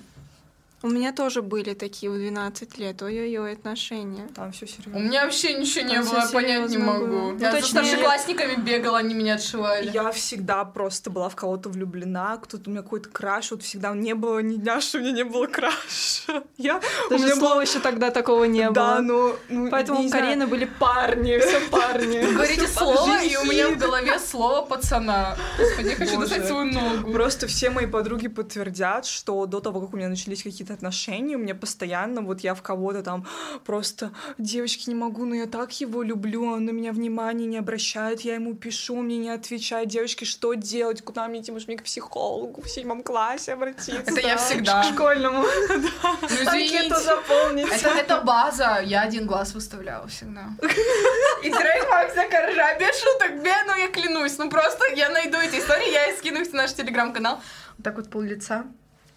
У 0.84 0.88
меня 0.90 1.12
тоже 1.12 1.40
были 1.40 1.72
такие 1.72 2.10
в 2.12 2.14
12 2.16 2.76
лет. 2.76 3.00
Ой-ой-ой, 3.00 3.54
отношения. 3.54 4.28
Там 4.34 4.52
все 4.52 4.66
У 4.66 4.68
серьезно. 4.68 4.98
меня 4.98 5.24
вообще 5.24 5.54
ничего 5.54 5.86
не 5.86 5.94
Там 5.94 6.04
было, 6.04 6.28
понять 6.30 6.68
не 6.68 6.76
могу. 6.76 7.06
было. 7.06 7.30
Ну, 7.32 7.38
Я 7.38 7.52
за 7.52 7.56
точнее- 7.56 7.70
старшеклассниками 7.84 8.56
бегала, 8.60 8.98
они 8.98 9.14
меня 9.14 9.36
отшивали. 9.36 9.90
Я 9.90 10.12
всегда 10.12 10.62
просто 10.66 11.08
была 11.08 11.30
в 11.30 11.36
кого-то 11.36 11.70
влюблена, 11.70 12.36
кто-то 12.36 12.68
у 12.68 12.70
меня 12.70 12.82
какой-то 12.82 13.08
краш, 13.08 13.50
вот 13.52 13.62
всегда 13.62 13.94
не 13.94 14.14
было 14.14 14.40
ни 14.40 14.56
дня, 14.56 14.82
что 14.82 14.98
у 14.98 15.00
меня 15.00 15.12
не 15.12 15.24
было 15.24 15.46
краша. 15.46 16.42
Я, 16.58 16.82
у 17.06 17.10
Даже 17.10 17.24
меня 17.24 17.36
слова 17.36 17.62
еще 17.62 17.80
тогда 17.80 18.10
такого 18.10 18.44
не 18.44 18.70
да, 18.70 18.96
было. 18.96 19.00
но... 19.00 19.36
ну, 19.48 19.70
Поэтому 19.70 20.00
не 20.00 20.06
у 20.06 20.08
знаю. 20.10 20.24
Карины 20.26 20.46
были 20.46 20.66
парни, 20.66 21.38
все 21.38 21.60
Вы 21.64 21.66
парни. 21.70 22.30
говорите 22.30 22.66
слово, 22.66 23.22
и 23.24 23.36
у 23.36 23.44
меня 23.44 23.70
в 23.70 23.78
голове 23.78 24.18
слово 24.18 24.66
пацана. 24.66 25.34
Господи, 25.58 25.88
я 25.88 25.96
хочу 25.96 26.20
достать 26.20 26.46
свою 26.46 26.64
ногу. 26.70 27.10
Просто 27.10 27.46
все 27.46 27.70
мои 27.70 27.86
подруги 27.86 28.28
подтвердят, 28.28 29.06
что 29.06 29.46
до 29.46 29.60
того, 29.60 29.80
как 29.80 29.94
у 29.94 29.96
меня 29.96 30.10
начались 30.10 30.42
какие-то 30.42 30.73
отношения, 30.74 31.36
у 31.36 31.38
меня 31.38 31.54
постоянно, 31.54 32.20
вот 32.22 32.40
я 32.40 32.54
в 32.54 32.62
кого-то 32.62 33.02
там 33.02 33.26
просто, 33.64 34.10
девочки, 34.38 34.88
не 34.88 34.94
могу, 34.94 35.24
но 35.24 35.34
я 35.34 35.46
так 35.46 35.72
его 35.80 36.02
люблю, 36.02 36.44
он 36.44 36.64
на 36.64 36.70
меня 36.70 36.92
внимания 36.92 37.46
не 37.46 37.58
обращает, 37.58 38.20
я 38.22 38.34
ему 38.34 38.54
пишу, 38.54 38.96
мне 38.96 39.18
не 39.18 39.30
отвечает, 39.30 39.88
девочки, 39.88 40.24
что 40.24 40.54
делать, 40.54 41.02
куда 41.02 41.28
мне 41.28 41.40
идти, 41.40 41.52
может, 41.52 41.68
мне 41.68 41.76
к 41.78 41.82
психологу 41.84 42.60
в 42.62 42.68
седьмом 42.68 43.02
классе 43.02 43.52
обратиться? 43.54 43.92
Это 43.92 44.20
я 44.20 44.34
Да. 44.34 44.36
всегда. 44.36 44.82
К 44.82 44.94
школьному. 44.94 45.44
Анкету 46.46 47.00
заполнить. 47.00 47.66
Это, 47.82 48.20
база. 48.22 48.80
Я 48.84 49.02
один 49.02 49.26
глаз 49.26 49.54
выставляла 49.54 50.06
всегда. 50.08 50.50
И 51.42 51.50
trademark 51.50 52.14
Коржа. 52.30 52.78
Без 52.78 52.98
шуток, 53.00 53.42
без, 53.42 53.66
ну 53.66 53.76
я 53.76 53.88
клянусь. 53.88 54.38
Ну 54.38 54.50
просто 54.50 54.84
я 54.94 55.10
найду 55.10 55.38
эти 55.38 55.56
истории, 55.56 55.92
я 55.92 56.10
их 56.10 56.18
скину 56.18 56.44
в 56.44 56.52
наш 56.52 56.72
телеграм-канал. 56.74 57.40
Вот 57.76 57.84
так 57.84 57.96
вот 57.96 58.10
пол 58.10 58.22
лица. 58.22 58.64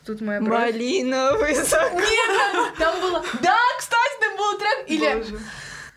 Тут 0.08 0.22
моя 0.22 0.40
бровь. 0.40 0.72
Малиновый 0.72 1.54
закат. 1.54 1.94
Нет, 1.94 2.74
там 2.80 3.02
было... 3.02 3.22
Да, 3.42 3.58
кстати, 3.78 4.20
там 4.22 4.38
был 4.38 4.58
трек. 4.58 4.90
Или 4.90 5.16
Боже. 5.16 5.40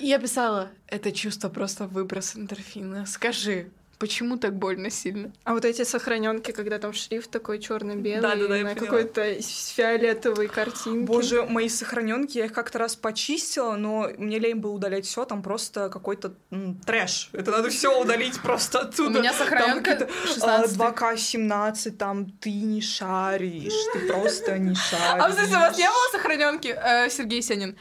я 0.00 0.18
писала, 0.18 0.68
это 0.88 1.12
чувство 1.12 1.48
просто 1.48 1.86
выброс 1.86 2.34
эндорфина. 2.34 3.06
Скажи, 3.06 3.70
почему 4.00 4.36
так 4.38 4.56
больно 4.56 4.90
сильно? 4.90 5.30
А 5.44 5.52
вот 5.52 5.64
эти 5.64 5.84
сохраненки, 5.84 6.50
когда 6.50 6.78
там 6.78 6.92
шрифт 6.92 7.30
такой 7.30 7.58
черно-белый, 7.60 8.20
Да-да-да, 8.22 8.56
я 8.56 8.64
на 8.64 8.70
поняла. 8.70 8.86
какой-то 8.86 9.40
фиолетовой 9.42 10.48
картинке. 10.48 11.06
Боже, 11.06 11.44
мои 11.44 11.68
сохраненки, 11.68 12.38
я 12.38 12.46
их 12.46 12.52
как-то 12.52 12.78
раз 12.78 12.96
почистила, 12.96 13.76
но 13.76 14.08
мне 14.18 14.38
лень 14.38 14.56
было 14.56 14.72
удалять 14.72 15.06
все, 15.06 15.24
там 15.24 15.42
просто 15.42 15.88
какой-то 15.90 16.32
м, 16.50 16.74
трэш. 16.84 17.28
Это 17.32 17.50
надо 17.52 17.68
все 17.70 18.00
удалить 18.00 18.40
просто 18.40 18.78
У 18.78 18.82
оттуда. 18.82 19.20
меня 19.20 19.30
Там 19.32 19.38
сохраненка 19.38 19.90
какие-то, 19.96 20.12
а, 20.24 20.26
16 20.26 20.76
2К17, 20.76 21.90
там 21.92 22.26
ты 22.40 22.50
не 22.50 22.80
шаришь, 22.80 23.72
ты 23.92 24.00
просто 24.08 24.58
не 24.58 24.74
шаришь. 24.74 25.22
А 25.24 25.28
в 25.28 25.34
смысле, 25.34 25.56
у 25.56 25.60
вас 25.60 25.76
не 25.78 25.84
было 25.88 26.08
сохраненки? 26.12 26.68
Э, 26.68 27.08
Сергей 27.10 27.42
Сенин. 27.42 27.76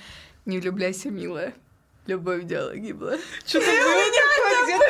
Не 0.46 0.60
влюбляйся, 0.60 1.10
милая. 1.10 1.54
Любовь 2.08 2.44
дело 2.46 2.76
гибла. 2.76 3.18
Что-то 3.46 3.66
было 3.66 4.04
такое, 4.04 4.64
где-то. 4.66 4.86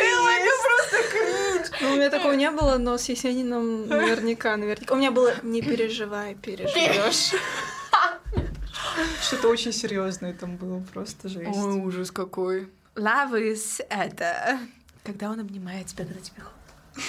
Ну, 1.81 1.93
у 1.93 1.95
меня 1.95 2.09
такого 2.09 2.33
не 2.33 2.51
было, 2.51 2.77
но 2.77 2.97
с 2.97 3.07
Есениным 3.09 3.87
наверняка, 3.87 4.57
наверняка. 4.57 4.93
У 4.93 4.97
меня 4.97 5.11
было 5.11 5.33
«Не 5.43 5.61
переживай, 5.61 6.35
переживешь». 6.35 7.33
Что-то 9.21 9.47
очень 9.49 9.71
серьезное 9.71 10.33
там 10.33 10.57
было, 10.57 10.83
просто 10.93 11.29
жесть. 11.29 11.49
Ой, 11.53 11.79
ужас 11.79 12.11
какой. 12.11 12.69
Love 12.95 13.53
is 13.53 13.85
это... 13.89 14.59
Когда 15.03 15.29
он 15.31 15.39
обнимает 15.39 15.87
тебя, 15.87 16.05
когда 16.05 16.19
тебе 16.19 16.41
холодно. 16.41 17.03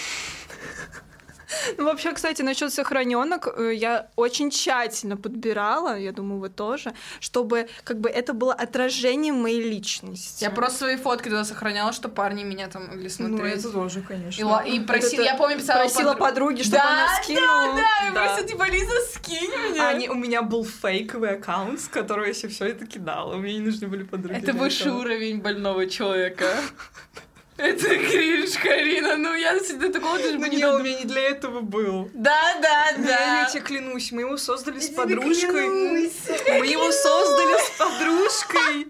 Ну, 1.79 1.85
вообще, 1.85 2.13
кстати, 2.13 2.43
насчет 2.43 2.73
сохраненок, 2.73 3.49
э, 3.57 3.75
я 3.75 4.09
очень 4.17 4.51
тщательно 4.51 5.17
подбирала, 5.17 5.99
я 5.99 6.13
думаю, 6.13 6.41
вы 6.41 6.49
тоже, 6.49 6.93
чтобы 7.21 7.69
как 7.85 8.01
бы 8.01 8.09
это 8.09 8.33
было 8.33 8.53
отражением 8.55 9.37
моей 9.43 9.63
личности. 9.63 10.45
Я 10.45 10.51
просто 10.51 10.79
свои 10.79 10.97
фотки 10.97 11.25
туда 11.29 11.45
сохраняла, 11.45 11.93
что 11.93 12.09
парни 12.09 12.45
меня 12.45 12.69
там 12.69 12.87
могли 12.89 13.05
Ну, 13.05 13.09
смотреть. 13.11 13.59
это 13.61 13.71
тоже, 13.71 14.01
И, 14.01 14.03
конечно. 14.03 14.47
ла- 14.49 14.63
и 14.65 14.81
просила, 14.81 15.23
это 15.23 15.23
я 15.23 15.35
помню, 15.37 15.59
писала 15.59 15.81
Просила 15.81 16.15
подруг- 16.15 16.19
подруги, 16.19 16.63
чтобы 16.63 16.77
Да, 16.79 16.89
она 16.91 17.23
скинула. 17.23 17.77
Да, 17.77 18.05
я 18.05 18.11
Да. 18.13 18.25
просто 18.25 18.45
типа, 18.49 18.69
Лиза, 18.71 18.95
скинь 19.15 19.51
меня. 19.51 19.89
Они, 19.89 20.09
у 20.09 20.15
меня 20.15 20.43
был 20.43 20.65
фейковый 20.65 21.31
аккаунт, 21.37 21.81
с 21.81 21.89
которого 21.89 22.25
я 22.27 22.33
все 22.33 22.67
это 22.67 22.87
кидала. 22.87 23.37
Мне 23.37 23.55
не 23.55 23.61
нужны 23.61 23.89
были 23.89 24.03
подруги. 24.05 24.37
Это 24.39 24.53
высший 24.53 24.93
уровень 24.93 25.41
больного 25.41 25.87
человека. 25.87 26.47
Это 27.61 27.89
кринж, 27.89 28.57
Карина. 28.63 29.17
Ну, 29.17 29.35
я 29.35 29.59
до 29.59 29.93
такого 29.93 30.19
даже 30.19 30.39
Ну 30.39 30.41
бы 30.41 30.49
не, 30.49 30.57
не 30.57 30.65
у 30.65 30.79
меня 30.79 30.99
не 31.01 31.05
для 31.05 31.21
этого 31.29 31.61
был. 31.61 32.11
Да, 32.15 32.55
да, 32.63 32.91
Я, 32.91 33.05
да. 33.05 33.41
я 33.43 33.49
тебе 33.51 33.61
клянусь, 33.63 34.13
мы 34.13 34.23
его 34.23 34.37
создали 34.39 34.79
с 34.81 34.89
подружкой. 34.89 35.69
Мы 35.69 36.67
его 36.67 36.91
создали 36.91 37.57
с 37.59 37.71
подружкой, 37.79 38.87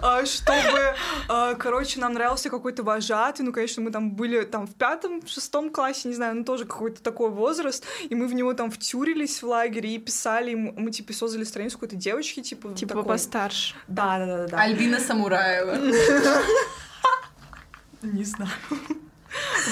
а, 0.00 0.24
чтобы, 0.24 0.94
а, 1.28 1.54
короче, 1.54 2.00
нам 2.00 2.14
нравился 2.14 2.48
какой-то 2.48 2.82
вожатый. 2.82 3.44
Ну, 3.44 3.52
конечно, 3.52 3.82
мы 3.82 3.90
там 3.90 4.12
были 4.12 4.42
там 4.42 4.66
в 4.66 4.74
пятом, 4.74 5.20
в 5.20 5.28
шестом 5.28 5.70
классе, 5.70 6.08
не 6.08 6.14
знаю, 6.14 6.36
ну 6.36 6.44
тоже 6.44 6.64
какой-то 6.64 7.02
такой 7.02 7.30
возраст. 7.30 7.84
И 8.08 8.14
мы 8.14 8.26
в 8.26 8.34
него 8.34 8.54
там 8.54 8.70
втюрились 8.70 9.42
в 9.42 9.46
лагере 9.46 9.94
и 9.94 9.98
писали 9.98 10.52
ему, 10.52 10.72
мы 10.76 10.90
типа 10.90 11.12
создали 11.12 11.44
страницу 11.44 11.76
какой-то 11.76 11.96
девочки, 11.96 12.40
типа. 12.40 12.72
Типа 12.74 13.02
постарше. 13.02 13.74
Да, 13.88 14.18
да, 14.18 14.26
да, 14.26 14.46
да. 14.48 14.58
Альбина 14.60 14.98
Самураева. 14.98 15.76
Не 18.04 18.24
знаю. 18.24 18.50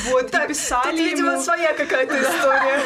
Вот, 0.06 0.34
и 0.34 0.48
писали 0.48 1.16
ему... 1.16 1.40
своя 1.40 1.72
какая-то 1.74 2.20
история. 2.20 2.82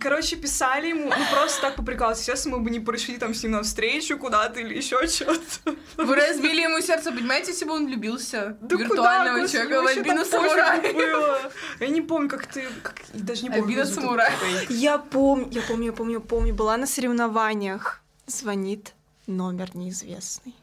Короче, 0.00 0.36
писали 0.36 0.88
ему, 0.88 1.06
ну 1.06 1.24
просто 1.34 1.60
так 1.60 1.76
поприкалываться. 1.76 2.24
Сейчас 2.24 2.46
мы 2.46 2.60
бы 2.60 2.70
не 2.70 2.80
пришли 2.80 3.18
там 3.18 3.34
с 3.34 3.42
ним 3.42 3.52
навстречу 3.52 4.16
куда-то 4.18 4.60
или 4.60 4.76
еще 4.76 5.06
что-то. 5.06 5.76
Вы 5.96 6.14
разбили 6.14 6.62
ему 6.62 6.80
сердце, 6.80 7.10
понимаете, 7.10 7.50
если 7.50 7.64
бы 7.64 7.72
он 7.72 7.86
влюбился 7.86 8.56
в 8.60 8.66
Да 8.66 8.76
виртуального 8.76 9.36
куда, 9.38 9.48
человека, 9.48 9.80
в 9.80 9.82
господи, 9.82 9.98
Альбину 9.98 10.24
так 10.24 10.94
было. 10.94 11.52
Я 11.80 11.88
не 11.88 12.02
помню, 12.02 12.28
как 12.28 12.46
ты... 12.46 12.68
Как... 12.82 13.00
я 13.12 13.20
Даже 13.20 13.42
не 13.42 13.50
помню, 13.50 13.64
Альбина 13.64 14.30
фейк. 14.30 14.70
Я 14.70 14.98
помню, 14.98 15.48
я 15.50 15.62
помню, 15.62 15.86
я 15.86 15.92
помню, 15.92 16.12
я 16.14 16.20
помню. 16.20 16.54
Была 16.54 16.76
на 16.76 16.86
соревнованиях. 16.86 18.00
Звонит 18.26 18.94
номер 19.26 19.74
неизвестный. 19.74 20.54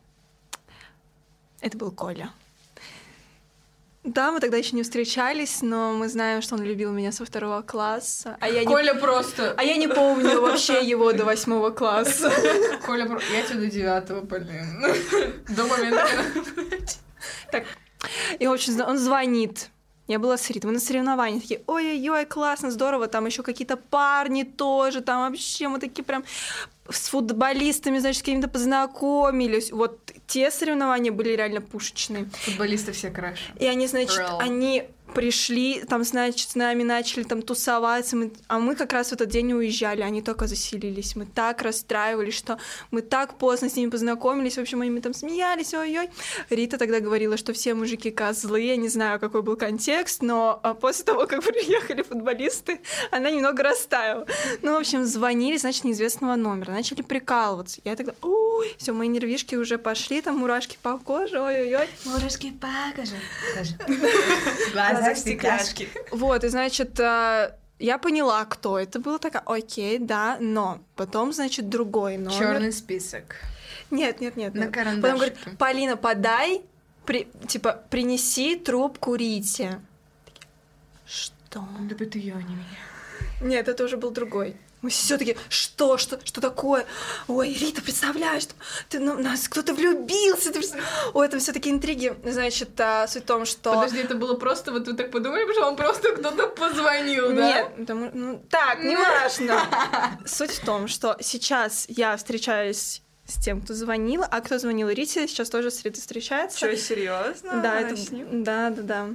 Это 1.61 1.77
был 1.77 1.91
Коля. 1.91 2.29
Да, 4.05 4.31
мы 4.31 4.39
тогда 4.39 4.57
еще 4.57 4.75
не 4.75 4.83
встречались, 4.83 5.63
но 5.63 5.93
мы 5.93 6.07
знаем, 6.09 6.43
что 6.43 6.53
он 6.55 6.61
любил 6.61 6.91
меня 6.91 7.11
со 7.11 7.25
второго 7.25 7.63
класса. 7.63 8.37
А 8.39 8.47
я 8.47 8.59
не, 8.59 8.67
Коля 8.67 8.93
просто... 8.93 9.55
а 9.57 9.63
я 9.63 9.77
не 9.77 9.87
помню 9.87 10.41
вообще 10.41 10.85
его 10.85 11.11
до 11.11 11.25
восьмого 11.25 11.71
класса. 11.71 12.31
Коля. 12.85 13.09
Я 13.33 13.41
тебя 13.41 13.59
до 13.59 13.65
девятого, 13.65 14.21
блин. 14.21 14.83
До 15.49 15.65
момента... 15.65 16.07
И, 18.37 18.45
в 18.45 18.51
общем, 18.51 18.79
он 18.81 18.99
звонит. 18.99 19.69
Я 20.07 20.19
была 20.19 20.37
с 20.37 20.47
Ритой, 20.51 20.67
мы 20.67 20.73
на 20.73 20.79
соревнованиях, 20.79 21.41
такие, 21.41 21.63
ой-ой-ой, 21.65 22.25
классно, 22.25 22.69
здорово, 22.69 23.07
там 23.07 23.25
еще 23.25 23.41
какие-то 23.41 23.75
парни 23.75 24.43
тоже, 24.43 25.01
там 25.01 25.27
вообще 25.27 25.67
мы 25.67 25.79
такие 25.79 26.03
прям 26.03 26.23
с 26.89 27.09
футболистами, 27.09 27.97
значит, 27.99 28.19
с 28.19 28.21
какими-то 28.23 28.47
познакомились. 28.47 29.71
Вот 29.71 30.11
те 30.27 30.51
соревнования 30.51 31.11
были 31.11 31.29
реально 31.29 31.61
пушечные. 31.61 32.29
Футболисты 32.43 32.91
все 32.91 33.09
краше. 33.09 33.53
И 33.59 33.65
они, 33.65 33.87
значит, 33.87 34.19
Real. 34.19 34.39
они 34.39 34.83
пришли, 35.15 35.81
там, 35.89 36.03
значит, 36.03 36.49
с 36.49 36.55
нами 36.55 36.83
начали 36.83 37.23
там 37.23 37.41
тусоваться, 37.41 38.15
мы- 38.17 38.31
а 38.47 38.59
мы 38.59 38.75
как 38.75 38.93
раз 38.93 39.09
в 39.09 39.13
этот 39.13 39.29
день 39.29 39.53
уезжали, 39.53 40.01
они 40.01 40.21
только 40.21 40.45
заселились. 40.47 41.15
Мы 41.15 41.25
так 41.25 41.61
расстраивались, 41.61 42.35
что 42.35 42.59
мы 42.91 43.01
так 43.01 43.37
поздно 43.37 43.69
с 43.69 43.75
ними 43.77 43.89
познакомились, 43.89 44.57
в 44.57 44.61
общем, 44.61 44.81
они 44.81 44.99
там 45.01 45.13
смеялись, 45.13 45.73
ой-ой. 45.73 46.09
Рита 46.49 46.77
тогда 46.77 46.99
говорила, 46.99 47.37
что 47.37 47.53
все 47.53 47.73
мужики 47.73 48.11
козлы, 48.11 48.61
я 48.61 48.75
не 48.75 48.89
знаю, 48.89 49.19
какой 49.19 49.41
был 49.41 49.55
контекст, 49.55 50.21
но 50.21 50.59
а, 50.63 50.73
после 50.73 51.05
того, 51.05 51.27
как 51.27 51.43
приехали 51.45 52.01
футболисты, 52.03 52.81
она 53.11 53.29
немного 53.31 53.63
растаяла. 53.63 54.27
Ну, 54.61 54.73
в 54.73 54.77
общем, 54.77 55.05
звонили, 55.05 55.57
значит, 55.57 55.85
неизвестного 55.85 56.35
номера, 56.35 56.71
начали 56.71 57.01
прикалываться. 57.01 57.79
Я 57.85 57.95
тогда, 57.95 58.13
ой, 58.21 58.75
все, 58.77 58.91
мои 58.91 59.07
нервишки 59.07 59.55
уже 59.55 59.77
пошли, 59.77 60.21
там 60.21 60.37
мурашки 60.39 60.77
по 60.81 60.97
коже, 60.97 61.39
ой-ой-ой. 61.39 61.87
Мурашки, 62.03 62.51
покажи. 62.51 63.15
Глаза 64.73 65.04
в 65.13 65.17
стекляшки. 65.17 65.89
Вот, 66.11 66.43
и 66.43 66.47
значит, 66.47 66.99
э, 66.99 67.53
я 67.79 67.97
поняла, 67.97 68.45
кто 68.45 68.79
это 68.79 68.99
был, 68.99 69.19
такая, 69.19 69.43
окей, 69.45 69.97
да, 69.99 70.37
но 70.39 70.79
потом, 70.95 71.33
значит, 71.33 71.69
другой 71.69 72.17
номер. 72.17 72.37
Черный 72.37 72.71
список. 72.71 73.35
Нет, 73.91 74.21
нет, 74.21 74.35
нет. 74.35 74.53
На 74.55 74.65
нет. 74.65 74.73
Потом 75.01 75.17
говорит. 75.17 75.37
Полина, 75.57 75.97
подай, 75.97 76.61
при- 77.05 77.27
типа, 77.47 77.83
принеси 77.89 78.55
трубку 78.55 79.15
Рите. 79.15 79.79
Что? 81.05 81.63
Да 81.81 81.95
это 81.99 82.17
я, 82.17 82.33
а 82.35 82.41
не 82.41 82.55
меня. 82.55 82.65
Нет, 83.41 83.67
это 83.67 83.83
уже 83.83 83.97
был 83.97 84.11
другой. 84.11 84.55
Мы 84.85 84.91
все 84.91 85.17
таки 85.17 85.35
что, 85.49 85.97
что, 85.97 86.19
что 86.23 86.41
такое? 86.41 86.85
Ой, 87.27 87.51
Рита, 87.51 87.81
представляешь, 87.81 88.43
ты 88.87 88.99
ну, 88.99 89.17
нас 89.17 89.49
кто-то 89.49 89.73
влюбился. 89.73 90.53
Ты 90.53 90.61
Ой, 91.15 91.25
это 91.25 91.39
все 91.39 91.53
таки 91.53 91.71
интриги. 91.71 92.15
Значит, 92.23 92.79
а, 92.79 93.07
суть 93.07 93.23
в 93.23 93.25
том, 93.25 93.45
что... 93.45 93.73
Подожди, 93.73 93.97
это 93.97 94.13
было 94.13 94.35
просто, 94.35 94.71
вот 94.71 94.87
вы 94.87 94.93
так 94.93 95.09
подумали, 95.09 95.51
что 95.53 95.65
он 95.65 95.75
просто 95.75 96.11
кто-то 96.11 96.49
позвонил, 96.49 97.33
да? 97.33 97.47
Нет, 97.47 97.75
потому- 97.77 98.11
ну, 98.13 98.45
так, 98.47 98.83
не 98.83 98.95
важно. 98.95 99.59
Суть 100.27 100.51
в 100.51 100.63
том, 100.63 100.87
что 100.87 101.17
сейчас 101.19 101.85
я 101.87 102.15
встречаюсь 102.15 103.01
с 103.25 103.43
тем, 103.43 103.63
кто 103.63 103.73
звонил, 103.73 104.23
а 104.29 104.39
кто 104.41 104.59
звонил 104.59 104.89
Рите, 104.89 105.27
сейчас 105.27 105.49
тоже 105.49 105.71
с 105.71 105.83
Ритой 105.83 105.99
встречается. 105.99 106.59
Что, 106.59 106.77
серьезно? 106.77 107.59
Да, 107.59 107.79
это... 107.79 107.95
Да, 108.31 108.69
да, 108.69 108.81
да. 108.83 109.09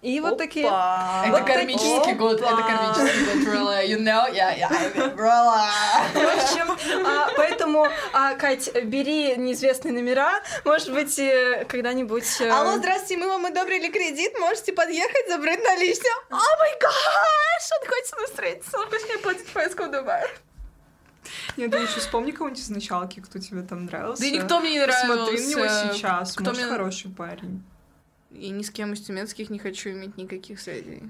И 0.00 0.20
вот 0.20 0.38
такие... 0.38 0.64
Опа. 0.66 1.24
Это 1.26 1.36
Вот 1.38 1.44
кармический 1.46 1.98
такие. 1.98 2.14
год, 2.14 2.40
это 2.40 2.56
кармический 2.62 3.44
год, 3.44 3.54
Ролла, 3.54 3.84
you 3.84 3.98
know, 3.98 4.32
yeah, 4.32 4.56
yeah, 4.56 5.16
Ролла. 5.16 5.68
В 6.14 6.16
общем, 6.16 7.04
а, 7.04 7.28
поэтому, 7.36 7.84
а, 8.12 8.34
Кать, 8.34 8.72
бери 8.84 9.36
неизвестные 9.36 9.92
номера, 9.92 10.40
может 10.64 10.92
быть, 10.92 11.16
когда-нибудь... 11.66 12.40
э, 12.40 12.48
Алло, 12.48 12.76
здравствуйте, 12.78 13.16
мы 13.16 13.26
вам 13.26 13.46
одобрили 13.46 13.90
кредит, 13.90 14.38
можете 14.38 14.72
подъехать, 14.72 15.28
забрать 15.28 15.64
наличные. 15.64 16.12
О 16.30 16.36
май 16.36 16.78
гаш, 16.80 17.70
он 17.82 17.88
хочет 17.88 18.06
с 18.06 18.12
нами 18.12 18.26
встретиться, 18.26 18.78
он 18.78 18.88
пусть 18.88 19.04
мне 19.08 19.18
платит 19.18 19.46
поездку 19.48 19.82
в 19.82 19.90
Дубай. 19.90 20.22
Нет, 21.56 21.72
ты 21.72 21.76
еще 21.78 21.98
вспомни 21.98 22.30
кого-нибудь 22.30 22.62
из 22.62 22.70
началки, 22.70 23.18
кто 23.18 23.40
тебе 23.40 23.62
там 23.62 23.86
нравился. 23.86 24.22
Да 24.22 24.30
никто 24.30 24.60
мне 24.60 24.70
не 24.74 24.78
нравился. 24.80 25.06
Смотри 25.06 25.40
на 25.40 25.50
него 25.50 25.92
сейчас, 25.92 26.32
Кто 26.34 26.44
может, 26.44 26.62
мне- 26.62 26.70
хороший 26.72 27.10
парень. 27.10 27.64
И 28.30 28.50
ни 28.50 28.62
с 28.62 28.70
кем 28.70 28.92
из 28.92 29.00
тюменских 29.00 29.50
не 29.50 29.58
хочу 29.58 29.90
иметь 29.90 30.16
никаких 30.16 30.60
связей. 30.60 31.02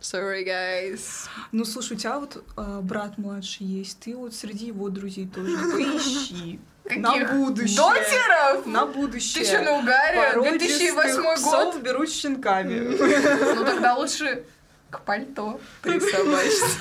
Sorry, 0.00 0.44
guys. 0.44 1.28
Ну, 1.52 1.64
слушай, 1.64 1.94
у 1.94 1.96
тебя 1.96 2.18
вот 2.18 2.44
э, 2.56 2.80
брат 2.82 3.18
младший 3.18 3.66
есть, 3.66 3.98
ты 4.00 4.14
вот 4.14 4.34
среди 4.34 4.66
его 4.66 4.88
друзей 4.88 5.26
тоже 5.26 5.56
поищи. 5.72 6.60
На 6.84 7.24
будущее. 7.34 7.76
Дотеров? 7.76 8.66
На 8.66 8.86
будущее. 8.86 9.42
Ты 9.44 9.50
что, 9.50 9.62
на 9.62 9.78
угаре? 9.78 10.32
Породистых 10.34 10.94
2008 10.94 11.34
псов 11.34 11.74
год? 11.74 11.82
берут 11.82 12.10
щенками. 12.10 12.96
Ну 13.56 13.64
тогда 13.64 13.94
лучше 13.94 14.44
к 14.90 15.00
пальто 15.00 15.58
присобачься. 15.82 16.64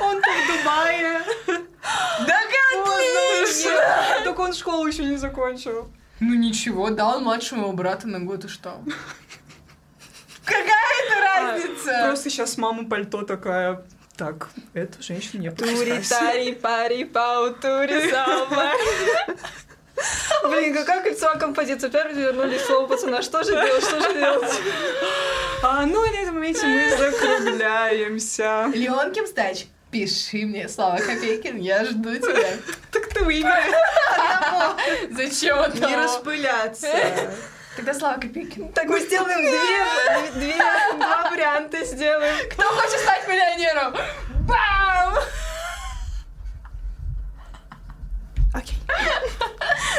Он-то 0.00 0.28
в 0.28 0.46
Дубае. 0.48 1.22
Да 2.26 2.42
отлично! 3.52 4.24
Только 4.24 4.40
он 4.40 4.52
школу 4.52 4.86
еще 4.86 5.04
не 5.04 5.16
закончил. 5.16 5.88
Ну 6.24 6.34
ничего, 6.34 6.88
да, 6.90 7.08
он 7.08 7.24
младше 7.24 7.56
моего 7.56 7.72
брата 7.72 8.06
на 8.06 8.20
год, 8.20 8.44
и 8.44 8.48
что? 8.48 8.80
Какая 10.44 10.66
это 11.04 11.20
разница? 11.20 12.04
Просто 12.06 12.30
сейчас 12.30 12.56
мама 12.58 12.88
пальто 12.88 13.22
такая. 13.22 13.82
Так, 14.16 14.50
эту 14.72 15.02
женщину 15.02 15.42
не 15.42 15.50
Тури, 15.50 16.00
тари, 16.08 16.52
пари, 16.52 17.04
пау, 17.04 17.52
тури, 17.54 18.08
сама. 18.10 18.72
Блин, 20.44 20.74
какая 20.74 21.02
кольцевая 21.02 21.38
композиция. 21.38 21.90
Первый 21.90 22.14
вернули 22.14 22.58
слово 22.58 22.86
пацана. 22.86 23.22
Что 23.22 23.42
же 23.42 23.52
делать, 23.52 23.84
что 23.84 24.00
же 24.00 24.14
делать? 24.14 24.52
А, 25.62 25.86
ну, 25.86 26.04
и 26.04 26.10
на 26.10 26.22
этом 26.22 26.34
моменте 26.34 26.66
мы 26.66 26.96
закругляемся. 26.98 28.70
Леон 28.74 29.12
Кимстач, 29.12 29.66
пиши 29.92 30.46
мне 30.46 30.68
Слава 30.68 30.96
Копейкин, 30.96 31.58
я 31.58 31.84
жду 31.84 32.16
тебя. 32.16 32.56
Так 32.90 33.08
ты 33.08 33.22
выиграешь. 33.22 33.72
Зачем 35.10 35.58
это? 35.58 35.86
Не 35.86 35.96
распыляться. 35.96 36.88
Тогда 37.76 37.94
Слава 37.94 38.20
Копейкин. 38.20 38.72
Так 38.72 38.86
мы 38.86 39.00
сделаем 39.00 39.40
две, 39.40 40.40
две, 40.40 40.56
два 40.96 41.30
варианта 41.30 41.84
сделаем. 41.84 42.34
Кто 42.50 42.62
хочет 42.64 42.98
стать 43.00 43.28
миллионером? 43.28 43.94
Бам! 44.48 45.14
Окей. 48.54 48.76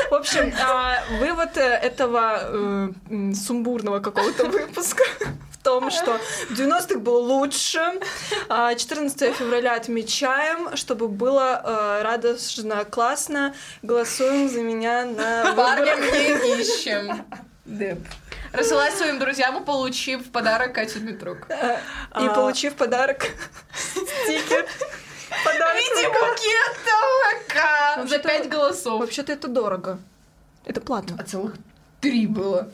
В 0.10 0.14
общем, 0.14 0.54
а, 0.60 1.04
вывод 1.20 1.58
э, 1.58 1.62
этого 1.62 2.92
э, 3.10 3.34
сумбурного 3.34 4.00
какого-то 4.00 4.46
выпуска 4.46 5.04
том, 5.64 5.90
что 5.92 6.20
в 6.50 6.52
90-х 6.52 7.00
было 7.00 7.20
лучше. 7.20 7.82
А 8.50 8.76
14 8.76 9.36
февраля 9.36 9.76
отмечаем, 9.76 10.76
чтобы 10.76 11.08
было 11.08 11.62
э, 11.64 12.02
радостно, 12.04 12.86
классно. 12.86 13.56
Голосуем 13.82 14.50
за 14.50 14.62
меня 14.62 15.06
на 15.06 15.52
выборах. 15.52 16.00
не 16.00 16.62
ищем. 16.62 17.26
Деп. 17.66 18.00
Рассылай 18.52 18.92
своим 18.92 19.18
друзьям, 19.20 19.64
получив 19.64 20.28
в 20.28 20.32
подарок 20.32 20.74
Катю 20.76 21.00
Дмитрук. 21.00 21.48
И 21.50 21.54
А. 22.12 22.30
получив 22.36 22.76
подарок 22.76 23.26
стикер. 23.76 24.68
Подарок. 25.44 25.78
Иди 25.82 26.08
букет 26.08 26.78
табака! 26.86 28.06
За 28.08 28.20
пять 28.20 28.48
голосов. 28.50 29.00
Вообще-то 29.00 29.32
это 29.32 29.48
дорого. 29.48 29.98
Это 30.66 30.80
плата. 30.82 31.16
А 31.18 31.24
целых 31.24 31.56
три 32.02 32.28
было. 32.28 32.70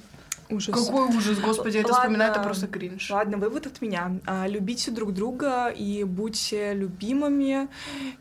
Ужас. 0.52 0.74
Какой 0.74 1.16
ужас, 1.16 1.38
господи, 1.38 1.78
это 1.78 1.90
Ладно. 1.90 2.02
вспоминаю, 2.02 2.32
это 2.32 2.42
просто 2.42 2.68
кринж. 2.68 3.12
Ладно, 3.12 3.38
вывод 3.38 3.68
от 3.68 3.82
меня. 3.82 4.20
А, 4.26 4.48
Любите 4.48 4.90
друг 4.90 5.14
друга 5.14 5.68
и 5.68 6.04
будьте 6.04 6.74
любимыми. 6.74 7.68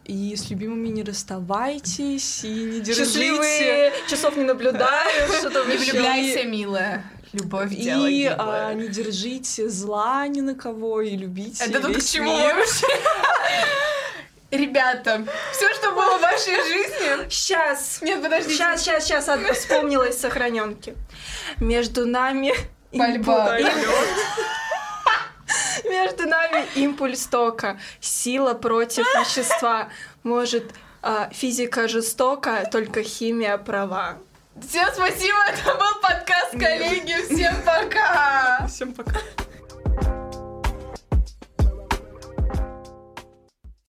И 0.05 0.37
с 0.37 0.51
любимыми 0.51 0.89
не 0.89 1.03
расставайтесь, 1.03 2.45
и 2.45 2.49
не 2.49 2.81
держите... 2.81 3.05
Счастливые, 3.05 3.93
часов 4.09 4.37
не 4.37 4.45
наблюдаю, 4.45 5.33
что-то 5.39 5.65
Не 5.65 5.79
влюбляйся, 5.79 6.45
милая. 6.45 7.05
Любовь 7.33 7.75
дело 7.75 8.07
И 8.07 8.25
а, 8.25 8.73
не 8.75 8.89
держите 8.89 9.69
зла 9.69 10.27
ни 10.29 10.41
на 10.41 10.55
кого, 10.55 11.03
и 11.03 11.17
любите 11.17 11.65
Это 11.65 11.81
тут 11.81 11.97
к 11.97 12.03
чему 12.05 12.33
вообще? 12.33 12.87
Ребята, 14.51 15.27
все, 15.53 15.73
что 15.75 15.93
было 15.93 16.17
в 16.17 16.23
вашей 16.23 16.55
жизни... 16.55 17.29
Сейчас. 17.29 18.01
Нет, 18.01 18.23
подождите. 18.23 18.55
Сейчас, 18.55 18.83
сейчас, 18.83 19.05
сейчас 19.05 19.29
одно 19.29 19.53
вспомнилось 19.53 20.19
сохраненки. 20.19 20.97
Между 21.59 22.07
нами 22.07 22.55
Борьба. 22.93 23.59
Между 25.85 26.27
нами 26.27 26.67
импульс 26.75 27.27
тока. 27.27 27.79
Сила 28.01 28.55
против 28.55 29.07
вещества. 29.15 29.91
Может, 30.23 30.65
а, 31.03 31.29
физика 31.33 31.89
жестока, 31.89 32.69
только 32.71 33.03
химия 33.03 33.57
права. 33.59 34.19
Всем 34.67 34.89
спасибо, 34.93 35.39
это 35.49 35.75
был 35.75 36.01
подкаст, 36.03 36.51
коллеги. 36.53 37.15
Всем 37.33 37.55
пока. 37.65 38.67
Всем 38.67 38.93
пока. 38.93 39.21